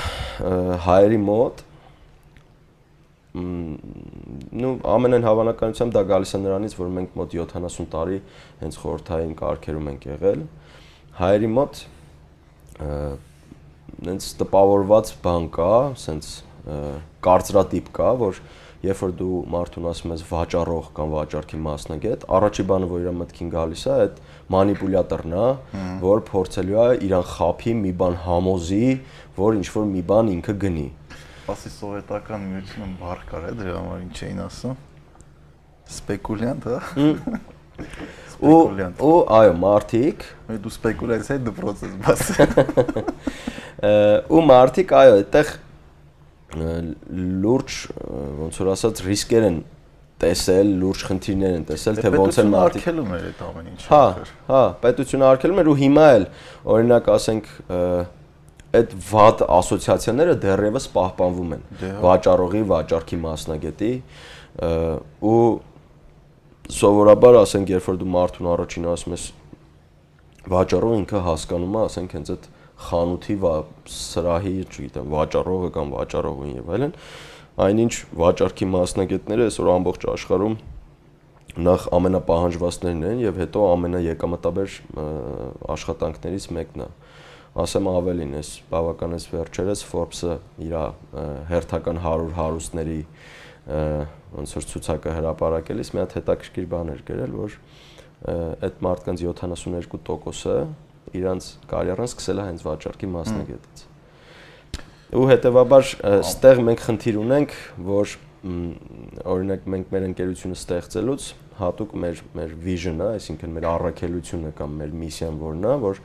հայերի 0.87 1.21
մոտ 1.21 1.65
նու 3.31 4.71
ամենայն 4.91 5.27
հավանականությամբ 5.27 5.93
դա 5.95 6.03
գալիս 6.09 6.33
է 6.35 6.41
նրանից, 6.43 6.73
որ 6.81 6.89
մենք 6.97 7.13
մոտ 7.21 7.37
70 7.39 7.87
տարի 7.93 8.19
հենց 8.63 8.79
խորթային 8.83 9.35
կարգերում 9.39 9.91
ենք 9.93 10.07
եղել։ 10.11 10.43
Հայերի 11.21 11.51
մոտ 11.55 11.83
հենց 14.11 14.27
տպավորված 14.41 15.13
բան 15.23 15.47
կա, 15.55 15.71
հենց 16.03 16.33
կարծրատիպ 17.31 17.95
կա, 17.95 18.11
որ 18.25 18.43
երբ 18.81 19.01
որ 19.05 19.11
դու 19.21 19.39
մարդուն 19.53 19.89
ասում 19.91 20.13
ես 20.15 20.23
վաճառող 20.31 20.87
կամ 20.97 21.11
վաճառքի 21.15 21.59
մասնագետ, 21.65 22.23
առաջի 22.37 22.65
բանը, 22.71 22.87
որ 22.91 23.03
իր 23.05 23.17
մտքին 23.21 23.51
գալիս 23.55 23.83
է, 23.85 23.97
այդ 24.05 24.23
մանիպուլյատորն 24.57 25.35
է, 25.37 25.49
որ 26.01 26.23
փորձելու 26.31 26.79
է 26.81 26.87
իրան 27.11 27.27
խափի 27.35 27.75
մի 27.85 27.93
բան 28.01 28.17
համոզի, 28.25 28.87
որ 29.37 29.61
ինչ 29.61 29.69
որ 29.77 29.87
մի 29.91 30.05
բան 30.11 30.33
ինքը 30.41 30.57
գնի 30.65 30.87
սպասի 31.51 31.71
սովետական 31.75 32.43
միությունը 32.47 32.89
բառ 33.01 33.23
կար 33.27 33.47
է 33.49 33.55
դրա 33.59 33.73
համար 33.75 34.03
ինչ 34.05 34.19
էին 34.27 34.43
ասում 34.45 34.75
սպեկուլյանտ 35.91 36.69
հա 36.71 36.77
ու 38.51 38.61
ու 39.03 39.17
այո 39.35 39.57
մարտիկ 39.65 40.23
դու 40.63 40.73
սպեկուլացիա 40.77 41.39
դու 41.49 41.55
process 41.57 41.97
բաս 42.05 42.23
ու 44.37 44.45
մարտիկ 44.53 44.95
այո 45.01 45.17
այդտեղ 45.17 45.53
լուրջ 47.43 47.81
ոնց 48.45 48.63
որ 48.63 48.73
ասած 48.77 49.05
ռիսկեր 49.11 49.49
են 49.51 49.61
տեսել, 50.21 50.73
լուրջ 50.85 51.03
խնդիրներ 51.09 51.53
են 51.57 51.63
տեսել, 51.71 52.01
թե 52.05 52.11
ոնց 52.13 52.39
են 52.43 52.51
մարդիկ 52.53 52.83
արկելում 52.87 53.13
էր 53.17 53.23
այդ 53.31 53.39
ամեն 53.47 53.69
ինչը։ 53.71 53.87
Հա, 53.89 54.01
հա, 54.51 54.65
պետությունը 54.83 55.29
արկելում 55.31 55.61
էր 55.63 55.71
ու 55.71 55.77
հիմա 55.81 56.09
էլ 56.17 56.27
օրինակ 56.75 57.09
ասենք 57.15 57.49
այդ 58.79 58.95
վատ 59.11 59.43
ասոցիացիաները 59.57 60.37
դեռևս 60.45 60.87
պահպանվում 60.95 61.55
են. 61.57 61.65
Դե 61.81 61.91
հա։ 61.91 62.03
վաճառողի, 62.05 62.63
վաճառքի 62.71 63.19
մասնագետի 63.25 63.91
ու 65.31 65.43
սովորաբար 66.71 67.39
ասենք 67.41 67.73
երբ 67.75 67.89
որ 67.91 68.01
դու 68.01 68.11
մարդուն 68.15 68.49
առաջին 68.55 68.89
ասում 68.95 69.15
ես 69.17 69.25
վաճառող 70.51 70.95
ինքը 71.01 71.23
հասկանում 71.27 71.75
է, 71.77 71.83
ասենք 71.91 72.15
հենց 72.17 72.33
այդ 72.35 72.49
խանութի 72.81 73.37
սրահի, 73.91 74.55
չգիտեմ, 74.71 75.11
վաճառողը 75.15 75.71
կամ 75.75 75.91
վաճառողին 75.97 76.55
եւ 76.61 76.71
այլն, 76.77 76.95
այնինչ 77.61 77.93
վաճառքի 78.21 78.69
մասնագետները 78.71 79.49
այսօր 79.51 79.71
ամբողջ 79.75 80.07
աշխարհում 80.15 80.55
նախ 81.67 81.87
ամենապահանջվածներն 81.99 83.05
են 83.11 83.23
եւ 83.25 83.41
հետո 83.43 83.65
ամենաեկամտաբեր 83.75 84.77
աշխատանքներից 85.75 86.47
մեկն 86.57 86.85
է 86.87 86.89
ասեմ 87.61 87.89
ավելին, 87.91 88.33
այս 88.41 88.51
բավականես 88.71 89.27
վերջերս 89.31 89.85
Forbes-ը 89.91 90.37
իր 90.65 90.75
հերթական 91.51 92.01
100 92.05 92.35
հարուստների 92.39 93.01
ոնց 94.37 94.55
որ 94.57 94.67
ցուցակը 94.71 95.15
հրապարակելիս 95.19 95.93
մի 95.95 96.03
հատ 96.03 96.17
հետաքրքիր 96.21 96.69
բան 96.71 96.93
էր 96.95 97.03
գրել, 97.11 97.37
որ 97.41 97.57
այդ 98.67 98.81
մարդկանց 98.87 99.25
72%-ը 99.27 100.57
իրանց 101.21 101.47
կարիերան 101.71 102.11
սկսել 102.11 102.41
է 102.41 102.49
հենց 102.51 102.65
վաճառքի 102.67 103.11
մասնագետից։ 103.15 103.85
Ու 105.11 105.27
հետեւաբար 105.31 105.87
ստեղ 106.21 106.61
մենք 106.69 106.83
խնդիր 106.87 107.17
ունենք, 107.21 107.55
որ 107.91 108.13
օրինակ 109.31 109.65
մենք 109.75 109.91
մեր 109.93 110.05
ընկերությունը 110.11 110.57
ստեղծելուց 110.61 111.25
հատուկ 111.61 111.91
մեր 112.05 112.21
մեր 112.39 112.53
vision-ը, 112.65 113.09
այսինքն 113.19 113.57
մեր 113.57 113.67
առաքելությունը 113.71 114.53
կամ 114.61 114.79
մեր 114.81 114.95
միսիան 115.01 115.41
որն 115.43 115.67
է, 115.67 115.75
որ 115.83 116.01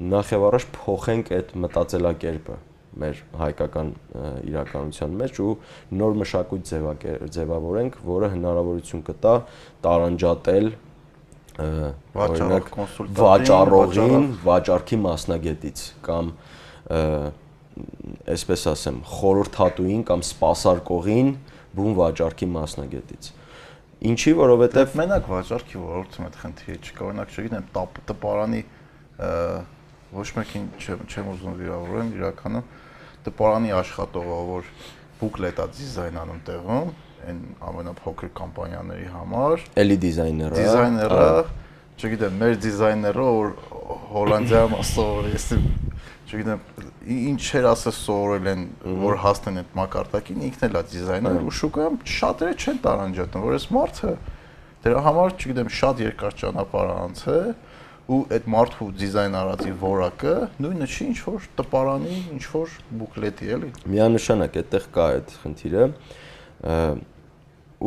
նախ 0.00 0.30
եւ 0.32 0.44
առաջ 0.48 0.64
փոխենք 0.76 1.32
այդ 1.36 1.50
մտածելակերպը 1.62 2.56
մեր 3.02 3.20
հայկական 3.40 3.90
իրականության 4.48 5.12
մեջ 5.20 5.38
ու 5.42 5.52
նոր 6.00 6.16
մշակույթ 6.22 6.72
ձևավորենք, 7.36 7.98
որը 8.08 8.30
հնարավորություն 8.32 9.04
կտա 9.06 9.34
տարանջատել 9.86 10.68
օրինակ 11.62 12.70
վաճառողին, 13.20 14.26
վաճառքի 14.44 14.98
մասնագետից 15.06 15.84
կամ 16.06 16.32
այսպես 18.32 18.64
ասեմ, 18.72 18.98
խորհրդատուին 19.08 20.02
կամ 20.08 20.24
սպասարկողին 20.28 21.30
բուն 21.76 21.94
վաճառքի 22.00 22.48
մասնագետից։ 22.52 23.30
Ինչի, 24.12 24.32
որովհետև 24.36 24.96
մենակ 24.98 25.28
վաճառքի 25.30 25.80
ոլորտում 25.82 26.26
այդ 26.26 26.38
խնդիրը 26.42 26.78
չկա, 26.82 27.04
օրինակ 27.08 27.36
չգիտեմ, 27.36 27.68
տպարանի 28.08 28.62
ոչ 30.12 30.26
մեկին 30.38 30.66
չեմ 30.82 31.04
չեմ 31.08 31.30
ուզում 31.32 31.56
վիրավորեմ 31.62 32.12
իրականում 32.18 32.66
դպարանի 33.28 33.74
աշխատողը 33.78 34.38
որ 34.52 34.70
բուկլետ 35.22 35.62
է 35.62 35.66
դիզայնանում 35.78 36.40
տեղում 36.48 36.92
այն 37.22 37.40
ամենափոքր 37.70 38.32
կամպանիաների 38.38 39.08
համար 39.12 39.66
էլի 39.82 39.98
դիզայները 40.04 40.58
դիզայները 40.58 41.26
չգիտեմ 42.02 42.40
մեր 42.42 42.56
դիզայները 42.66 43.26
որ 43.28 43.52
հոլանդիայում 44.12 44.76
ասող 44.82 45.28
ես 45.32 45.46
չգիտեմ 46.32 46.60
ինչեր 47.02 47.66
ասես 47.72 47.98
սովորել 48.06 48.46
են, 48.52 48.62
որ 49.02 49.18
հասնեն 49.22 49.60
այդ 49.62 49.72
մակարդակին, 49.78 50.44
ինքն 50.48 50.66
էլ 50.68 50.78
է 50.78 50.82
դիզայներ 50.92 51.40
ու 51.42 51.54
շուկայում 51.58 51.98
շատերը 52.12 52.54
չեն 52.62 52.78
տարանջատում, 52.86 53.44
որ 53.46 53.56
այս 53.58 53.66
մարդը 53.76 54.12
դրա 54.82 55.02
համար, 55.06 55.34
չգիտեմ, 55.42 55.72
շատ 55.78 56.02
երկար 56.02 56.36
ճանապարհ 56.42 56.92
անցե 56.94 57.36
ու 58.12 58.20
այդ 58.36 58.46
մարդու 58.52 58.88
դիզայն 59.00 59.36
արածի 59.38 59.72
որակը 59.82 60.34
նույնը 60.64 60.88
չի 60.92 61.06
ինչ 61.12 61.18
որ 61.26 61.48
տպարանի, 61.60 62.18
ինչ 62.36 62.44
որ 62.52 62.76
բուկլետի 63.00 63.50
էլի։ 63.56 63.70
Միանշանակ 63.92 64.58
այդտեղ 64.62 64.88
կա 64.96 65.06
այդ 65.16 65.34
խնդիրը 65.42 65.86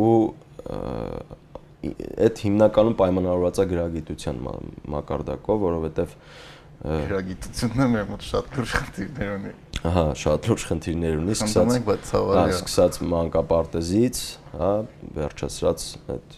ու 0.06 0.16
այդ 2.26 2.42
հիմնականում 2.46 2.96
պայմանավորված 3.00 3.62
է 3.62 3.66
գրագիտության 3.72 4.42
մակարդակով, 4.96 5.64
որովհետև 5.66 6.16
գրագիտությունն 6.86 7.84
է 7.86 7.88
մեր 7.94 8.08
մոտ 8.10 8.26
շատ 8.26 8.50
լուրջ 8.56 8.74
խնդիրներ 8.80 9.32
ունի։ 9.36 9.54
Ահա, 9.86 10.04
շատ 10.22 10.48
լուրջ 10.50 10.66
խնդիրներ 10.70 11.18
ունի, 11.22 11.36
սկսած 11.36 11.78
բայց 11.86 12.10
ցավալի 12.10 12.56
է։ 12.56 12.58
Սկսած 12.58 13.00
մանկապարտեզից, 13.14 14.22
հա, 14.56 14.72
վերջացրած 15.16 15.86
այդ 16.16 16.38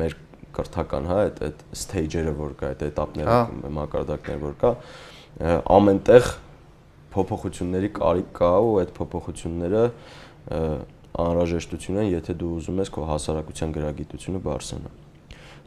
մեր 0.00 0.16
կրթական, 0.56 1.08
հա, 1.10 1.18
այդ 1.26 1.42
այդ 1.46 1.64
սթեյջերը 1.80 2.32
որ 2.40 2.54
կա, 2.60 2.70
այդ 2.74 2.84
этаպները, 2.90 3.34
հա։ 3.34 3.72
մակարդակները 3.76 4.42
որ 4.44 4.56
կա, 4.60 4.72
ամենտեղ 5.76 6.30
փոփոխությունների 7.14 7.90
կարիք 8.00 8.32
կա 8.40 8.50
ու 8.66 8.74
այդ 8.80 8.92
փոփոխությունները 9.00 9.84
անհրաժեշտություն 11.20 12.00
են, 12.00 12.10
եթե 12.14 12.36
դու 12.40 12.50
ուզում 12.60 12.80
ես 12.80 12.92
քո 12.94 13.06
հասարակության 13.10 13.72
գրագիտությունը 13.76 14.42
բարձրանալ։ 14.46 14.98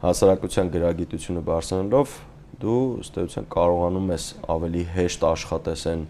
Հասարակության 0.04 0.70
գրագիտությունը 0.74 1.42
բարձրանալով 1.48 2.14
դու 2.64 2.80
ըստ 3.02 3.18
էության 3.24 3.48
կարողանում 3.54 4.10
ես 4.14 4.26
ավելի 4.54 4.82
հեշտ 4.94 5.26
աշխատես 5.28 5.84
այն 5.90 6.04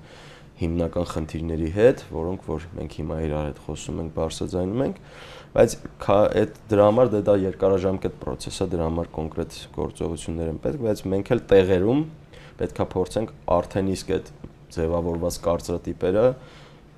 հիմնական 0.60 1.06
խնդիրների 1.10 1.70
հետ, 1.74 2.04
որոնք 2.14 2.44
որ 2.46 2.66
մենք 2.78 2.96
հիմա 3.00 3.16
իրար 3.24 3.48
հետ 3.48 3.60
խոսում 3.64 4.00
ենք, 4.04 4.12
բարձրաձայնում 4.18 4.84
ենք, 4.84 5.00
բայց 5.55 5.74
այդ 6.14 6.57
դրա 6.70 6.86
համար 6.88 7.11
դե 7.12 7.20
դա 7.28 7.34
երկարաժամկետ 7.44 8.18
process 8.22 8.59
է, 8.64 8.66
դրա 8.72 8.88
համար 8.88 9.11
կոնկրետ 9.14 9.59
գործողություններ 9.76 10.50
են 10.50 10.59
պետք, 10.64 10.80
բայց 10.88 11.02
մենք 11.12 11.30
էլ 11.34 11.42
տեղերում 11.52 12.02
պետքա 12.59 12.86
փորձենք 12.94 13.32
արդեն 13.55 13.90
իսկ 13.94 14.12
այդ 14.16 14.32
ձևավորված 14.74 15.38
կարծրատիպերը 15.44 16.26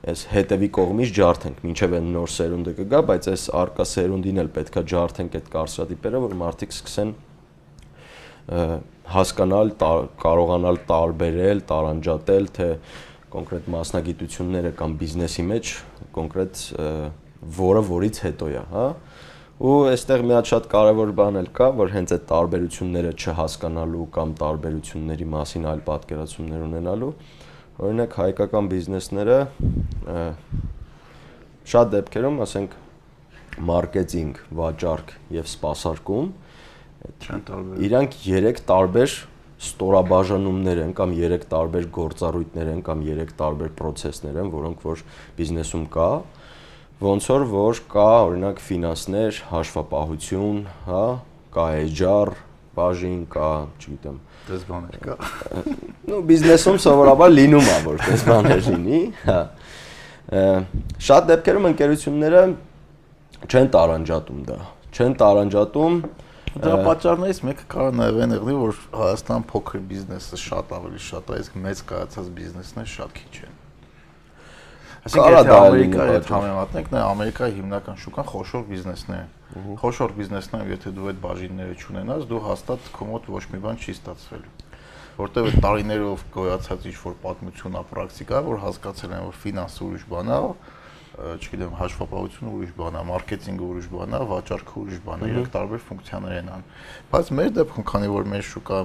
այս 0.07 0.22
հետևի 0.30 0.68
կողմից 0.76 1.12
ջարդենք, 1.16 1.62
ինչև 1.66 1.94
այն 1.96 2.11
նոր 2.14 2.32
սերունդը 2.36 2.74
կգա, 2.80 3.00
բայց 3.11 3.28
այս 3.32 3.44
արկա 3.61 3.86
սերունդին 3.90 4.40
էլ 4.42 4.50
պետքա 4.57 4.82
ջարդենք 4.92 5.36
այդ 5.40 5.48
կարծրատիպերը, 5.57 6.20
որ 6.26 6.36
մարդիկ 6.42 6.76
սկսեն 6.76 7.12
հասկանալ, 9.16 9.72
կարողանալ 10.22 10.80
տարբերել, 10.86 11.62
տարանջատել, 11.72 12.48
թե 12.57 12.68
կոնկրետ 13.34 13.70
մասնագիտությունները 13.74 14.72
կամ 14.78 14.96
բիզնեսի 15.00 15.44
մեջ 15.50 15.72
կոնկրետ 16.16 16.62
որը 17.57 17.82
որից 17.91 18.20
հետո 18.26 18.49
է, 18.53 18.62
հա? 18.72 18.87
ու 19.57 19.74
այստեղ 19.89 20.24
մի 20.28 20.34
հատ 20.37 20.49
շատ 20.53 20.66
կարևոր 20.72 21.12
բան 21.16 21.41
էլ 21.41 21.47
կա, 21.57 21.68
որ 21.78 21.93
հենց 21.95 22.11
այդ 22.16 22.24
տարբերությունները 22.28 23.12
չհասկանալու 23.16 24.07
կամ 24.16 24.34
տարբերությունների 24.41 25.28
մասին 25.32 25.68
այլ 25.70 25.80
պատկերացումներ 25.87 26.64
ունենալու, 26.66 27.12
օրինակ 27.87 28.18
հայկական 28.20 28.68
բիզնեսները 28.72 29.39
շատ 31.72 31.95
դեպքերում, 31.97 32.43
ասենք, 32.47 32.76
մարքեթինգ, 33.70 34.43
վաճառք 34.61 35.14
եւ 35.41 35.49
սպասարկում 35.57 36.28
Իրանք 37.87 38.14
3 38.24 38.62
տարբեր 38.66 39.12
ստորաբաժանումներ 39.57 40.80
են 40.84 40.93
կամ 40.97 41.12
3 41.16 41.45
տարբեր 41.53 41.87
գործառույթներ 41.97 42.70
են 42.72 42.80
կամ 42.87 43.05
3 43.07 43.34
տարբեր 43.41 43.70
process-ներ 43.78 44.41
են, 44.43 44.51
որոնք 44.53 44.82
որ 44.84 45.05
բիզնեսում 45.39 45.87
կա, 45.95 46.09
ոնց 47.03 47.28
որ 47.28 47.42
որ 47.51 47.80
կա 47.92 48.09
օրինակ 48.26 48.61
ֆինանսներ, 48.64 49.40
հաշվապահություն, 49.51 50.61
հա, 50.86 51.03
կա 51.53 51.66
HR, 51.82 52.36
բաժին 52.76 53.22
կա, 53.32 53.51
չգիտեմ, 53.80 54.20
դες 54.49 54.62
բաներ 54.70 55.01
կա։ 55.05 55.16
Ну, 56.09 56.20
բիզնեսում 56.30 56.78
սովորաբար 56.86 57.34
լինում 57.34 57.68
է 57.72 57.78
որ 57.86 58.01
դες 58.07 58.24
բաներ 58.28 58.62
լինի, 58.70 59.01
հա։ 59.26 59.40
Շատ 61.09 61.28
դեպքերում 61.32 61.68
ընկերությունները 61.72 62.44
չեն 63.47 63.68
տարանջատում 63.76 64.40
դա, 64.49 64.61
չեն 64.97 65.18
տարանջատում 65.20 66.01
Դրա 66.57 66.76
պատճառներից 66.86 67.38
մեկը 67.44 67.64
կարող 67.68 67.97
նաև 67.99 68.18
այն 68.24 68.30
եղնի, 68.32 68.55
որ 68.57 68.78
Հայաստան 68.97 69.42
փոքր 69.51 69.82
բիզնեսը 69.90 70.38
շատ 70.40 70.70
ավելի 70.78 71.01
շատ 71.05 71.28
է, 71.28 71.40
իսկ 71.44 71.59
մեծ 71.66 71.82
կայացած 71.90 72.30
բիզնեսները 72.38 72.92
շատ 72.94 73.16
քիչ 73.18 73.34
են։ 73.44 73.55
Այսինքն 75.07 75.36
եթե 75.36 75.57
Ամերիկայի 75.57 76.14
հետ 76.16 76.30
համեմատնենք, 76.34 76.88
նա 76.90 77.02
Ամերիկայի 77.07 77.57
հիմնական 77.61 77.98
շուկան 78.02 78.28
խոշոր 78.32 78.64
բիզնեսներ 78.72 79.20
է։ 79.22 79.76
Խոշոր 79.82 80.14
բիզնեսներում 80.16 80.72
եթե 80.74 80.92
դու 80.96 81.11
այդ 81.12 81.20
բաժինները 81.26 81.76
չունենաս, 81.78 82.26
դու 82.26 82.40
հաստատ 82.46 82.88
քո 82.96 83.11
մոտ 83.12 83.28
ոչ 83.36 83.44
մի 83.54 83.61
բան 83.66 83.78
չի 83.86 83.94
ստացվելու 83.96 84.57
որտեղ 85.16 85.46
այդ 85.48 85.61
տարիներով 85.64 86.24
գոյացած 86.34 86.82
ինչ 86.90 86.96
որ 87.00 87.14
պատմություն, 87.22 87.76
պրակտիկա, 87.88 88.40
որ 88.46 88.59
հասկացել 88.66 89.14
են, 89.16 89.22
որ 89.24 89.38
ֆինանսը 89.46 89.80
ուրիշ 89.86 90.04
բան 90.11 90.32
է, 90.34 90.40
չգիտեմ, 91.16 91.72
հաշվապահությունը 91.80 92.50
ուրիշ 92.56 92.72
բան 92.76 92.96
է, 92.96 93.02
մարքեթինգը 93.08 93.64
ուրիշ 93.66 93.86
բան 93.92 94.16
է, 94.16 94.20
վաճառքը 94.32 94.74
ուրիշ 94.82 94.98
բան 95.06 95.22
է, 95.24 95.28
իրենք 95.32 95.48
տարբեր 95.54 95.80
ֆունկցիաներ 95.86 96.34
են 96.36 96.50
անում։ 96.56 96.74
Բայց 97.14 97.30
մեր 97.36 97.50
դեպքում, 97.56 97.86
քանի 97.88 98.10
որ 98.12 98.28
մեր 98.36 98.44
շուկա 98.50 98.80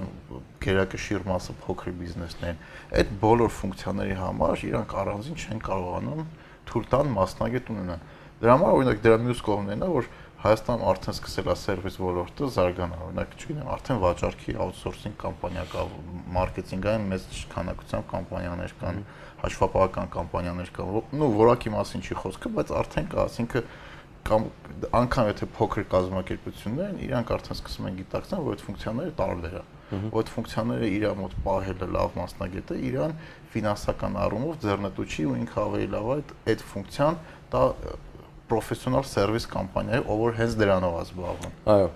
գերակշիռ 0.64 1.28
մասը 1.28 1.58
փոքր 1.66 1.96
բիզնեսներ 2.00 2.52
են, 2.52 2.64
այդ 3.02 3.14
բոլոր 3.22 3.54
ֆունկցիաների 3.60 4.18
համար 4.22 4.66
իրանք 4.72 4.96
առանձին 5.02 5.42
չեն 5.42 5.62
կարողանում 5.68 6.26
թույլ 6.72 6.86
տան 6.92 7.14
մասնագետ 7.20 7.72
ունենան։ 7.76 8.10
Դրա 8.42 8.54
համար 8.58 8.76
օրինակ 8.80 9.02
դրա 9.06 9.18
մյուս 9.22 9.42
կողմն 9.46 9.84
է, 9.86 9.90
որ 9.92 10.06
Հայաստանում 10.42 10.84
արդեն 10.90 11.14
սկսել 11.14 11.50
է 11.52 11.54
սերվիս 11.62 11.96
ոլորտը 12.02 12.48
զարգանալ։ 12.56 13.02
Օրինակ, 13.08 13.34
չգիտեմ, 13.38 13.68
արդեն 13.76 14.00
վաճառքի 14.02 14.56
աութսորսինգ 14.64 15.18
կամպանիա 15.22 15.66
կա, 15.70 15.84
մարքեթինգային 16.38 17.06
մեծ 17.12 17.28
քանակությամբ 17.52 18.08
կամպանիաներ 18.10 18.74
կան, 18.82 18.98
հաշվապահական 19.42 20.12
կամպանիաներ 20.16 20.72
կան։ 20.78 20.98
Ну, 21.22 21.30
որակի 21.42 21.74
մասին 21.76 22.06
չի 22.06 22.18
խոսքը, 22.22 22.52
բայց 22.58 22.74
արդեն 22.82 23.08
կա, 23.12 23.26
ասինքն 23.32 23.70
կամ 24.22 24.44
անգամ 25.02 25.30
եթե 25.32 25.48
փոքր 25.58 25.86
կազմակերպություններ 25.92 26.90
են, 26.92 26.98
իրանք 27.08 27.32
արդեն 27.36 27.58
սկսում 27.58 27.88
են 27.90 27.96
գիտակցել, 28.02 28.44
որ 28.46 28.56
այդ 28.56 28.64
ֆունկցիաները 28.68 29.14
տարբեր 29.22 29.56
է։ 29.58 29.64
այդ 29.92 30.30
ֆունկցիաները 30.32 30.90
իր 30.92 31.06
մոտ 31.20 31.34
պահելը 31.46 31.88
լավ 31.96 32.14
մասնագետը 32.22 32.78
իրան 32.92 33.16
ֆինանսական 33.52 34.14
առումով 34.22 34.62
ձեռնտու 34.62 35.08
չի 35.12 35.26
ու 35.32 35.36
ինքը 35.42 35.60
ավելի 35.62 35.90
լավ 35.92 36.12
է 36.12 36.16
այդ 36.52 36.64
ֆունկցիան 36.72 37.18
դա 37.52 37.64
պրոֆեսիոնալ 38.52 39.06
սերվիս 39.12 39.46
կամպանիայի, 39.52 40.06
ով 40.12 40.22
որ 40.22 40.38
հենց 40.40 40.56
դրանով 40.62 40.96
է 40.96 41.04
զբաղվում։ 41.08 41.54
Այո։ 41.76 41.90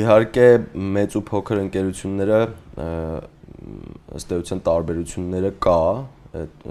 Իհարկե 0.00 0.48
մեծ 0.96 1.14
ու 1.18 1.22
փոքր 1.30 1.60
ընկերությունները 1.60 2.40
ըստ 4.20 4.34
էության 4.36 4.62
տարբերությունները 4.70 5.52
կա, 5.66 5.80
այդ 6.40 6.66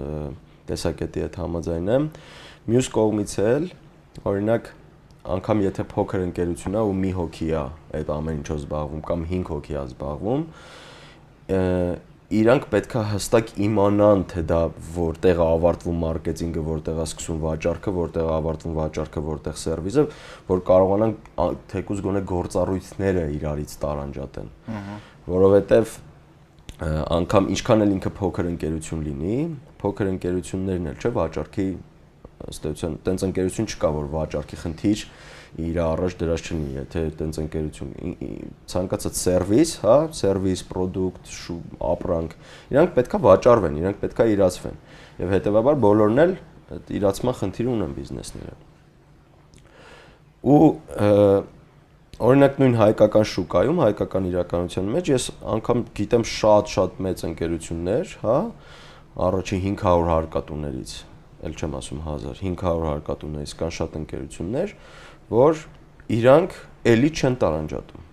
տեսակետի 0.70 1.24
հետ 1.26 1.38
համաձայն 1.40 1.90
եմ։ 1.94 2.10
Մյուս 2.70 2.90
կողմից 2.96 3.34
էլ 3.44 3.66
օրինակ 4.30 4.70
անգամ 5.30 5.64
եթե 5.66 5.84
փոքր 5.90 6.22
ընկերություն 6.26 6.76
է 6.80 6.84
ու 6.90 6.94
մի 7.00 7.10
հոգի 7.16 7.48
է 7.50 7.64
այդ 8.00 8.12
ամեն 8.14 8.38
ինչով 8.40 8.60
զբաղվում 8.60 9.02
կամ 9.10 9.24
5 9.30 9.50
հոգի 9.50 9.74
է 9.74 9.80
զբաղվում, 9.80 10.44
իրանք 12.40 12.66
պետքա 12.70 13.00
հստակ 13.10 13.48
իմանան, 13.66 14.20
թե 14.30 14.42
դա 14.50 14.58
որտեղ 14.96 15.40
է 15.40 15.46
ավարտվում 15.50 15.96
մարքեթինգը, 16.04 16.62
որտեղ 16.68 17.00
է 17.02 17.06
սկսում 17.08 17.40
վաճառքը, 17.42 17.94
որտեղ 17.96 18.28
է 18.30 18.34
ավարտվում 18.36 18.76
վաճառքը, 18.80 19.22
որտեղ 19.30 19.56
սերվիսը, 19.60 20.04
որ 20.50 20.62
կարողանան 20.70 21.16
թեկուզ 21.74 22.04
գոնե 22.06 22.22
գործառույթները 22.30 23.24
իրարից 23.34 23.74
տարանջատեն։ 23.82 24.52
Որովհետև 25.30 25.96
անգամ 26.80 27.48
ինչքան 27.52 27.84
էլ 27.84 27.90
ինքը 27.98 28.10
փոքր 28.16 28.46
ընկերություն 28.54 29.00
լինի, 29.04 29.34
փոքր 29.82 30.10
ընկերություններն 30.14 30.86
էլ 30.90 31.00
չէ 31.00 31.10
վաճառքի 31.18 31.66
ըստ 32.50 32.68
էության 32.70 32.94
տենց 33.04 33.24
ընկերություն 33.26 33.68
չկա, 33.68 33.90
որ 33.96 34.06
վաճառքի 34.14 34.58
խնդիր 34.62 35.02
իր 35.60 35.78
առաջ 35.84 36.16
դրած 36.20 36.46
չնի, 36.46 36.68
եթե 36.78 37.02
տենց 37.20 37.38
ընկերություն 37.42 37.92
ցանկացած 38.70 39.20
սերվիս, 39.20 39.74
հա, 39.84 39.96
սերվիս, 40.16 40.62
product, 40.70 41.30
ապրանք, 41.90 42.36
իրանք 42.70 42.96
պետքա 42.96 43.20
վաճառվեն, 43.26 43.78
իրանք 43.82 44.00
պետքա 44.00 44.28
իրացվեն։ 44.30 44.80
Եվ 45.20 45.34
հետեւաբար 45.36 45.80
բոլորն 45.84 46.24
էլ 46.24 46.34
իրացման 47.00 47.38
խնդիր 47.40 47.70
ունեն 47.74 47.96
բիզնեսները։ 47.98 48.54
Ու 50.48 50.60
օրինակ 52.20 52.58
նույն 52.60 52.74
հայկական 52.76 53.26
շուկայում, 53.30 53.78
հայկական 53.80 54.26
իրականության 54.28 54.88
մեջ 54.92 55.06
ես 55.08 55.26
անգամ 55.54 55.82
գիտեմ 55.96 56.24
շատ-շատ 56.28 56.98
մեծ 57.06 57.22
ընկերություններ, 57.30 58.10
հա, 58.20 58.34
առաջին 59.26 59.62
500 59.64 60.10
հարկատուներից, 60.10 60.92
ել 61.48 61.54
չեմ 61.56 61.76
ասում 61.80 62.02
1000, 62.04 62.42
500 62.44 62.84
հարկատուներից 62.90 63.54
կան 63.60 63.72
շատ 63.78 63.96
ընկերություններ, 64.00 64.74
որ 65.32 65.62
իրանք 66.20 66.58
էլի 66.92 67.10
չեն 67.16 67.38
տարանջատում։ 67.40 68.04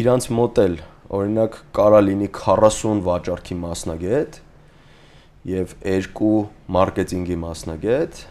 Իրանց 0.00 0.28
մոտ 0.40 0.62
էլ 0.64 0.78
օրինակ 1.20 1.60
կարա 1.76 2.00
լինի 2.06 2.30
40 2.40 3.04
վաճառքի 3.06 3.58
մասնագետ 3.66 4.40
եւ 5.52 5.76
2 5.84 6.32
մարքեթինգի 6.76 7.36
մասնագետ 7.44 8.24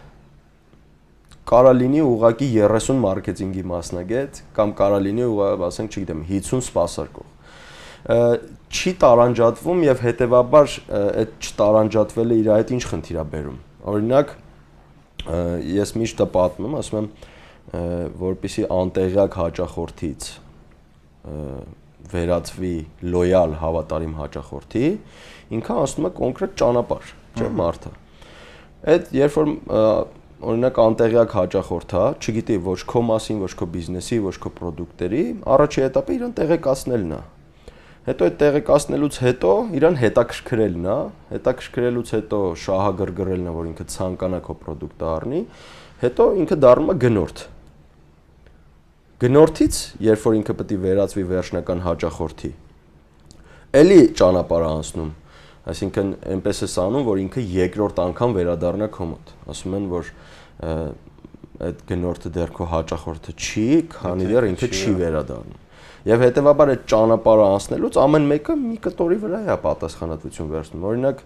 կարա 1.50 1.72
լինի 1.78 2.02
ուղակի 2.06 2.48
30 2.58 3.02
մարքեթինգի 3.04 3.64
մասնագետ 3.70 4.39
կամ 4.58 4.72
կարա 4.80 5.00
լինի 5.06 5.28
ասենք 5.68 5.96
չգիտեմ 5.96 6.24
50 6.32 6.64
սպասարկող 6.66 7.34
չի 8.06 8.91
տարանջատվում 9.02 9.84
եւ 9.86 10.02
հետեւաբար 10.06 10.74
այդ 11.22 11.38
չտարանջատվելը 11.46 12.39
իր 12.41 12.50
այդ 12.56 12.74
ինչ 12.76 12.82
խնդիր 12.91 13.20
է 13.22 13.26
բերում 13.36 13.60
օրինակ 13.93 14.34
ես 15.76 15.93
միշտ 16.02 16.26
պատմում 16.36 16.76
ասում 16.82 17.00
եմ 17.00 17.08
որպիսի 18.26 18.68
անտեղյակ 18.76 19.39
հաճախորդից 19.41 20.28
վերածվի 22.12 22.76
լոյալ 23.16 23.56
հավատարիմ 23.62 24.14
հաճախորդի 24.20 24.89
ինքը 25.58 25.78
ասում 25.86 26.10
է 26.10 26.12
կոնկրետ 26.20 26.54
ճանապարհ 26.62 27.14
չէ 27.39 27.50
մարդը 27.62 27.93
այդ 28.93 29.10
երբ 29.18 29.39
որ 29.39 29.50
օրինակ 30.44 30.80
անտեղյակ 30.84 31.34
հաճախորդ 31.36 31.94
հա, 31.96 32.04
չգիտի 32.20 32.58
ոչ 32.66 32.80
քո 32.92 33.02
մասին, 33.08 33.38
ոչ 33.46 33.52
քո 33.56 33.68
բիզնեսի, 33.72 34.18
ոչ 34.26 34.36
քո 34.44 34.52
product-երի, 34.58 35.24
առաջի 35.56 35.84
этаպը 35.86 36.16
իրան 36.16 36.34
տեղեկացնելն 36.40 37.14
է։ 37.16 37.20
Հետո 38.06 38.28
այդ 38.28 38.36
տեղեկացնելուց 38.42 39.20
հետո 39.26 39.54
իրան 39.80 39.96
հետաքրքրելն 40.02 40.86
է, 40.86 40.98
հետաքրքրելուց 41.32 42.12
հետո 42.16 42.40
շահագրգռելն 42.66 43.48
է, 43.48 43.54
որ 43.56 43.70
ինքը 43.72 43.88
ցանկանա 43.96 44.40
քո 44.46 44.56
product-ը 44.66 45.08
առնի, 45.16 45.42
հետո 46.04 46.28
ինքը 46.44 46.58
դառնում 46.66 46.92
է 46.92 46.98
գնորդ։ 47.06 47.44
Գնորդից, 49.26 49.76
երբ 50.06 50.26
որ 50.28 50.38
ինքը 50.44 50.54
պետք 50.60 50.76
է 50.76 50.80
վերածվի 50.86 51.24
վերջնական 51.32 51.86
հաճախորդի, 51.86 52.52
էլի 53.80 54.02
ճանապարհ 54.20 54.66
անցնում 54.76 55.14
Այսինքն 55.66 56.09
այնպես 56.36 56.61
է 56.66 56.70
անում, 56.86 57.05
որ 57.07 57.22
ինքը 57.26 57.43
երկրորդ 57.55 58.01
անգամ 58.05 58.34
վերադառնա 58.38 58.88
քո 58.95 59.07
մոտ։ 59.11 59.32
Ասում 59.53 59.78
են, 59.80 59.86
որ 59.91 60.09
այդ 61.66 61.80
գնորդը 61.89 62.32
դեռ 62.36 62.51
քո 62.55 62.68
հաճախորդը 62.74 63.36
չի, 63.36 63.70
քանի 63.95 64.28
դեռ 64.30 64.47
ինքը 64.51 64.70
չի 64.76 64.93
վերադառնում։ 65.01 65.61
Եվ 66.05 66.22
հետեւաբար 66.22 66.72
այդ 66.76 66.82
ճանապարհը 66.91 67.45
անցնելուց 67.55 67.95
ամեն 67.97 68.28
մեկը 68.30 68.55
մի 68.61 68.76
կտորի 68.86 69.16
վրա 69.24 69.39
է 69.49 69.55
պատասխանատվություն 69.63 70.51
վերցնում։ 70.51 70.84
Օրինակ, 70.91 71.24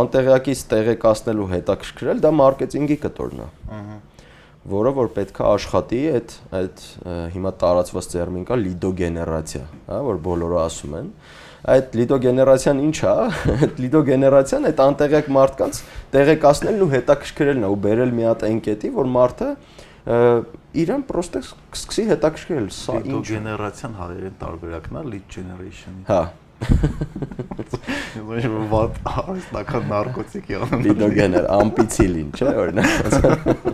անտեղյակից 0.00 0.62
տեղեկացնելու 0.70 1.48
հետաքրքրել 1.50 2.22
դա 2.22 2.32
մարքեթինգի 2.38 2.98
կտորն 3.08 3.42
է։ 3.42 3.48
Ահա 3.80 3.98
որը 4.68 4.90
որ 4.92 5.08
պետքա 5.16 5.46
աշխատի 5.56 6.00
այդ 6.10 6.32
այդ 6.58 6.82
հիմա 7.32 7.52
տարածված 7.62 8.08
տերմին 8.12 8.42
կա 8.48 8.58
լիդոգեներացիա, 8.60 9.62
հա, 9.86 10.00
որ 10.04 10.18
բոլորը 10.26 10.58
ասում 10.66 10.96
են 10.98 11.06
այդ 11.74 11.96
լիդոգեներացիան 12.00 12.82
ինչ 12.86 12.96
է, 13.00 13.14
այդ 13.60 13.80
լիդոգեներացիան 13.84 14.68
այդ 14.70 14.82
անտեղյակ 14.86 15.30
մարդկանց 15.36 15.80
տեղեկացնելն 16.14 16.84
ու 16.86 16.90
հետաքրքրելն 16.94 17.66
է 17.66 17.70
ու 17.70 17.80
բերել 17.84 18.14
մի 18.16 18.28
հատ 18.30 18.44
ընկետի, 18.50 18.92
որ 18.96 19.10
մարդը 19.20 19.50
իրան 20.80 21.02
պրոստը 21.10 21.42
սկսի 21.76 22.04
հետաքրքրել, 22.10 22.68
սա 22.72 23.00
ինչ 23.00 23.10
լիդոգեներացիան 23.10 23.98
հայերեն 24.00 24.38
տարբերակն 24.40 25.00
է 25.00 25.02
lead 25.10 25.26
generation-ի։ 25.36 26.06
Հա, 26.08 26.22
Ոչ 28.30 28.42
ոտ 28.70 28.96
արստական 29.10 29.86
նարկոտիկի 29.90 30.56
անում։ 30.58 30.82
Լիդոգեներ, 30.86 31.46
ամպիցիլին, 31.56 32.32
չէ՞ 32.36 32.52
օրինակ։ 32.62 33.68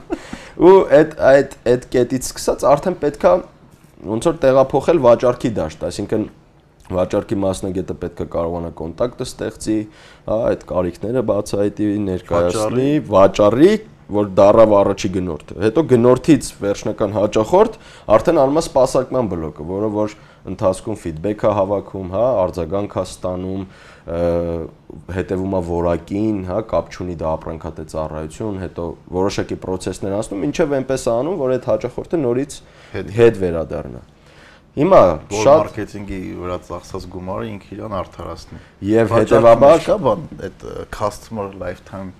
Ու 0.66 0.74
այդ 0.98 1.14
այդ 1.30 1.56
այդ 1.72 1.86
կետից 1.94 2.28
սկսած 2.30 2.66
արդեն 2.70 2.98
պետքա 3.02 3.32
ոնց 4.12 4.28
որ 4.30 4.38
տեղափոխել 4.44 5.02
վաճառքի 5.06 5.50
դաշտ, 5.56 5.86
այսինքն 5.90 6.28
վաճառքի 6.92 7.36
մասնագետը 7.42 7.96
պետք 8.02 8.22
է 8.22 8.26
կարողանա 8.36 8.70
կոնտակտը 8.78 9.26
ստեղծի, 9.26 9.76
հա, 10.26 10.38
այդ 10.52 10.64
կարիքները 10.70 11.22
բացահայտի, 11.32 11.90
ներկայացնի, 12.06 12.88
վաճառի, 13.10 13.72
որ 14.06 14.28
դարավ 14.38 14.72
առաջի 14.78 15.08
գնորդը։ 15.16 15.56
Հետո 15.64 15.82
գնորդից 15.90 16.48
վերջնական 16.62 17.14
հաճախորդ 17.16 17.78
արդեն 18.16 18.38
անում 18.42 18.60
է 18.60 18.62
սպասարկման 18.62 19.30
բլոկը, 19.32 19.66
որը 19.66 19.88
որ 19.96 20.14
ընթացքում 20.46 20.98
ֆիդբեք 21.02 21.42
է 21.42 21.52
հավաքում, 21.58 22.12
հա, 22.14 22.26
արձագանք 22.44 22.96
է 22.96 23.04
ստանում, 23.10 23.64
հետևում 25.16 25.56
է 25.58 25.62
որակին, 25.66 26.36
հա, 26.46 26.58
կապ 26.70 26.92
չունի 26.94 27.16
դա 27.18 27.32
ապրանքատե 27.34 27.86
ծառայություն, 27.90 28.60
հետո 28.62 28.84
որոշակի 29.16 29.58
process-ներ 29.66 30.14
անցնում, 30.22 30.44
ինչև 30.46 30.76
այնպես 30.78 31.08
անում, 31.16 31.40
որ 31.42 31.56
այդ 31.56 31.66
հաճախորդը 31.74 32.20
նորից 32.22 32.60
հետ 32.94 33.42
վերադառնա։ 33.42 34.04
Հիմա 34.76 35.00
շատ 35.32 35.60
մարքեթինգի 35.62 36.16
վրա 36.36 36.56
ծախսած 36.66 37.04
գումարը 37.14 37.46
ինքը 37.48 37.68
իրան 37.76 37.94
արդարացնի։ 37.96 38.58
Եվ 38.90 39.14
հետեւաբար 39.16 39.78
կա 39.86 39.94
բան 40.04 40.26
այդ 40.48 40.64
customer 40.92 41.46
lifetime 41.56 42.10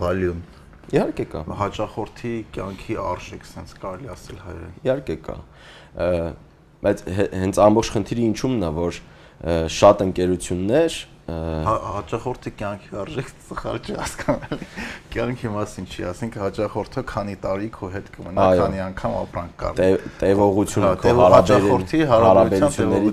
value-ն։ 0.00 0.40
Իհարկե 0.88 1.26
կա։ 1.34 1.42
Հաճախորդի 1.60 2.32
կյանքի 2.56 2.98
արժեք, 3.04 3.46
sense 3.46 3.78
կարելի 3.78 4.10
ասել 4.16 4.42
հայերեն։ 4.42 4.74
Իհարկե 4.88 5.16
կա։ 5.28 5.36
Բայց 6.88 7.04
հենց 7.44 7.62
ամբողջ 7.68 7.92
խնդիրը 7.94 8.26
ինչումն 8.32 8.66
է, 8.66 8.72
որ 8.78 9.00
շատ 9.78 10.04
ընկերություններ 10.08 10.98
Հա, 11.28 11.72
հաճախորդի 11.98 12.50
կյանքի 12.56 12.94
արժեք 13.02 13.30
սխալ 13.44 13.74
չի 13.84 13.96
հասկանալի։ 13.98 14.68
Կյանքի 15.12 15.50
մասին 15.52 15.88
չի, 15.92 16.04
ասենք 16.08 16.38
հաճախորդը 16.40 17.02
քանի 17.10 17.34
տարի 17.42 17.68
քո 17.74 17.90
հետ 17.92 18.08
կմնա, 18.14 18.46
քանի 18.62 18.80
անգամ 18.86 19.16
ապրանք 19.18 19.52
կար։ 19.60 19.82
Տևողությունը 20.22 20.94
քո 21.02 21.12
հարաբերությունների 21.20 22.08
հարաբերությունների 22.14 23.12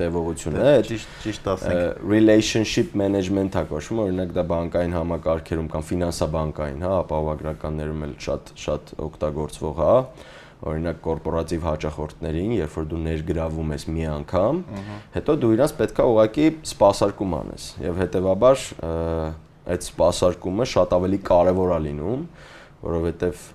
տևողությունը 0.00 0.64
է։ 0.70 0.74
Ճիշտ, 0.88 1.14
ճիշտ 1.26 1.52
ասենք։ 1.52 2.02
Relationship 2.16 2.96
management-ա 3.04 3.66
կոչվում, 3.76 4.02
օրինակ 4.08 4.34
դա 4.40 4.48
բանկային 4.56 4.96
համակարգերում 4.96 5.70
կամ 5.76 5.88
ֆինանսաբանկային, 5.92 6.84
հա, 6.88 6.96
ապահովագրականներում 7.04 8.04
էլ 8.08 8.18
շատ 8.24 8.54
շատ 8.64 8.94
օգտագործվող, 9.10 9.84
հա 9.84 9.94
օրինակ 10.60 10.98
կորպորատիվ 11.04 11.66
հաճախորդներին, 11.66 12.50
երբ 12.58 12.74
որ 12.76 12.88
դու 12.90 13.00
ներգրավում 13.06 13.70
ես 13.74 13.84
մի 13.90 14.06
անգամ, 14.12 14.58
հետո 15.14 15.36
դու 15.40 15.52
իրանց 15.56 15.74
պետքա 15.80 16.06
ուղակի 16.10 16.48
սպասարկում 16.68 17.36
անես 17.40 17.68
եւ 17.80 18.00
հետեւաբար 18.04 18.64
այդ 19.70 19.86
սպասարկումը 19.86 20.66
շատ 20.74 20.94
ավելի 20.98 21.20
կարեւոր 21.30 21.72
է 21.76 21.78
լինում, 21.86 22.26
որովհետեւ 22.80 23.46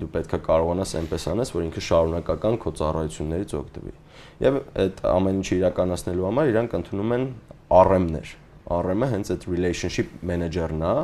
դու 0.00 0.08
պետքա 0.14 0.40
կարողանաս 0.44 0.94
այնպես 1.00 1.26
անես, 1.34 1.52
որ 1.54 1.66
ինքը 1.68 1.82
շարունակական 1.88 2.58
քո 2.64 2.72
ծառայություններից 2.80 3.54
օգտվի։ 3.60 3.94
Եվ 4.44 4.58
այդ 4.84 5.00
ամեն 5.08 5.38
ինչը 5.40 5.54
իրականացնելու 5.60 6.26
համար 6.28 6.50
իրանք 6.52 6.76
ընդունում 6.80 7.14
են 7.16 7.24
RM-ներ։ 7.74 8.34
RM-ը 8.74 9.08
հենց 9.14 9.32
այդ 9.34 9.46
relationship 9.54 10.12
manager-ն 10.24 10.84
է, 10.84 10.94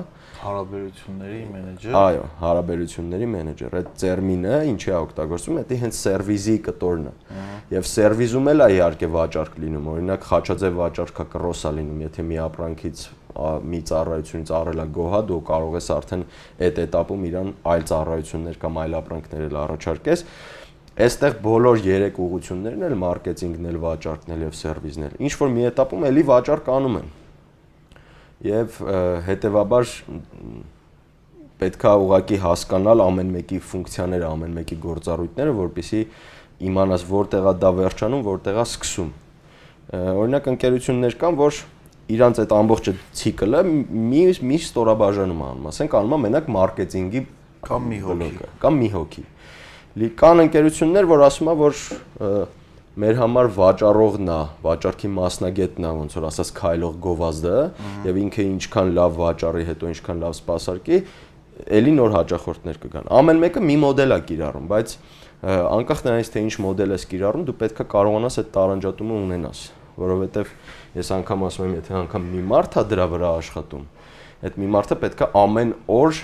հարաբերությունների 0.40 1.40
մենեջեր։ 1.50 1.96
Այո, 2.00 2.24
հարաբերությունների 2.40 3.26
մենեջեր։ 3.34 3.74
Այդ 3.80 3.88
ծերմինը 4.00 4.54
ինչի 4.70 4.90
է 4.90 4.94
օգտագործվում, 5.00 5.58
դա 5.70 5.78
հենց 5.80 5.98
սերվիզի 6.00 6.54
կտորն 6.66 7.08
է։ 7.10 7.12
Եվ 7.74 7.88
սերվիզում 7.90 8.50
էլ 8.50 8.64
է 8.64 8.68
իհարկե 8.76 9.10
վաճառք 9.16 9.58
լինում, 9.64 9.90
օրինակ 9.94 10.24
Խաչաձև 10.30 10.78
վաճառքը 10.80 11.26
կրոսա 11.34 11.72
լինում, 11.76 12.00
եթե 12.06 12.24
մի 12.30 12.40
ապրանքից 12.46 13.04
մի 13.70 13.80
ծառայությունից 13.90 14.50
առելա 14.60 14.86
գոհա, 14.96 15.20
դու 15.28 15.40
կարող 15.50 15.76
ես 15.78 15.90
արդեն 15.94 16.24
այդ 16.66 16.80
этаպում 16.84 17.28
իրան 17.30 17.52
այլ 17.70 17.84
ծառայություններ 17.90 18.58
կամ 18.64 18.80
այլ 18.80 18.96
ապրանքներ 19.00 19.44
էլ 19.46 19.60
առաջարկես։ 19.60 20.24
Այստեղ 21.00 21.38
բոլոր 21.46 21.80
երեք 21.86 22.18
ուղություններն 22.26 22.84
էլ 22.90 22.98
մարքեթինգն 23.04 23.70
էլ, 23.70 23.78
վաճառքն 23.86 24.34
էլ 24.34 24.44
եւ 24.48 24.58
սերվիսն 24.58 25.06
էլ։ 25.06 25.16
Ինչ 25.30 25.34
որ 25.40 25.54
մի 25.54 25.66
этаպում 25.70 26.06
էլի 26.10 26.26
վաճառք 26.34 26.70
անում 26.74 26.98
են 27.00 27.08
եւ 28.46 28.76
հետեւաբար 29.26 29.90
պետքա 31.60 31.90
ուղակի 32.04 32.38
հասկանալ 32.40 33.02
ամեն 33.04 33.32
մեկի 33.34 33.58
ֆունկցիաները, 33.70 34.28
ամեն 34.30 34.54
մեկի 34.60 34.78
գործառույթները, 34.84 35.56
որpիսի 35.58 36.00
իմանաս 36.70 37.04
որտեղա 37.10 37.52
դա 37.60 37.72
վերջանում, 37.80 38.22
որտեղա 38.30 38.64
սկսում։ 38.70 39.10
Օրինակ 39.90 40.48
ընկերություններ 40.54 41.16
կան, 41.20 41.36
որ 41.40 41.60
իրանց 42.10 42.40
այդ 42.42 42.54
ամբողջը 42.60 42.94
ցիկլը 43.20 43.60
մի 43.66 44.22
մի 44.50 44.58
ստորաբաժանում 44.60 45.42
անում, 45.50 45.68
ասենք 45.70 45.96
անում 46.00 46.14
է 46.16 46.20
մենակ 46.24 46.48
մարքեթինգի 46.56 47.22
կամ 47.66 47.86
մի 47.90 47.98
հոգի, 48.06 48.30
կամ 48.62 48.80
մի 48.80 48.88
հոգի։ 48.94 49.24
կան 50.20 50.42
ընկերություններ, 50.46 51.08
որ 51.10 51.24
ասում 51.26 51.50
է, 51.50 51.54
որ 51.60 51.80
մեր 52.98 53.18
համար 53.20 53.48
վաճառողն 53.54 54.30
է, 54.34 54.38
վաճառքի 54.64 55.08
մասնագետն 55.14 55.84
է, 55.86 55.90
ոնց 56.00 56.16
որ 56.18 56.24
ասած 56.26 56.48
քայլող 56.56 56.96
գովազդը, 57.04 57.58
եւ 58.08 58.18
ինքը 58.24 58.46
ինչքան 58.50 58.90
լավ 58.96 59.18
վաճառի, 59.20 59.66
հետո 59.68 59.90
ինչքան 59.94 60.22
լավ 60.24 60.34
սպասարկի, 60.40 60.98
ելի 61.70 61.92
նոր 62.00 62.14
հաճախորդներ 62.16 62.80
կգան։ 62.82 63.08
Ամեն 63.20 63.40
մեկը 63.44 63.62
մի 63.68 63.76
մոդել 63.84 64.16
է 64.16 64.18
կիրառում, 64.30 64.66
բայց 64.70 64.94
անկախ 65.70 66.02
նրանից 66.06 66.30
թե 66.34 66.42
ինչ 66.46 66.54
մոդել 66.66 66.94
ես 66.96 67.06
կիրառում, 67.10 67.46
դու 67.46 67.56
պետք 67.60 67.80
է 67.80 67.86
կարողանաս 67.94 68.40
այդ 68.40 68.50
տարանջատումը 68.56 69.16
ունենաս, 69.20 69.62
որովհետեւ 70.00 70.52
ես 71.00 71.12
անգամ 71.20 71.46
ասում 71.50 71.66
եմ, 71.70 71.78
եթե 71.80 71.96
անգամ 72.00 72.28
մի 72.34 72.42
մարդ 72.50 72.76
է 72.80 72.84
դրա 72.90 73.06
վրա 73.14 73.32
աշխատում, 73.40 73.86
այդ 74.40 74.60
մի 74.60 74.70
մարդը 74.74 75.00
պետք 75.04 75.20
է 75.20 75.30
ամեն 75.40 75.74
օր 76.00 76.20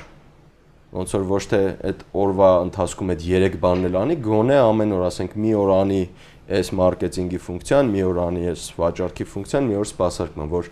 ոնց 0.97 1.13
որ 1.17 1.25
ոչ 1.29 1.43
թե 1.51 1.61
այդ 1.87 2.03
օրվա 2.17 2.51
ընթացքում 2.67 3.11
այդ 3.13 3.25
3 3.27 3.57
բանն 3.61 3.89
էլ 3.89 3.97
անի, 4.01 4.17
գոնե 4.27 4.59
ամեն 4.63 4.95
օր 4.97 5.03
ասենք 5.11 5.35
մի 5.43 5.53
օր 5.61 5.73
անի 5.77 6.01
այս 6.47 6.71
մարքեթինգի 6.79 7.41
ֆունկցիան, 7.47 7.89
մի 7.91 8.03
օր 8.07 8.19
անի 8.27 8.43
այս 8.53 8.65
վաճառքի 8.79 9.27
ֆունկցիան, 9.33 9.67
մի 9.67 9.79
օր 9.81 9.89
սպասարկման, 9.91 10.51
որ 10.53 10.69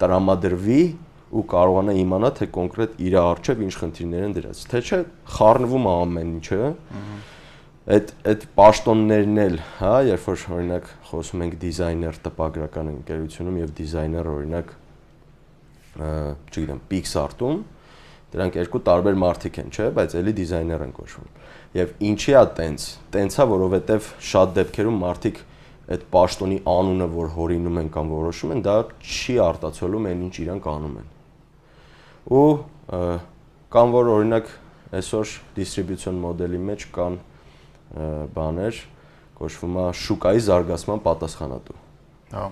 տրամադրվի 0.00 0.82
ու 1.30 1.42
կարողանա 1.50 1.94
իմանա 2.00 2.30
թե 2.40 2.48
կոնկրետ 2.56 2.94
իր 3.06 3.16
արժև 3.20 3.60
ինչ 3.66 3.74
խնդիրներ 3.80 4.24
են 4.26 4.32
դրած։ 4.38 4.62
Թե 4.70 4.80
չէ 4.80 4.98
խառնվում 5.36 5.86
է 5.86 5.92
ամեն 6.00 6.32
ինչը։ 6.40 6.58
Այդ 7.90 8.10
այդ 8.30 8.46
պաշտոններն 8.58 9.38
էլ, 9.44 9.54
հա, 9.78 9.92
երբ 10.10 10.26
որ 10.30 10.42
օրինակ 10.56 10.88
խոսում 11.10 11.44
ենք 11.46 11.54
դիզայներ 11.64 12.18
տպագրական 12.26 12.90
ընկերությունում 12.90 13.60
եւ 13.60 13.70
դիզայներ 13.80 14.30
օրինակ 14.30 14.74
չգիտեմ, 16.00 16.82
Pixar-ում, 16.90 17.62
դրանք 18.34 18.58
երկու 18.60 18.82
տարբեր 18.90 19.16
մարդիկ 19.20 19.58
են, 19.64 19.72
չէ, 19.74 19.88
բայց 19.96 20.14
ելի 20.20 20.34
դիզայներ 20.38 20.84
են 20.86 20.92
կոչվում։ 21.00 21.39
Եվ 21.76 21.92
ինչի 22.02 22.34
է 22.34 22.42
տենց։ 22.58 22.84
Տենցա, 23.14 23.46
որովհետև 23.50 24.08
շատ 24.30 24.54
դեպքերում 24.58 24.96
մարդիկ 25.04 25.40
այդ 25.90 26.04
պաշտոնի 26.14 26.58
անունը, 26.70 27.08
որ 27.14 27.28
հորինում 27.36 27.80
են 27.80 27.90
կամ 27.94 28.10
որոշում 28.14 28.54
են, 28.54 28.62
դա 28.66 28.74
չի 29.00 29.36
արտացոլում 29.46 30.08
այն 30.10 30.24
ինչ 30.26 30.34
իրանք 30.44 30.68
անում 30.70 30.96
են։ 31.00 31.08
Ու 32.40 32.44
կամ 33.74 33.94
որ 33.94 34.10
օրինակ 34.14 34.52
այսօր 35.00 35.34
դիստրիբյուցիոն 35.58 36.22
մոդելի 36.26 36.62
մեջ 36.70 36.86
կան 36.94 37.18
բաներ, 38.38 38.80
կոչվում 39.40 39.78
է 39.80 39.84
շուկայի 40.04 40.42
զարգացման 40.50 41.04
պատասխանատու։ 41.06 41.78
Հա 42.34 42.46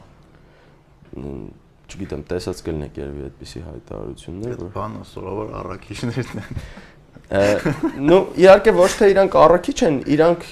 չգիտեմ, 1.88 2.22
տեսած 2.28 2.58
կլինեք 2.66 2.98
երևի 3.00 3.22
այդպիսի 3.28 3.60
հայտարարություններ, 3.64 4.56
որ 4.60 4.72
բանը 4.74 5.04
սովոր 5.08 5.52
առաքիչներն 5.62 6.40
են 6.42 6.58
նո 7.28 8.18
իհարկե 8.40 8.72
ոչ 8.72 8.88
թե 8.96 9.08
իրանք 9.12 9.34
առաքիչ 9.36 9.74
են, 9.84 9.96
իրանք 10.14 10.44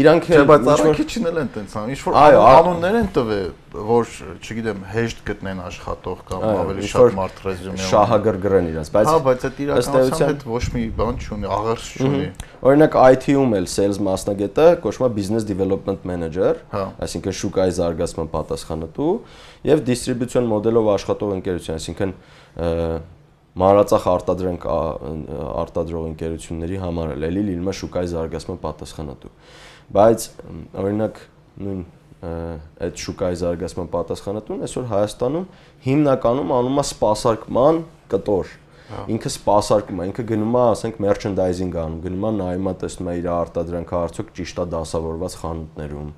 իրանք 0.00 0.28
էլ 0.36 0.44
բայց 0.46 0.68
առաքիչն 0.74 1.26
էլ 1.30 1.40
են 1.40 1.50
տենց 1.56 1.74
անում, 1.80 1.90
ինչ 1.90 2.00
որ 2.04 2.18
անուններ 2.20 2.98
են 3.00 3.08
տվել, 3.16 3.48
որ 3.90 4.12
չգիտեմ, 4.38 4.84
հեշտ 4.92 5.24
գտնեն 5.26 5.64
աշխատող 5.66 6.22
կամ 6.30 6.46
ավելի 6.50 6.90
շատ 6.94 7.18
մարդ 7.18 7.42
ռեզյումե 7.46 7.88
շահագրգռեն 7.90 8.70
իրաց, 8.70 8.92
բայց 8.94 9.10
Հա, 9.10 9.18
բայց 9.26 9.46
այդ 9.50 9.60
իրականության 9.66 10.30
հետ 10.30 10.46
ոչ 10.54 10.64
մի 10.78 10.86
բան 11.00 11.20
չունի, 11.26 11.50
աղերս 11.58 11.90
չունի։ 11.98 12.24
Օրինակ 12.70 12.98
IT-ում 13.10 13.54
էլ 13.58 13.70
sales 13.74 14.02
մասնագետը 14.06 14.66
կոչվում 14.86 15.06
է 15.06 15.12
business 15.18 15.46
development 15.50 16.06
manager, 16.06 16.52
հա։ 16.70 16.84
այսինքն 17.02 17.38
շուկայի 17.40 17.78
զարգացման 17.80 18.30
պատասխանատու 18.30 19.14
եւ 19.70 19.86
distribution 19.90 20.50
մոդելով 20.50 20.92
աշխատող 20.94 21.34
ընկերություն, 21.40 21.80
այսինքն 21.80 22.14
մանրածախ 23.58 24.04
արտադրանք 24.10 24.66
արտադրող 24.70 26.04
ընկերությունների 26.10 26.76
համար 26.84 27.14
էլ 27.16 27.26
էլի 27.30 27.42
լինում 27.48 27.70
է 27.70 27.74
շուկայի 27.80 28.10
զարգացման 28.12 28.60
պատասխանատու։ 28.62 29.32
Բայց 29.96 30.26
օրինակ 30.84 31.20
նույն 31.66 31.82
այդ 32.20 33.02
շուկայի 33.04 33.38
զարգացման 33.40 33.90
պատասխանատուն 33.94 34.64
այսօր 34.66 34.88
Հայաստանում 34.90 35.46
հիմնականում 35.86 36.52
անում 36.60 36.80
է 36.80 36.84
սպասարկման 36.90 37.80
կտոր։ 38.12 38.52
Ինքը 38.90 39.30
սպասարկում 39.30 40.00
է, 40.00 40.06
ինքը 40.10 40.24
գնում 40.30 40.56
է, 40.56 40.62
ասենք, 40.70 40.96
merchandising 41.04 41.76
անում, 41.80 41.98
գնում 42.06 42.24
է 42.26 42.30
նայում 42.38 42.70
է, 42.70 42.72
տեսնում 42.80 43.10
է 43.10 43.14
իր 43.20 43.28
արտադրանքը 43.34 43.96
արդյոք 44.00 44.32
ճիշտ 44.38 44.60
է 44.60 44.66
դասավորված 44.74 45.36
խանութներում, 45.40 46.10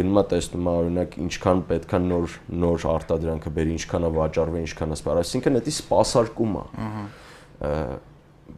գնում 0.00 0.20
է 0.20 0.24
տեսնում 0.32 0.68
է 0.68 0.74
օրինակ 0.80 1.16
ինչքան 1.24 1.62
պետքա 1.70 2.00
նոր 2.04 2.36
նոր 2.64 2.86
արտադրանքը 2.90 3.54
բերի, 3.56 3.74
ինչքան 3.80 4.06
է 4.08 4.12
վաճառվի, 4.20 4.62
ինչքան 4.66 4.92
է 4.92 5.00
սպառ, 5.00 5.20
այսինքն 5.24 5.58
դա 5.60 5.74
սպասարկում 5.76 6.60
է։ 6.60 6.64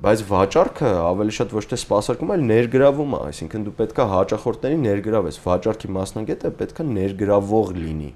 Բայց 0.02 0.22
վաճառքը 0.24 0.90
ավելի 1.04 1.32
շատ 1.36 1.50
ոչ 1.52 1.62
թե 1.68 1.76
սպասարկում, 1.82 2.30
այլ 2.32 2.44
ներգրավում 2.48 3.12
է, 3.12 3.18
այսինքն 3.28 3.66
դու 3.66 3.74
պետքա 3.82 4.06
հաճախորդներին 4.12 4.86
ներգրավես, 4.88 5.38
վաճառքի 5.42 5.90
մասնագետը 5.98 6.52
պետքա 6.62 6.86
ներգրավող 6.92 7.74
լինի 7.76 8.08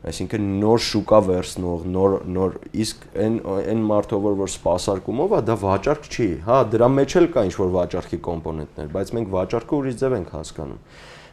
այսինքն 0.00 0.44
նոր 0.62 0.82
շուկա 0.86 1.18
վերցնող, 1.26 1.82
նոր 1.94 2.14
նոր 2.36 2.54
իսկ 2.84 3.02
այն 3.20 3.34
այն 3.52 3.82
մարդը 3.90 4.20
որ 4.24 4.38
որ 4.40 4.50
սպասարկումով 4.54 5.34
է, 5.36 5.40
դա 5.50 5.56
վաճառք 5.60 6.08
չի։ 6.08 6.28
Հա, 6.46 6.60
դրա 6.72 6.88
մեջ 6.96 7.16
էլ 7.20 7.28
կա 7.34 7.44
ինչ 7.50 7.54
որ 7.60 7.72
վաճառքի 7.74 8.20
կոմպոնենտներ, 8.30 8.88
բայց 8.96 9.12
մենք 9.18 9.34
վաճառքը 9.34 9.76
ուրիշ 9.80 9.98
ձև 10.00 10.16
ենք 10.20 10.32
հասկանում 10.38 10.80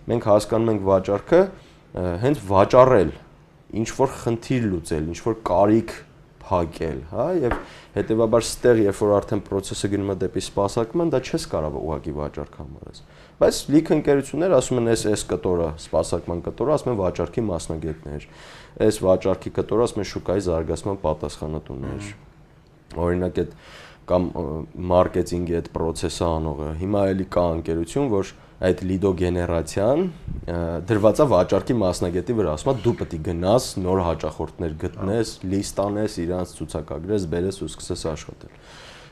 մենք 0.08 0.28
հասկանում 0.28 0.70
ենք 0.72 0.84
վաճառքը 0.88 1.40
հենց 2.24 2.44
վաճառել, 2.48 3.10
ինչ 3.82 3.88
որ 3.98 4.12
խնդիր 4.22 4.68
լուծել, 4.72 5.08
ինչ 5.12 5.20
որ 5.26 5.36
կարիք 5.48 5.94
փակել, 6.48 7.00
հա, 7.12 7.26
եւ 7.44 7.56
հետեւաբար 7.98 8.46
ստեղ 8.48 8.82
երբ 8.86 9.00
որ 9.04 9.14
արդեն 9.18 9.42
process-ը 9.48 9.90
գնում 9.92 10.14
է 10.14 10.18
դեպի 10.22 10.44
սպասարկման, 10.46 11.12
դա 11.12 11.22
չես 11.28 11.48
կարող 11.52 11.76
ուղակի 11.82 12.14
վաճառք 12.22 12.56
համարես։ 12.62 13.02
Բայց 13.38 13.58
լիք 13.70 13.90
ընկերություններ 13.94 14.54
ասում 14.58 14.80
են, 14.82 14.88
այս 14.94 15.02
այս 15.12 15.24
կտորը, 15.30 15.66
սպասարկման 15.78 16.40
կտորը, 16.48 16.72
ասում 16.74 16.92
են 16.94 16.96
վաճառքի 17.02 17.44
մասնագետներ։ 17.48 18.24
Այս 18.88 18.98
վաճառքի 19.06 19.52
կտորը 19.58 19.86
ասում 19.88 20.02
են 20.02 20.08
շուկայի 20.12 20.44
զարգացման 20.48 20.98
պատասխանատուներ։ 21.04 22.10
Օրինակ 22.98 23.42
այդ 23.44 23.54
կամ 24.08 24.28
մարքեթինգի 24.90 25.56
այդ 25.58 25.70
process-ը 25.76 26.28
անողը։ 26.28 26.68
Հիմա 26.82 27.02
էլի 27.12 27.26
կա 27.38 27.46
ընկերություն, 27.58 28.10
որ 28.14 28.34
այդ 28.68 28.84
լիդո 28.90 29.10
գեներացիան 29.22 30.04
դրված 30.90 31.20
է 31.22 31.26
վաճառքի 31.34 31.76
մասնագետի 31.78 32.36
վրա, 32.38 32.54
ասում 32.58 32.72
է 32.72 32.76
դու 32.88 32.94
պետք 33.02 33.14
է 33.18 33.20
գնաս, 33.28 33.68
նոր 33.84 34.02
հաճախորդներ 34.08 34.78
գտնես, 34.82 35.34
լիստ 35.52 35.82
անես, 35.84 36.16
իրանց 36.24 36.54
ցուցակագրես, 36.58 37.28
բերես 37.36 37.60
ու 37.62 37.70
սկսես 37.70 38.06
աշխատել։ 38.16 38.56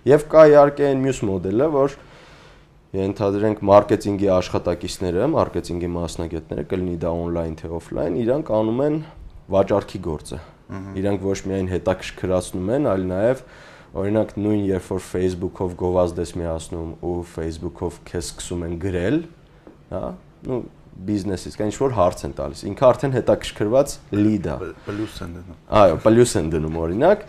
Եվ 0.05 0.25
կա 0.31 0.45
իհարկե 0.55 0.87
այն 0.89 1.05
մյուս 1.05 1.21
մոդելը, 1.29 1.69
որ 1.75 1.97
ենթադրենք 2.95 3.61
մարքեթինգի 3.65 4.27
աշխատակիցները, 4.35 5.29
մարքեթինգի 5.35 5.89
մասնագետները, 5.95 6.65
կլինի 6.71 6.97
դա 7.01 7.13
on-line 7.25 7.57
թե 7.59 7.71
off-line, 7.75 8.19
իրանք 8.23 8.51
անում 8.55 8.83
են 8.85 8.99
վաճառքի 9.55 10.01
գործը։ 10.05 10.39
Իրանք 11.01 11.25
ոչ 11.25 11.39
միայն 11.49 11.71
հետաքրքրացնում 11.75 12.69
են, 12.75 12.87
այլ 12.93 13.03
նաև 13.11 13.43
Օրինակ 13.95 14.31
նույն 14.35 14.63
երբ 14.67 14.87
որ 14.91 15.03
Facebook-ով 15.07 15.75
գովազդ 15.79 16.17
ես 16.19 16.31
միացնում 16.35 16.89
ու 17.07 17.11
Facebook-ով 17.31 17.99
քեզ 18.09 18.31
սկսում 18.33 18.65
են 18.65 18.73
գրել, 18.81 19.19
հա, 19.93 20.01
ну 20.49 20.57
բիզնեսից 20.95 21.55
կան 21.59 21.71
ինչ 21.71 21.75
որ 21.81 21.93
հարց 21.95 22.21
են 22.25 22.33
տալիս։ 22.37 22.61
Ինքը 22.69 22.85
արդեն 22.87 23.15
հետաքրքրված 23.15 23.95
lead 24.15 24.45
է։ 24.47 24.55
Պլյուս 24.85 25.17
են 25.25 25.33
դնում։ 25.35 25.57
Այո, 25.79 25.97
պլյուս 26.05 26.35
են 26.39 26.51
դնում 26.53 26.77
օրինակ։ 26.81 27.25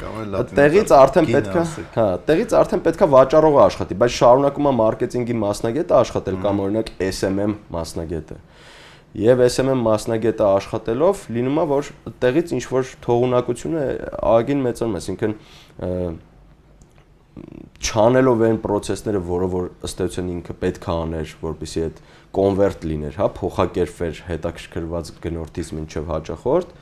Տեղից 0.57 0.93
արդեն 0.97 1.29
պետքա, 1.33 1.65
հա, 1.97 2.07
տեղից 2.31 2.55
արդեն 2.61 2.85
պետքա 2.87 3.09
վաճառողը 3.17 3.61
աշխատի, 3.67 3.99
բայց 4.03 4.15
շարունակում 4.17 4.71
է 4.71 4.75
մարքեթինգի 4.81 5.37
մասնագետը 5.43 5.99
աշխատել 5.99 6.39
կամ 6.47 6.63
օրինակ 6.67 6.93
SMM 7.11 7.57
մասնագետը։ 7.75 8.39
Եվ 9.17 9.43
SMM 9.49 9.83
մասնագետը 9.87 10.47
աշխատելով 10.47 11.21
լինում 11.33 11.61
է 11.63 11.67
որ 11.71 11.87
տեղից 12.23 12.51
ինչ 12.57 12.65
որ 12.69 12.91
թողունակությունը 13.07 13.85
ագին 14.37 14.65
մեծանում 14.67 14.97
է, 14.97 15.01
այսինքն 15.01 15.37
չանելով 17.83 18.43
այն 18.47 18.59
process-ները, 18.65 19.21
որը 19.27 19.49
որ 19.53 19.67
ըստ 19.87 20.01
էության 20.07 20.31
ինքը 20.37 20.55
պետք 20.63 20.87
է 20.87 20.93
աներ, 20.93 21.35
որպեսզի 21.43 21.83
այդ 21.87 22.01
convert 22.37 22.87
լիներ, 22.87 23.19
հա, 23.21 23.27
փոխակերպվեր 23.37 24.23
հետաքրքրված 24.31 25.11
գնորդից 25.25 25.71
մինչև 25.77 26.11
հաճախորդ, 26.13 26.73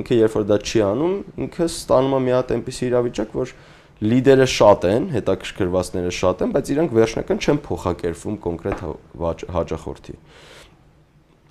ինքը 0.00 0.18
երբ 0.20 0.36
որ 0.38 0.46
դա 0.50 0.58
չի 0.70 0.82
անում, 0.90 1.16
ինքը 1.46 1.68
ստանում 1.70 2.16
է 2.16 2.20
մի 2.26 2.34
հատ 2.36 2.54
այնպիսի 2.56 2.86
իրավիճակ, 2.90 3.34
որ 3.40 3.54
լիդերը 4.00 4.46
շատ 4.50 4.86
են, 4.90 5.08
հետաքրքրվածները 5.14 6.12
շատ 6.20 6.44
են, 6.46 6.54
բայց 6.56 6.70
իրանք 6.74 6.94
վերջնական 7.00 7.42
չեն 7.44 7.60
փոխակերպվում 7.66 8.38
կոնկրետ 8.46 8.84
հաճախորդի։ 9.60 10.14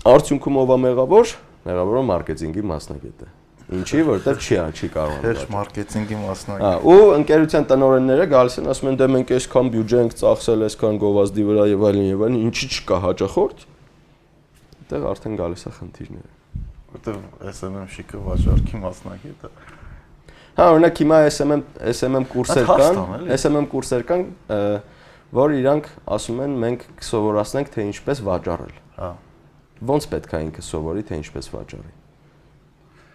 Արդյունքում 0.09 0.63
ով 0.63 0.73
է 0.73 0.79
մեղավոր։ 0.87 1.35
Մեղավորը 1.69 2.07
մարքեթինգի 2.09 2.65
մասնագետը։ 2.73 3.38
Ինչի, 3.70 3.99
որովհետև 4.01 4.39
չի 4.41 4.55
չի 4.74 4.88
կարող։ 4.95 5.26
Հեշ 5.28 5.41
մարքեթինգի 5.53 6.15
մասնագետ։ 6.24 6.63
Հա, 6.65 6.72
ու 6.89 7.09
ընկերության 7.20 7.65
տնօրենները 7.70 8.26
գալիս 8.32 8.55
են 8.59 8.70
ասում 8.74 8.89
են 8.89 8.95
դե 8.97 9.07
մենք 9.13 9.34
այսքան 9.38 9.70
բյուջե 9.76 9.99
ենք 9.99 10.15
ծախսել, 10.20 10.63
այսքան 10.65 10.97
գովազդի 11.03 11.45
վրա 11.49 11.65
եւ 11.70 11.86
այլն 11.89 12.07
եւ 12.09 12.24
այլն, 12.26 12.39
ինչի 12.49 12.70
չկա 12.74 12.99
հաճախորդ։ 13.05 13.61
Այդտեղ 14.80 15.05
արդեն 15.09 15.38
գալիս 15.38 15.65
է 15.70 15.74
խնդիրները։ 15.78 16.34
Որտեվ 16.89 17.20
SMM 17.53 17.86
շիկը 17.93 18.24
վաճառքի 18.26 18.82
մասնագետը։ 18.89 19.51
Հա, 20.57 20.65
օրինակ 20.74 21.01
հիմա 21.03 21.20
SMM 21.30 21.61
SMM 21.93 22.26
կուրսեր 22.34 22.72
կան, 22.80 22.97
SMM 23.38 23.70
կուրսեր 23.70 24.07
կան, 24.09 24.26
որ 25.38 25.55
իրանք 25.59 25.93
ասում 26.17 26.43
են 26.47 26.57
մենք 26.65 26.89
կսովորացնենք 27.03 27.72
թե 27.78 27.88
ինչպես 27.93 28.26
վաճառել։ 28.34 28.76
Հա։ 28.97 29.13
Ոնց 29.93 30.11
պետք 30.15 30.36
է 30.36 30.43
ինքը 30.49 30.65
սովորի 30.74 31.05
թե 31.05 31.20
ինչպես 31.22 31.53
վաճառի։ 31.53 31.98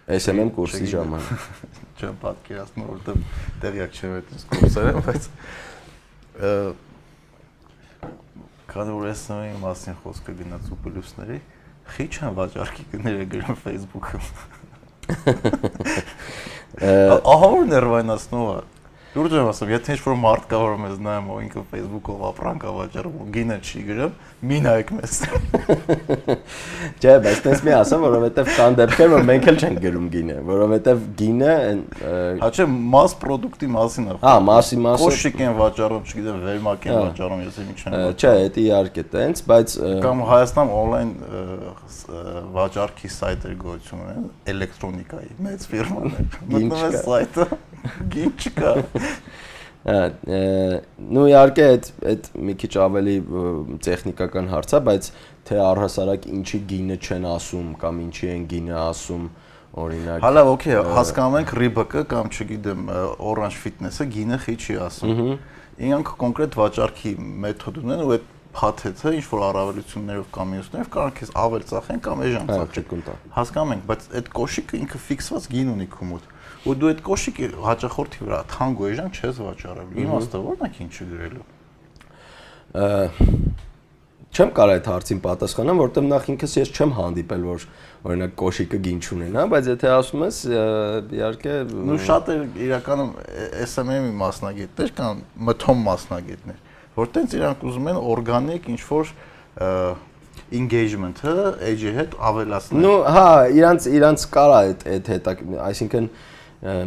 SMM 0.05 0.51
կուրսի 0.53 0.85
ժամանակ։ 0.91 1.29
Չեմ 1.97 2.17
պատկերացնում, 2.21 2.83
որովհետև 2.85 3.39
տեղյակ 3.63 3.95
չեմ 3.95 4.11
այդ 4.19 4.27
կուրսերը, 4.51 4.91
բայց 5.05 5.23
քանի 8.75 8.91
որ 8.99 9.05
SMM-ի 9.15 9.57
մասին 9.63 9.97
խոսքը 10.03 10.35
գնաց 10.43 10.69
ու 10.75 10.79
պլյուսների, 10.85 11.39
խիչ 11.95 12.13
են 12.21 12.37
վաճառքի 12.37 12.83
գները 12.93 13.25
գրում 13.33 13.57
Facebook-ում։ 13.65 14.25
Ահա 16.85 17.49
որ 17.55 17.65
ներվայնացնող 17.71 18.47
է։ 18.53 18.74
Լուրջ 19.15 19.31
եմ 19.31 19.45
ասում, 19.47 19.69
եթե 19.71 19.93
ինչ-որ 19.95 20.15
մարդ 20.19 20.47
կա, 20.51 20.57
որ 20.59 20.73
մեզ 20.81 20.95
նայում, 21.05 21.27
ու 21.31 21.35
ինքը 21.45 21.61
Facebook-ով 21.71 22.23
ապրանք 22.29 22.63
ավաճառում 22.67 23.13
ու 23.15 23.27
գինը 23.31 23.55
չի 23.63 23.83
գրում, 23.87 24.17
մի 24.49 24.57
նայեք 24.65 24.89
մեզ։ 24.97 25.19
Չէ, 26.99 27.13
բայց 27.23 27.39
տես 27.45 27.63
մի 27.63 27.73
ասեմ, 27.77 28.03
որովհետև 28.05 28.51
կան 28.57 28.75
դեպքեր, 28.81 29.09
որ 29.13 29.23
մենք 29.29 29.47
էլ 29.51 29.61
չենք 29.63 29.79
գրում 29.85 30.09
գինը, 30.15 30.35
որովհետև 30.49 31.05
գինը 31.21 31.53
Հա 32.43 32.49
չէ, 32.51 32.67
մաս 32.95 33.15
product-ի 33.23 33.69
մասին 33.71 34.09
է։ 34.11 34.17
Հա, 34.25 34.33
մասի 34.49 34.79
մասը 34.83 35.05
Կոշիկ 35.05 35.39
են 35.45 35.55
վաճառում, 35.61 36.03
չգիտեմ, 36.11 36.43
վերմակ 36.49 36.87
են 36.89 36.99
վաճառում, 36.99 37.45
ես 37.45 37.59
ինչ 37.63 37.77
չեմ։ 37.79 37.95
Չէ, 38.19 38.33
դա 38.51 38.61
իհարկե 38.65 39.05
տենց, 39.15 39.43
բայց 39.47 39.77
կամ 40.03 40.23
Հայաստան 40.35 40.73
on-line 40.75 41.13
վաճառքի 42.55 43.11
սայթեր 43.15 43.55
գոյություն 43.63 44.03
ունեն, 44.05 44.27
էլեկտրոնիկայի 44.55 45.31
մեծ 45.45 45.67
ֆիրմաներ։ 45.71 46.39
Մտնում 46.55 46.85
ես 46.85 46.99
սայթը, 47.05 47.47
գին 48.15 48.35
չկա։ 48.35 48.73
նու 49.85 51.23
իհարկե 51.29 51.65
այդ 51.71 51.87
այդ 52.11 52.29
մի 52.47 52.53
քիչ 52.61 52.71
ավելի 52.85 53.15
տեխնիկական 53.85 54.47
հարց 54.49 54.71
է, 54.73 54.79
բայց 54.87 55.09
թե 55.45 55.59
առհասարակ 55.61 56.25
ինչի 56.35 56.59
գինը 56.71 56.97
չեն 57.05 57.27
ասում 57.35 57.67
կամ 57.83 57.99
ինչի 58.05 58.29
են 58.33 58.47
գինը 58.53 58.77
ասում, 58.81 59.27
օրինակ 59.85 60.25
Հալա, 60.25 60.43
օքեյ, 60.55 60.79
հասկանում 60.95 61.37
ենք 61.41 61.53
Reebok-ը 61.59 62.03
կամ 62.15 62.31
չգիտեմ 62.33 62.89
Orange 63.29 63.59
Fitness-ը 63.61 64.07
գինը 64.15 64.39
խի 64.45 64.55
չի 64.65 64.77
ասում։ 64.85 65.21
Իրանք 65.85 66.11
կոնկրետ 66.23 66.55
վաճառքի 66.55 67.11
մեթոդ 67.45 67.79
ունեն 67.83 68.03
ու 68.05 68.13
այդ 68.15 68.29
փաթեթը 68.55 69.11
ինչ 69.15 69.25
որ 69.31 69.41
առավելություններով 69.45 70.27
կամ 70.35 70.53
մյուսներով 70.55 70.89
կարող 70.95 71.11
քեզ 71.19 71.31
ավել 71.43 71.65
ծախեն 71.71 71.99
կամ 72.05 72.23
էժան 72.25 72.45
ծախեն։ 72.51 73.09
Հասկանում 73.35 73.73
ենք, 73.75 73.83
բայց 73.89 74.07
այդ 74.15 74.29
կոշիկը 74.39 74.79
ինքը 74.79 75.01
ֆիքսված 75.05 75.49
գին 75.55 75.71
ունի 75.75 75.87
քո 75.95 76.09
մոտ 76.11 76.23
ու 76.65 76.75
դու 76.81 76.89
այդ 76.91 77.01
կոշիկի 77.05 77.49
հաճախորդի 77.65 78.19
վրա 78.25 78.39
թանգ 78.55 78.79
ու 78.81 78.89
էժան 78.95 79.11
չես 79.15 79.41
վաճառել։ 79.45 79.89
Իմաստը 80.05 80.39
ո՞րն 80.45 80.65
է 80.65 80.69
քին 80.75 80.89
չգրելու։ 80.95 81.45
Չեմ 84.35 84.49
կարող 84.51 84.73
այդ 84.75 84.87
հարցին 84.91 85.19
պատասխանեմ, 85.23 85.77
որտեղ 85.79 86.07
նախ 86.09 86.25
ինքս 86.33 86.55
ես 86.59 86.71
չեմ 86.75 86.89
հանդիպել, 86.97 87.43
որ 87.47 87.65
օրինակ 88.09 88.33
կոշիկը 88.41 88.79
գին 88.83 88.97
չունենա, 89.05 89.45
բայց 89.53 89.69
եթե 89.71 89.91
ասում 89.95 90.25
ես, 90.25 90.39
իհարկե 91.15 91.53
նու 91.87 91.99
շատ 92.03 92.31
է 92.33 92.35
իրականում 92.65 93.13
SMM-ի 93.63 94.11
մասնագետներ 94.19 94.91
կան 94.99 95.23
մթոմ 95.47 95.85
մասնագետներ, 95.87 96.59
որ 96.95 97.11
տենց 97.15 97.35
իրանք 97.39 97.65
ուզում 97.69 97.89
են 97.91 98.01
օրգանիկ 98.15 98.69
ինչ 98.75 98.81
որ 98.89 99.13
engagement-ը 100.55 101.35
edge-ի 101.71 101.91
հետ 101.95 102.15
ավելացնել։ 102.29 102.81
Նու, 102.85 102.95
հա, 103.15 103.29
իրանց 103.59 103.87
իրանց 103.91 104.25
կարա 104.35 104.57
այդ 104.65 104.83
այդ 104.95 105.11
հետա, 105.15 105.33
այսինքն 105.65 106.09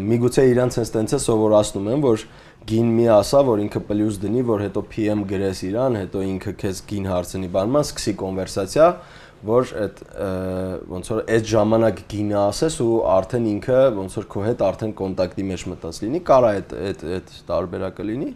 միգուցե 0.09 0.45
իրանց 0.53 0.79
հենց 0.79 0.93
տենց 0.95 1.15
է 1.15 1.21
սովորացնում 1.25 1.89
են, 1.93 2.05
որ 2.05 2.25
գին 2.69 2.89
մի 2.99 3.07
ասա, 3.19 3.41
որ 3.49 3.63
ինքը 3.65 3.83
պլյուս 3.89 4.19
դնի, 4.23 4.43
որ 4.49 4.65
հետո 4.67 4.83
PM 4.93 5.25
գրես 5.29 5.63
իրան, 5.69 5.99
հետո 6.03 6.23
ինքը 6.29 6.53
քեզ 6.63 6.83
գին 6.89 7.09
հարցնի 7.09 7.51
բանման, 7.55 7.87
սկսի 7.89 8.15
կոնվերսացիա, 8.23 8.89
որ 9.49 9.73
այդ 9.85 10.01
ոնց 10.91 11.11
որ 11.13 11.21
այդ 11.35 11.45
ժամանակ 11.53 12.01
գինը 12.11 12.39
ասես 12.43 12.79
ու 12.83 12.95
արդեն 13.15 13.45
ինքը 13.53 13.83
ոնց 13.99 14.17
որ 14.19 14.27
քո 14.35 14.43
հետ 14.49 14.65
արդեն 14.69 14.95
կոնտակտի 14.99 15.45
մեջ 15.53 15.65
մտած 15.73 16.01
լինի, 16.05 16.23
կարա 16.27 16.51
այդ 16.59 16.75
այդ 16.89 17.05
այդ 17.19 17.31
տարբերակը 17.49 18.09
լինի։ 18.09 18.31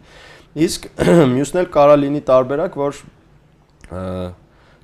Իսկ 0.52 0.88
մյուսն 1.32 1.62
էլ 1.62 1.68
կարա 1.72 1.94
լինի 1.96 2.20
տարբերակ, 2.28 2.74
որ 2.76 2.98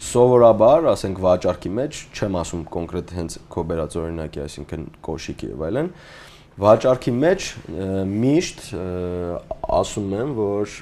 սովորաբար, 0.08 0.86
ասենք 0.94 1.20
վաճառքի 1.20 1.72
մեջ, 1.76 1.98
չեմ 2.14 2.38
ասում 2.40 2.62
կոնկրետ 2.72 3.12
հենց 3.18 3.36
քո 3.52 3.64
բերած 3.68 3.96
օրինակի, 4.00 4.40
այսինքն 4.44 4.86
կոշիկի 5.04 5.50
եւ 5.50 5.64
այլն, 5.68 5.90
վաճառքի 6.64 7.14
մեջ 7.18 7.48
միշտ 8.14 8.64
ասում 9.78 10.14
եմ, 10.22 10.32
որ 10.38 10.76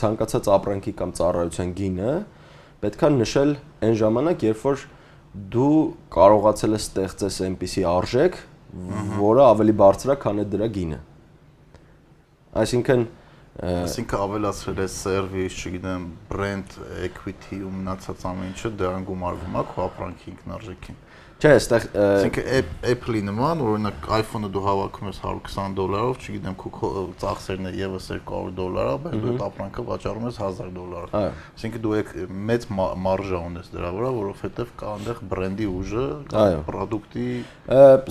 ցանկացած 0.00 0.50
ապրանքի 0.54 0.94
կամ 1.00 1.14
ծառայության 1.18 1.72
գինը 1.80 2.14
պետքա 2.80 3.10
նշել 3.18 3.54
այն 3.86 3.96
ժամանակ, 4.00 4.44
երբ 4.46 4.66
որ 4.70 4.84
դու 5.54 5.74
կարողացել 6.14 6.76
ես 6.76 6.86
ստեղծես 6.90 7.40
այնպիսի 7.50 7.82
արժեք, 7.90 8.38
որը 9.20 9.42
ավելի 9.50 9.74
բարձր 9.80 10.14
է, 10.14 10.16
քան 10.22 10.40
այդ 10.44 10.52
դրա 10.54 10.68
գինը։ 10.76 11.00
Այսինքն 12.60 13.04
Այսինքն 13.60 14.20
ավելացրել 14.24 14.78
է 14.80 14.84
սերվիս, 14.88 15.56
չգիտեմ, 15.60 16.04
brand 16.30 16.76
equity 17.04 17.58
ու 17.60 17.72
մնացած 17.74 18.22
ամեն 18.30 18.46
ինչը 18.54 18.70
դրան 18.80 19.04
գումարվում 19.10 19.58
է 19.60 19.64
քո 19.72 19.82
ապրանքի 19.84 20.30
ինքնարժեքին։ 20.32 21.00
Չէ, 21.40 21.50
այստեղ 21.56 21.84
այսինքն 21.96 22.66
Apple-ի 22.90 23.20
նման, 23.24 23.60
օրինակ 23.64 24.08
iPhone-ը 24.12 24.48
դու 24.52 24.62
հավաքում 24.66 25.06
ես 25.08 25.20
120 25.24 25.76
դոլարով, 25.78 26.18
չգիտեմ, 26.20 26.56
քո 26.60 26.90
ծախսերն 27.22 27.68
է 27.70 27.72
եւս 27.78 28.08
200 28.12 28.50
դոլար, 28.58 28.90
բայց 29.06 29.14
դու 29.22 29.30
այդ 29.30 29.44
ապրանքը 29.46 29.84
վաճառում 29.88 30.26
ես 30.28 30.40
1000 30.44 30.74
դոլարով։ 30.76 31.14
Այսինքն 31.20 31.84
դու 31.86 31.94
մեծ 32.50 32.66
մարժա 33.06 33.40
ունես 33.48 33.72
դրա 33.72 33.92
վրա, 33.96 34.10
որովհետեւ 34.20 34.74
կա 34.82 34.92
այնտեղ 35.00 35.22
բրենդի 35.32 35.70
ուժը, 35.80 36.04
product-ի 36.68 37.26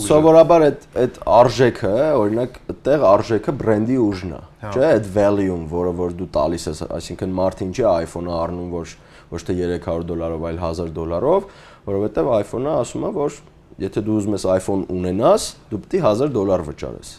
Սովորաբար 0.09 0.65
այդ 0.69 0.87
այդ 1.03 1.21
արժեքը, 1.37 1.93
օրինակ, 2.23 2.59
այդտեղ 2.73 3.05
արժեքը 3.13 3.55
բրենդի 3.61 3.99
ուժն 4.09 4.33
է, 4.33 4.41
հա։ 4.63 4.73
չէ՞, 4.73 4.87
այդ 4.89 5.11
value-ն, 5.19 5.69
որը 5.69 5.93
որ 5.99 6.17
դու 6.17 6.29
տալիս 6.39 6.67
ես, 6.69 6.81
այսինքն 6.97 7.37
մարդին 7.39 7.73
չի 7.77 7.85
iPhone-ը 7.89 8.35
առնում, 8.39 8.73
որ 8.73 8.97
ոչ 9.29 9.41
թե 9.45 9.55
300 9.59 10.07
դոլարով, 10.09 10.45
այլ 10.49 10.61
1000 10.63 10.93
դոլարով, 10.95 11.43
որովհետև 11.89 12.31
iPhone-ը 12.39 12.75
ասում 12.79 13.05
է, 13.09 13.11
որ 13.19 13.39
եթե 13.79 14.03
դու 14.05 14.17
ուզում 14.19 14.35
ես 14.35 14.45
iPhone 14.55 14.85
ունենաս, 14.93 15.45
դու 15.71 15.79
պետք 15.85 15.97
է 15.99 16.03
1000 16.05 16.33
դոլար 16.35 16.63
վճարես։ 16.67 17.11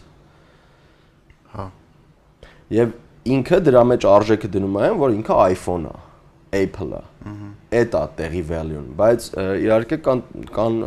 Հա։ 1.55 1.65
Եվ 2.77 2.93
ինքը 3.35 3.59
դրա 3.67 3.83
մեջ 3.91 4.07
արժեքը 4.11 4.49
դնում 4.55 4.77
է, 4.81 4.89
որ 5.01 5.15
ինքը 5.17 5.37
iPhone-ը, 5.55 5.95
Apple-ը։ 6.61 7.01
Այդ 7.71 7.93
է 7.95 8.03
տեղի 8.17 8.41
value-ն, 8.49 8.87
բայց 8.99 9.27
իհարկե 9.61 9.97
կան 10.05 10.21
կան 10.55 10.79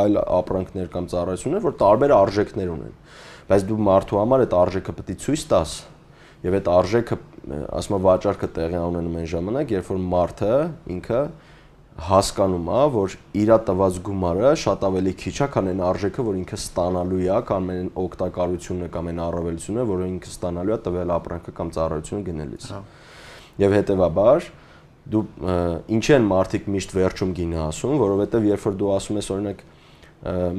այլ 0.00 0.20
ապրանքներ 0.22 0.86
կամ 0.94 1.08
ծառայություններ, 1.12 1.64
որ 1.66 1.74
տարբեր 1.82 2.14
արժեքներ 2.16 2.70
ունեն։ 2.74 2.94
Բայց 3.50 3.66
դու 3.70 3.78
մարդու 3.90 4.20
համար 4.20 4.44
այդ 4.46 4.56
արժեքը 4.60 4.94
պետք 5.00 5.10
է 5.10 5.16
ցույց 5.24 5.44
տաս, 5.50 5.74
եւ 6.46 6.56
այդ 6.60 6.70
արժեքը, 6.72 7.18
ասում 7.80 7.96
եմ, 7.98 8.04
վաճառքը 8.06 8.48
տեղի 8.56 8.80
ունենում 8.80 9.18
այն 9.20 9.28
ժամանակ, 9.34 9.74
երբ 9.76 9.90
որ 9.90 10.00
մարդը 10.14 10.54
ինքը 10.94 11.20
հասկանում 12.00 12.68
է, 12.70 12.82
որ 12.94 13.14
իր 13.36 13.50
տված 13.66 13.98
գումարը 14.06 14.50
շատ 14.60 14.84
ավելի 14.88 15.12
քիչ 15.20 15.34
է, 15.36 15.48
քան 15.52 15.70
այն 15.70 15.82
արժեքը, 15.90 16.24
որ 16.26 16.38
ինքը 16.40 16.58
ստանալու 16.60 17.20
է, 17.20 17.38
կամ 17.50 17.68
այն 17.74 17.90
օգտակարությունը 18.00 18.88
կամ 18.94 19.10
այն 19.10 19.20
առավելությունը, 19.26 19.84
որը 19.90 20.06
ինքը 20.10 20.30
ստանալու 20.30 20.74
է 20.76 20.78
տվել 20.86 21.12
ապրանքը 21.16 21.54
կամ 21.60 21.72
ծառայությունը 21.76 22.24
գնելիս։ 22.30 22.68
հա։ 22.70 22.80
Եվ 23.60 23.76
հետեւաբար 23.76 24.48
դու 25.10 25.22
ինչի 25.96 26.14
են 26.16 26.26
մարդիկ 26.30 26.70
միշտ 26.70 26.94
վերջում 26.96 27.34
գինը 27.40 27.60
ասում, 27.66 27.94
որովհետև 28.00 28.48
երբ 28.50 28.64
որ 28.70 28.78
դու 28.80 28.90
ասում 28.96 29.20
ես 29.20 29.30
օրինակ 29.34 29.62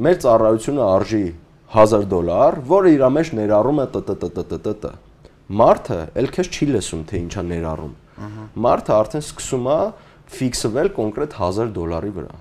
մեր 0.01 0.15
ծառայությունը 0.21 0.85
արժի 0.91 1.25
1000 1.71 2.07
դոլար, 2.11 2.57
որը 2.67 2.93
իր 2.97 3.03
մեջ 3.15 3.29
ներառում 3.37 3.81
է 3.81 3.85
տտտտտտ։ 3.95 4.87
Մարդը 5.61 5.99
ել 6.19 6.29
քեզ 6.35 6.49
չի 6.51 6.65
լսում, 6.71 7.03
թե 7.11 7.19
ինչա 7.21 7.43
ներառում։ 7.47 7.93
Մարդը 8.65 8.93
արդեն 8.97 9.23
սկսում 9.23 9.69
է 9.71 9.77
ֆիքսվել 10.32 10.89
կոնկրետ 10.95 11.36
1000 11.38 11.71
դոլարի 11.75 12.11
վրա։ 12.15 12.36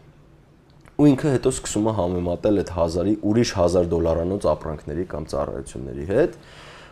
Ու 1.00 1.06
ինքը 1.10 1.32
հետո 1.34 1.50
սկսում 1.54 1.86
է 1.90 1.94
համեմատել 1.96 2.60
այդ 2.60 2.72
1000-ի 2.76 3.14
ուրիշ 3.30 3.52
1000 3.56 3.88
դոլարանոց 3.90 4.46
ապրանքների 4.52 5.06
կամ 5.10 5.28
ծառայությունների 5.32 6.06
հետ, 6.10 6.36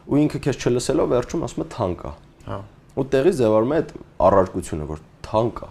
ու 0.08 0.20
ինքը 0.24 0.40
քեզ 0.46 0.60
չլսելով 0.64 1.10
վերջում 1.12 1.44
ասում 1.48 1.64
է 1.64 1.68
թանկ 1.74 2.06
է։ 2.08 2.12
Հա։ 2.48 2.58
Ու 2.98 3.04
տեղի 3.14 3.32
ձևարում 3.38 3.74
է 3.74 3.78
այդ 3.78 3.92
առարկությունը, 4.28 4.88
որ 4.88 5.02
թանկ 5.28 5.60
է։ 5.60 5.70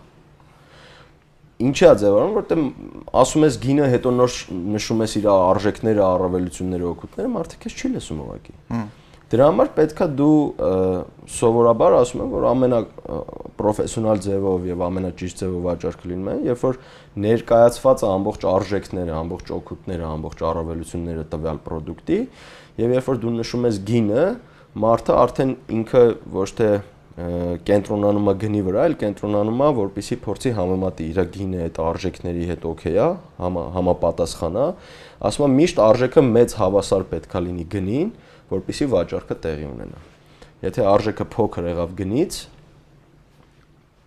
Ինչի 1.68 1.88
է 1.88 1.94
ձևարում, 1.98 2.36
որտեղ 2.38 2.60
ասում 3.18 3.46
ես 3.48 3.56
գինը, 3.66 3.86
հետո 3.98 4.14
նոր 4.14 4.36
նշում 4.78 5.04
ես 5.08 5.16
իր 5.18 5.28
արժեքները, 5.34 6.04
առավելությունները, 6.08 6.88
օգուտները, 6.94 7.32
մարդը 7.34 7.62
քեզ 7.66 7.78
չի 7.82 7.92
լսում 7.98 8.22
ուղղակի։ 8.28 8.58
Հմ 8.78 8.86
Դրա 9.28 9.48
համար 9.50 9.70
պետքա 9.76 10.06
դու 10.16 10.36
սովորաբար 11.36 11.96
ասում 11.98 12.22
եմ, 12.24 12.30
որ 12.32 12.46
ամենա 12.48 12.78
պրոֆեսիոնալ 13.60 14.22
ձևով 14.24 14.68
եւ 14.70 14.84
ամենաճիշտ 14.88 15.42
ձևով 15.42 15.66
վաճառքը 15.68 16.12
լինում 16.12 16.30
է, 16.32 16.36
երբ 16.48 16.62
որ 16.64 16.78
ներկայացված 17.28 18.04
է 18.04 18.08
ամբողջ 18.08 18.46
արժեքները, 18.54 19.16
ամբողջ 19.18 19.52
օգուտները, 19.58 20.06
ամբողջ 20.08 20.44
առավելությունները 20.48 21.26
տվյալ 21.34 21.60
product-ի 21.68 22.20
եւ 22.78 22.94
երբ 22.96 23.10
որ 23.12 23.20
դու 23.26 23.34
նշում 23.42 23.68
ես 23.68 23.82
գինը, 23.92 24.24
մարդը 24.88 25.18
արդեն 25.28 25.52
ինքը 25.76 26.06
ոչ 26.38 26.50
թե 26.62 26.70
կենտրոնանում 27.18 28.28
է 28.30 28.34
գնի 28.44 28.60
վրա, 28.68 28.82
այլ 28.88 28.96
կենտրոնանում 29.02 29.62
է, 29.66 29.70
որպիսի 29.78 30.18
փորձի 30.22 30.52
համեմատի 30.54 31.06
իր 31.12 31.20
գինը 31.34 31.62
այդ 31.66 31.80
արժեքների 31.82 32.44
հետ 32.52 32.68
օքեյ 32.70 33.00
է, 33.02 33.08
համա, 33.42 33.64
համապատասխան 33.74 34.60
է։ 34.62 34.68
Ասում 35.28 35.46
եմ 35.48 35.56
միշտ 35.58 35.82
արժեքը 35.88 36.24
մեծ 36.28 36.54
հավասար 36.62 37.08
պետքա 37.18 37.42
լինի 37.48 37.66
գնին, 37.74 38.12
որpիսի 38.52 38.90
վաճառքը 38.94 39.38
տեղի 39.48 39.66
ունենա։ 39.72 40.04
Եթե 40.66 40.86
արժեքը 40.92 41.26
փոքր 41.38 41.70
եղավ 41.72 41.96
գնից, 42.02 42.38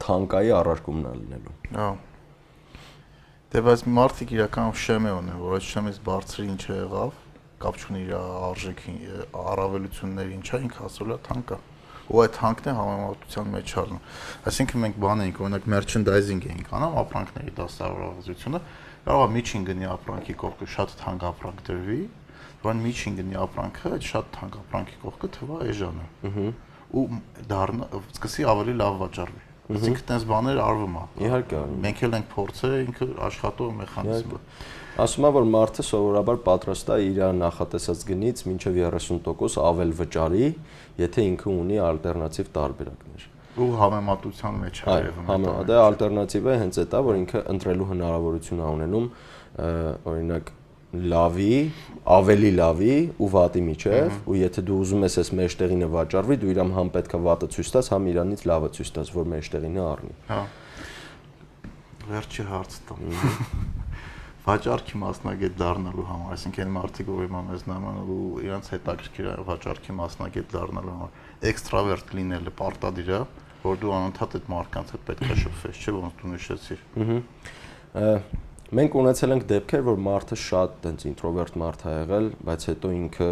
թանկայի 0.01 0.55
առարկումն 0.61 1.11
է 1.11 1.17
լինելու։ 1.21 1.57
Հա։ 1.77 1.89
Դե 3.51 3.63
բայց 3.67 3.83
մարդիկ 4.01 4.33
իրականում 4.37 4.79
շեմ 4.81 5.07
է 5.11 5.13
ունեն, 5.21 5.39
որ 5.43 5.57
այդ 5.59 5.67
շեմից 5.71 5.97
բարձր 6.07 6.45
ինչ 6.51 6.63
եղավ, 6.71 7.15
կապ 7.61 7.81
չունի 7.81 8.01
իր 8.07 8.13
արժեքի 8.17 8.93
առավելությունների 9.37 10.37
ինչա 10.39 10.61
ինքը 10.65 10.85
ասել 10.87 11.11
է 11.13 11.17
թանկա 11.27 11.59
ու 12.11 12.21
այդ 12.25 12.39
հանքն 12.43 12.71
է 12.71 12.73
համեմատության 12.79 13.51
մեջ 13.55 13.73
առնում 13.81 14.01
այսինքն 14.51 14.83
մենք 14.85 14.97
բան 15.05 15.23
էինք 15.25 15.41
օրինակ 15.45 15.67
merchandising 15.75 16.47
էինք 16.51 16.73
անում 16.79 16.97
ապրանքների 17.03 17.53
դասավորվածությունը 17.61 18.61
կարող 19.05 19.25
է 19.27 19.35
միջին 19.37 19.67
գնի 19.69 19.91
ապրանքի 19.91 20.37
կողքը 20.41 20.69
շատ 20.75 20.97
թանկ 21.03 21.27
ապրանք 21.31 21.63
դրվի 21.69 22.01
բան 22.65 22.83
միջին 22.87 23.21
գնի 23.21 23.39
ապրանքը 23.45 23.93
այդ 23.97 24.09
շատ 24.11 24.33
թանկ 24.37 24.59
ապրանքի 24.61 24.99
կողքը 25.05 25.31
թվա 25.37 25.61
էժանը 25.71 26.49
ու 27.01 27.07
դառնա 27.53 27.89
սկսի 28.01 28.47
ավելի 28.51 28.75
լավ 28.81 29.01
վաճառվի 29.05 29.49
Այսինքն 29.71 30.07
տես 30.09 30.25
բաներ 30.27 30.59
արվում 30.65 30.95
է։ 30.99 31.03
Իհարկե 31.23 31.57
արվում։ 31.61 31.83
Մենք 31.85 32.01
էլ 32.07 32.15
ենք 32.19 32.31
փորձել 32.33 32.73
ինքը 32.81 33.07
աշխատող 33.27 33.69
մեխանիզմը։ 33.81 34.41
Ասում 35.05 35.27
եմ, 35.29 35.35
որ 35.37 35.45
մարդը 35.55 35.85
սովորաբար 35.87 36.41
պատրաստ 36.49 36.91
է 36.91 36.97
իր 37.07 37.21
նախատեսած 37.39 38.03
գնից 38.11 38.43
մինչև 38.51 38.81
30% 38.81 39.61
ավել 39.71 39.93
վճարի, 40.01 40.49
եթե 41.01 41.27
ինքը 41.31 41.53
ունի 41.55 41.79
ալտերնատիվ 41.87 42.51
տարբերակներ 42.59 43.29
ու 43.61 43.69
համեմատության 43.81 44.59
մեջ 44.61 44.79
է 44.81 44.95
երևում։ 44.95 45.31
Այո, 45.35 45.55
դա 45.69 45.79
ալտերնատիվը 45.85 46.53
հենց 46.61 46.77
այդ 46.81 46.95
է, 46.95 47.01
որ 47.07 47.17
ինքը 47.21 47.41
ընտրելու 47.51 47.89
հնարավորություն 47.91 48.63
ունենում, 48.67 49.09
օրինակ 50.11 50.53
լավի, 50.91 51.57
ավելի 52.11 52.51
լավի 52.59 52.95
ու 53.23 53.29
վատի 53.31 53.61
միջև, 53.63 54.15
ու 54.27 54.39
եթե 54.41 54.65
դու 54.67 54.79
ուզում 54.83 55.05
ես 55.07 55.17
այս 55.23 55.31
մեջտեղինը 55.39 55.89
վաճառվի, 55.95 56.39
դու 56.43 56.51
իրամ 56.51 56.73
համ 56.75 56.91
պետքա 56.97 57.21
վատը 57.27 57.49
ցույց 57.55 57.71
տաս, 57.77 57.91
համ 57.95 58.09
իրանից 58.11 58.43
լավը 58.51 58.71
ցույց 58.75 58.91
տաս, 58.97 59.13
որ 59.15 59.29
մեջտեղինը 59.31 59.85
առնի։ 59.87 60.15
Հա։ 60.31 60.41
Վերջի 62.11 62.47
հարցը 62.51 62.83
տամ։ 62.91 62.99
վաճառքի 64.41 64.99
մասնագետ 64.99 65.57
դառնալու 65.61 66.05
համար, 66.11 66.31
այսինքն 66.35 66.71
մարդիկ 66.75 67.11
ով 67.13 67.21
իմա 67.27 67.41
մեզ 67.51 67.65
նման 67.71 67.99
ու 68.11 68.23
իրանց 68.41 68.71
հետաքրքիր 68.73 69.27
է 69.31 69.35
վաճառքի 69.47 69.97
մասնագետ 70.01 70.55
դառնալու 70.57 70.95
համար, 70.97 71.19
էքստրավերտ 71.51 72.15
լինելը 72.19 72.55
պարտադիր 72.59 73.11
է, 73.15 73.21
որ 73.61 73.81
դու 73.85 73.93
անընդհատ 74.01 74.37
այդ 74.41 74.49
մարդկանց 74.57 74.95
հետ 74.97 75.05
պետք 75.11 75.29
է 75.29 75.39
շփվես, 75.45 75.83
չէ՞ 75.85 75.95
ոնց 76.01 76.17
դու 76.25 76.33
նշեցիր։ 76.35 76.81
Ահա 78.01 78.50
Մենք 78.71 78.97
ունեցել 79.01 79.35
ենք 79.35 79.47
դեպքեր, 79.51 79.81
որ 79.83 79.97
մարդը 80.07 80.37
շատ 80.39 80.75
տենց 80.85 81.05
ինտրովերտ 81.11 81.57
մարդ 81.59 81.81
ա 81.83 81.95
եղել, 81.97 82.27
բայց 82.47 82.67
հետո 82.71 82.91
ինքը 82.97 83.31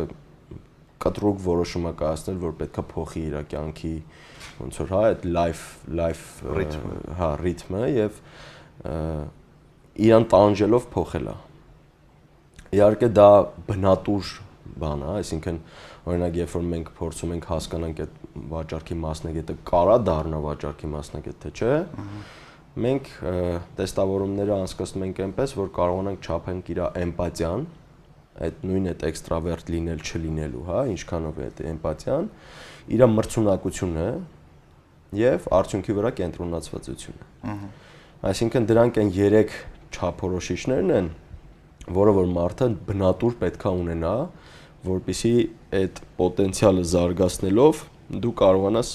կտրուկ 1.04 1.38
որոշում 1.44 1.86
է 1.86 1.92
կայացնել, 2.00 2.40
որ 2.42 2.56
պետքա 2.58 2.84
փոխի 2.90 3.22
իր 3.28 3.36
կյանքի 3.52 3.92
ոնց 4.58 4.80
որ 4.82 4.90
հա 4.94 5.02
այդ 5.08 5.28
life 5.36 5.62
life 6.00 6.24
հա 7.20 7.28
ռիթմը 7.44 7.84
եւ 7.94 8.18
իրան 10.08 10.26
տանջելով 10.34 10.90
փոխելա։ 10.96 11.36
Իհարկե 12.78 13.08
դա 13.14 13.30
բնատուր 13.70 14.34
բան 14.78 15.06
է, 15.06 15.12
այսինքն 15.22 15.62
օրինակ 16.08 16.36
երբ 16.42 16.52
որ 16.58 16.66
մենք 16.72 16.90
փորձում 16.98 17.32
ենք 17.38 17.48
հասկանանք 17.52 18.02
այդ 18.04 18.18
վաճառքի 18.52 18.98
մասնագետը 19.06 19.56
կարա 19.70 19.96
դառնա 20.08 20.42
վաճառքի 20.44 20.90
մասնագետ 20.92 21.40
թե 21.44 21.52
չէ, 21.58 21.72
մենք 22.84 23.10
տեստավորումները 23.78 24.54
անցկացնում 24.58 25.04
ենք 25.08 25.20
այնպես, 25.24 25.54
որ 25.58 25.70
կարողանանք 25.78 26.28
չափենք 26.28 26.70
իր 26.74 26.80
էմպաթիան, 27.02 27.66
այդ 28.38 28.64
նույն 28.68 28.88
այդ 28.92 29.04
էքստրավերտ 29.08 29.72
լինել 29.74 30.02
չլինելու, 30.08 30.64
հա, 30.68 30.80
ինչքանով 30.94 31.38
է 31.38 31.46
այդ 31.48 31.62
էմպաթիան, 31.72 32.28
իր 32.98 33.04
մրցունակությունը 33.18 34.08
եւ 35.18 35.48
արդյունքի 35.58 35.96
վրա 35.98 36.12
կենտրոնացվածությունը։ 36.18 37.28
Ահա։ 37.48 37.70
Այսինքն 38.28 38.64
դրանք 38.68 38.96
են 38.98 39.10
3 39.14 39.52
չափորոշիչներն 39.94 40.92
են, 40.98 41.10
որը 41.98 42.14
որ 42.18 42.26
մարդը 42.34 42.66
բնատուր 42.88 43.36
պետքա 43.42 43.72
ունենա, 43.78 44.14
որpիսի 44.88 45.32
այդ 45.78 46.00
պոտենցիալը 46.18 46.84
զարգացնելով 46.92 47.82
դու 48.24 48.34
կարողանաս 48.42 48.92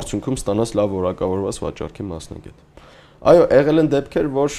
արդյունքում 0.00 0.38
ստանաս 0.40 0.74
լավ 0.80 0.94
որակավորված 0.96 1.60
վաճառքի 1.66 2.06
մասնագետ։ 2.10 2.69
Այո, 3.20 3.42
եղել 3.52 3.82
են 3.82 3.88
դեպքեր, 3.92 4.28
որ 4.32 4.54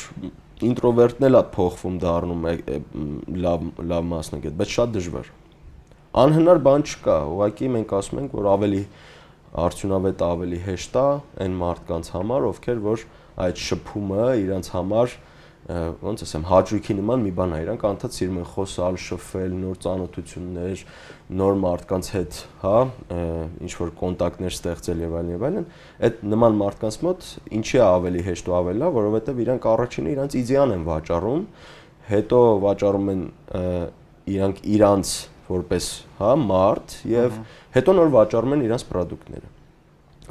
ինտրովերտն 0.67 1.25
էլ 1.25 1.37
է 1.39 1.41
փոխվում 1.55 1.95
դառնում 2.03 2.43
լավ 3.41 3.63
լավ 3.91 4.03
մասնագետ, 4.11 4.53
բայց 4.59 4.75
շատ 4.75 4.91
դժվար։ 4.97 5.31
Անհնար 6.21 6.61
բան 6.67 6.85
չկա, 6.85 7.15
ուղղակի 7.31 7.71
մենք 7.75 7.95
ասում 7.97 8.21
ենք, 8.21 8.35
որ 8.37 8.49
ավելի 8.51 8.81
արդյունավետ 9.65 10.21
ավելի 10.27 10.59
հեշտ 10.67 10.99
է 11.01 11.05
այն 11.45 11.57
մարդկանց 11.61 12.11
համար, 12.13 12.47
ովքեր 12.51 12.83
որ 12.85 13.05
այդ 13.47 13.63
շփումը 13.65 14.27
իրancs 14.43 14.71
համար 14.75 15.15
ոնց 15.71 16.23
ասեմ, 16.25 16.45
հաճույքի 16.49 16.95
նման 16.97 17.21
մի 17.25 17.31
բան 17.37 17.53
է, 17.55 17.59
իրանք 17.65 17.83
անդադ 17.89 18.15
սիրում 18.17 18.39
են 18.41 18.47
խոսալ, 18.51 18.97
շփվել, 19.05 19.53
նոր 19.61 19.77
ծանոթություններ, 19.85 20.83
նոր 21.41 21.59
մարդկանց 21.61 22.09
հետ, 22.15 22.39
հա, 22.63 22.73
ինչ 23.61 23.71
որ 23.81 23.93
կոնտակտներ 24.01 24.55
ստեղծել 24.57 25.03
եւ 25.05 25.15
այլն 25.21 25.31
եւ 25.35 25.45
այլն, 25.47 25.69
այդ 26.09 26.25
նման 26.33 26.59
մարդկանց 26.61 26.97
մոտ 27.05 27.29
ինչի 27.61 27.79
է 27.79 27.83
ավելի 27.87 28.25
հեշտ 28.27 28.51
ու 28.51 28.57
ավելի 28.61 28.81
լավ, 28.81 28.97
որովհետեւ 28.99 29.41
իրանք 29.45 29.69
առաջինը 29.71 30.13
իրանք 30.17 30.37
իդեան 30.41 30.75
են 30.75 30.85
վաճառում, 30.91 31.47
հետո 32.11 32.43
վաճառում 32.67 33.15
են 33.15 33.23
իրանք 34.31 34.61
իրանք 34.75 35.15
որպես, 35.51 35.87
հա, 36.19 36.35
մարդ 36.51 36.99
եւ 37.11 37.41
հետո 37.75 37.97
նոր 38.01 38.13
վաճառում 38.17 38.55
են 38.57 38.69
իրանք 38.69 38.91
ապրանքները 38.91 39.57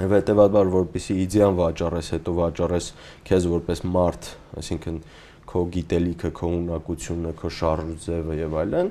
եւ 0.01 0.15
հետեւաբար 0.17 0.71
որպեսի 0.73 1.17
իդեան 1.27 1.57
վաճառես, 1.59 2.07
հետո 2.15 2.35
վաճառես 2.39 2.87
քեզ 3.27 3.49
որպես 3.53 3.83
մարդ, 3.97 4.29
այսինքն 4.61 5.01
քո 5.51 5.63
գիտելիքը, 5.75 6.31
քո 6.39 6.51
ունակությունը, 6.57 7.33
քո 7.41 7.51
շարժուձևը 7.59 8.37
եւ 8.41 8.57
այլն, 8.63 8.91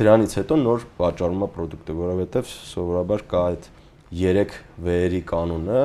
դրանից 0.00 0.34
հետո 0.40 0.58
նոր 0.62 0.86
վաճառումա 0.98 1.48
ապրանքը, 1.50 1.96
որովհետեւ 2.02 2.52
սովորաբար 2.72 3.24
կա 3.32 3.42
այդ 3.52 3.68
3 4.22 4.56
V-երի 4.86 5.22
կանոնը՝ 5.32 5.82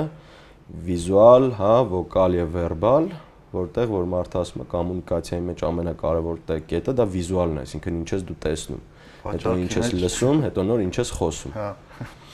վիզուալ, 0.88 1.50
հա, 1.62 1.74
վոկալ 1.94 2.38
եւ 2.38 2.54
վերբալ, 2.58 3.10
որտեղ 3.54 3.92
որ 3.94 4.08
մարդը 4.12 4.40
ասում 4.42 4.64
է 4.64 4.68
կոմունիկացիայի 4.74 5.44
մեջ 5.48 5.64
ամենակարևոր 5.68 6.42
կետը 6.72 6.96
դա 6.98 7.06
վիզուալն 7.14 7.62
է, 7.62 7.66
այսինքն 7.68 8.00
ինչ 8.02 8.10
ես 8.18 8.26
դու 8.28 8.38
տեսնում, 8.48 8.82
հետո 9.28 9.54
ինչ 9.64 9.72
ես 9.78 9.94
լսում, 10.02 10.42
հետո 10.48 10.66
նոր 10.68 10.84
ինչ 10.88 10.96
ես 10.98 11.14
խոսում։ 11.22 11.56
Հա 11.56 11.70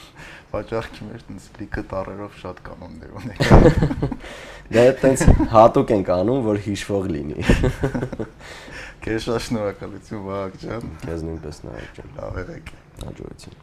վաճառքի 0.53 1.05
մեջ 1.09 1.21
տենց 1.27 1.45
լիքը 1.59 1.83
տարերով 1.93 2.33
շատ 2.41 2.59
կանոններ 2.67 3.13
ունի։ 3.19 3.37
Դա 4.73 4.83
այտենց 4.89 5.21
հատուկ 5.51 5.91
ենք 5.93 6.07
անում, 6.15 6.39
որ 6.47 6.57
հիշվող 6.65 7.03
լինի։ 7.13 7.43
Քեզ 9.03 9.27
շնորհակալություն 9.45 10.23
Վահագ 10.25 10.53
ջան։ 10.63 10.83
Քեզ 11.03 11.19
նույնպես 11.27 11.57
նայեք 11.67 11.91
ջան։ 11.99 12.09
Լավ 12.17 12.33
եղեք։ 12.41 12.65
Հաջողություն։. 13.03 13.55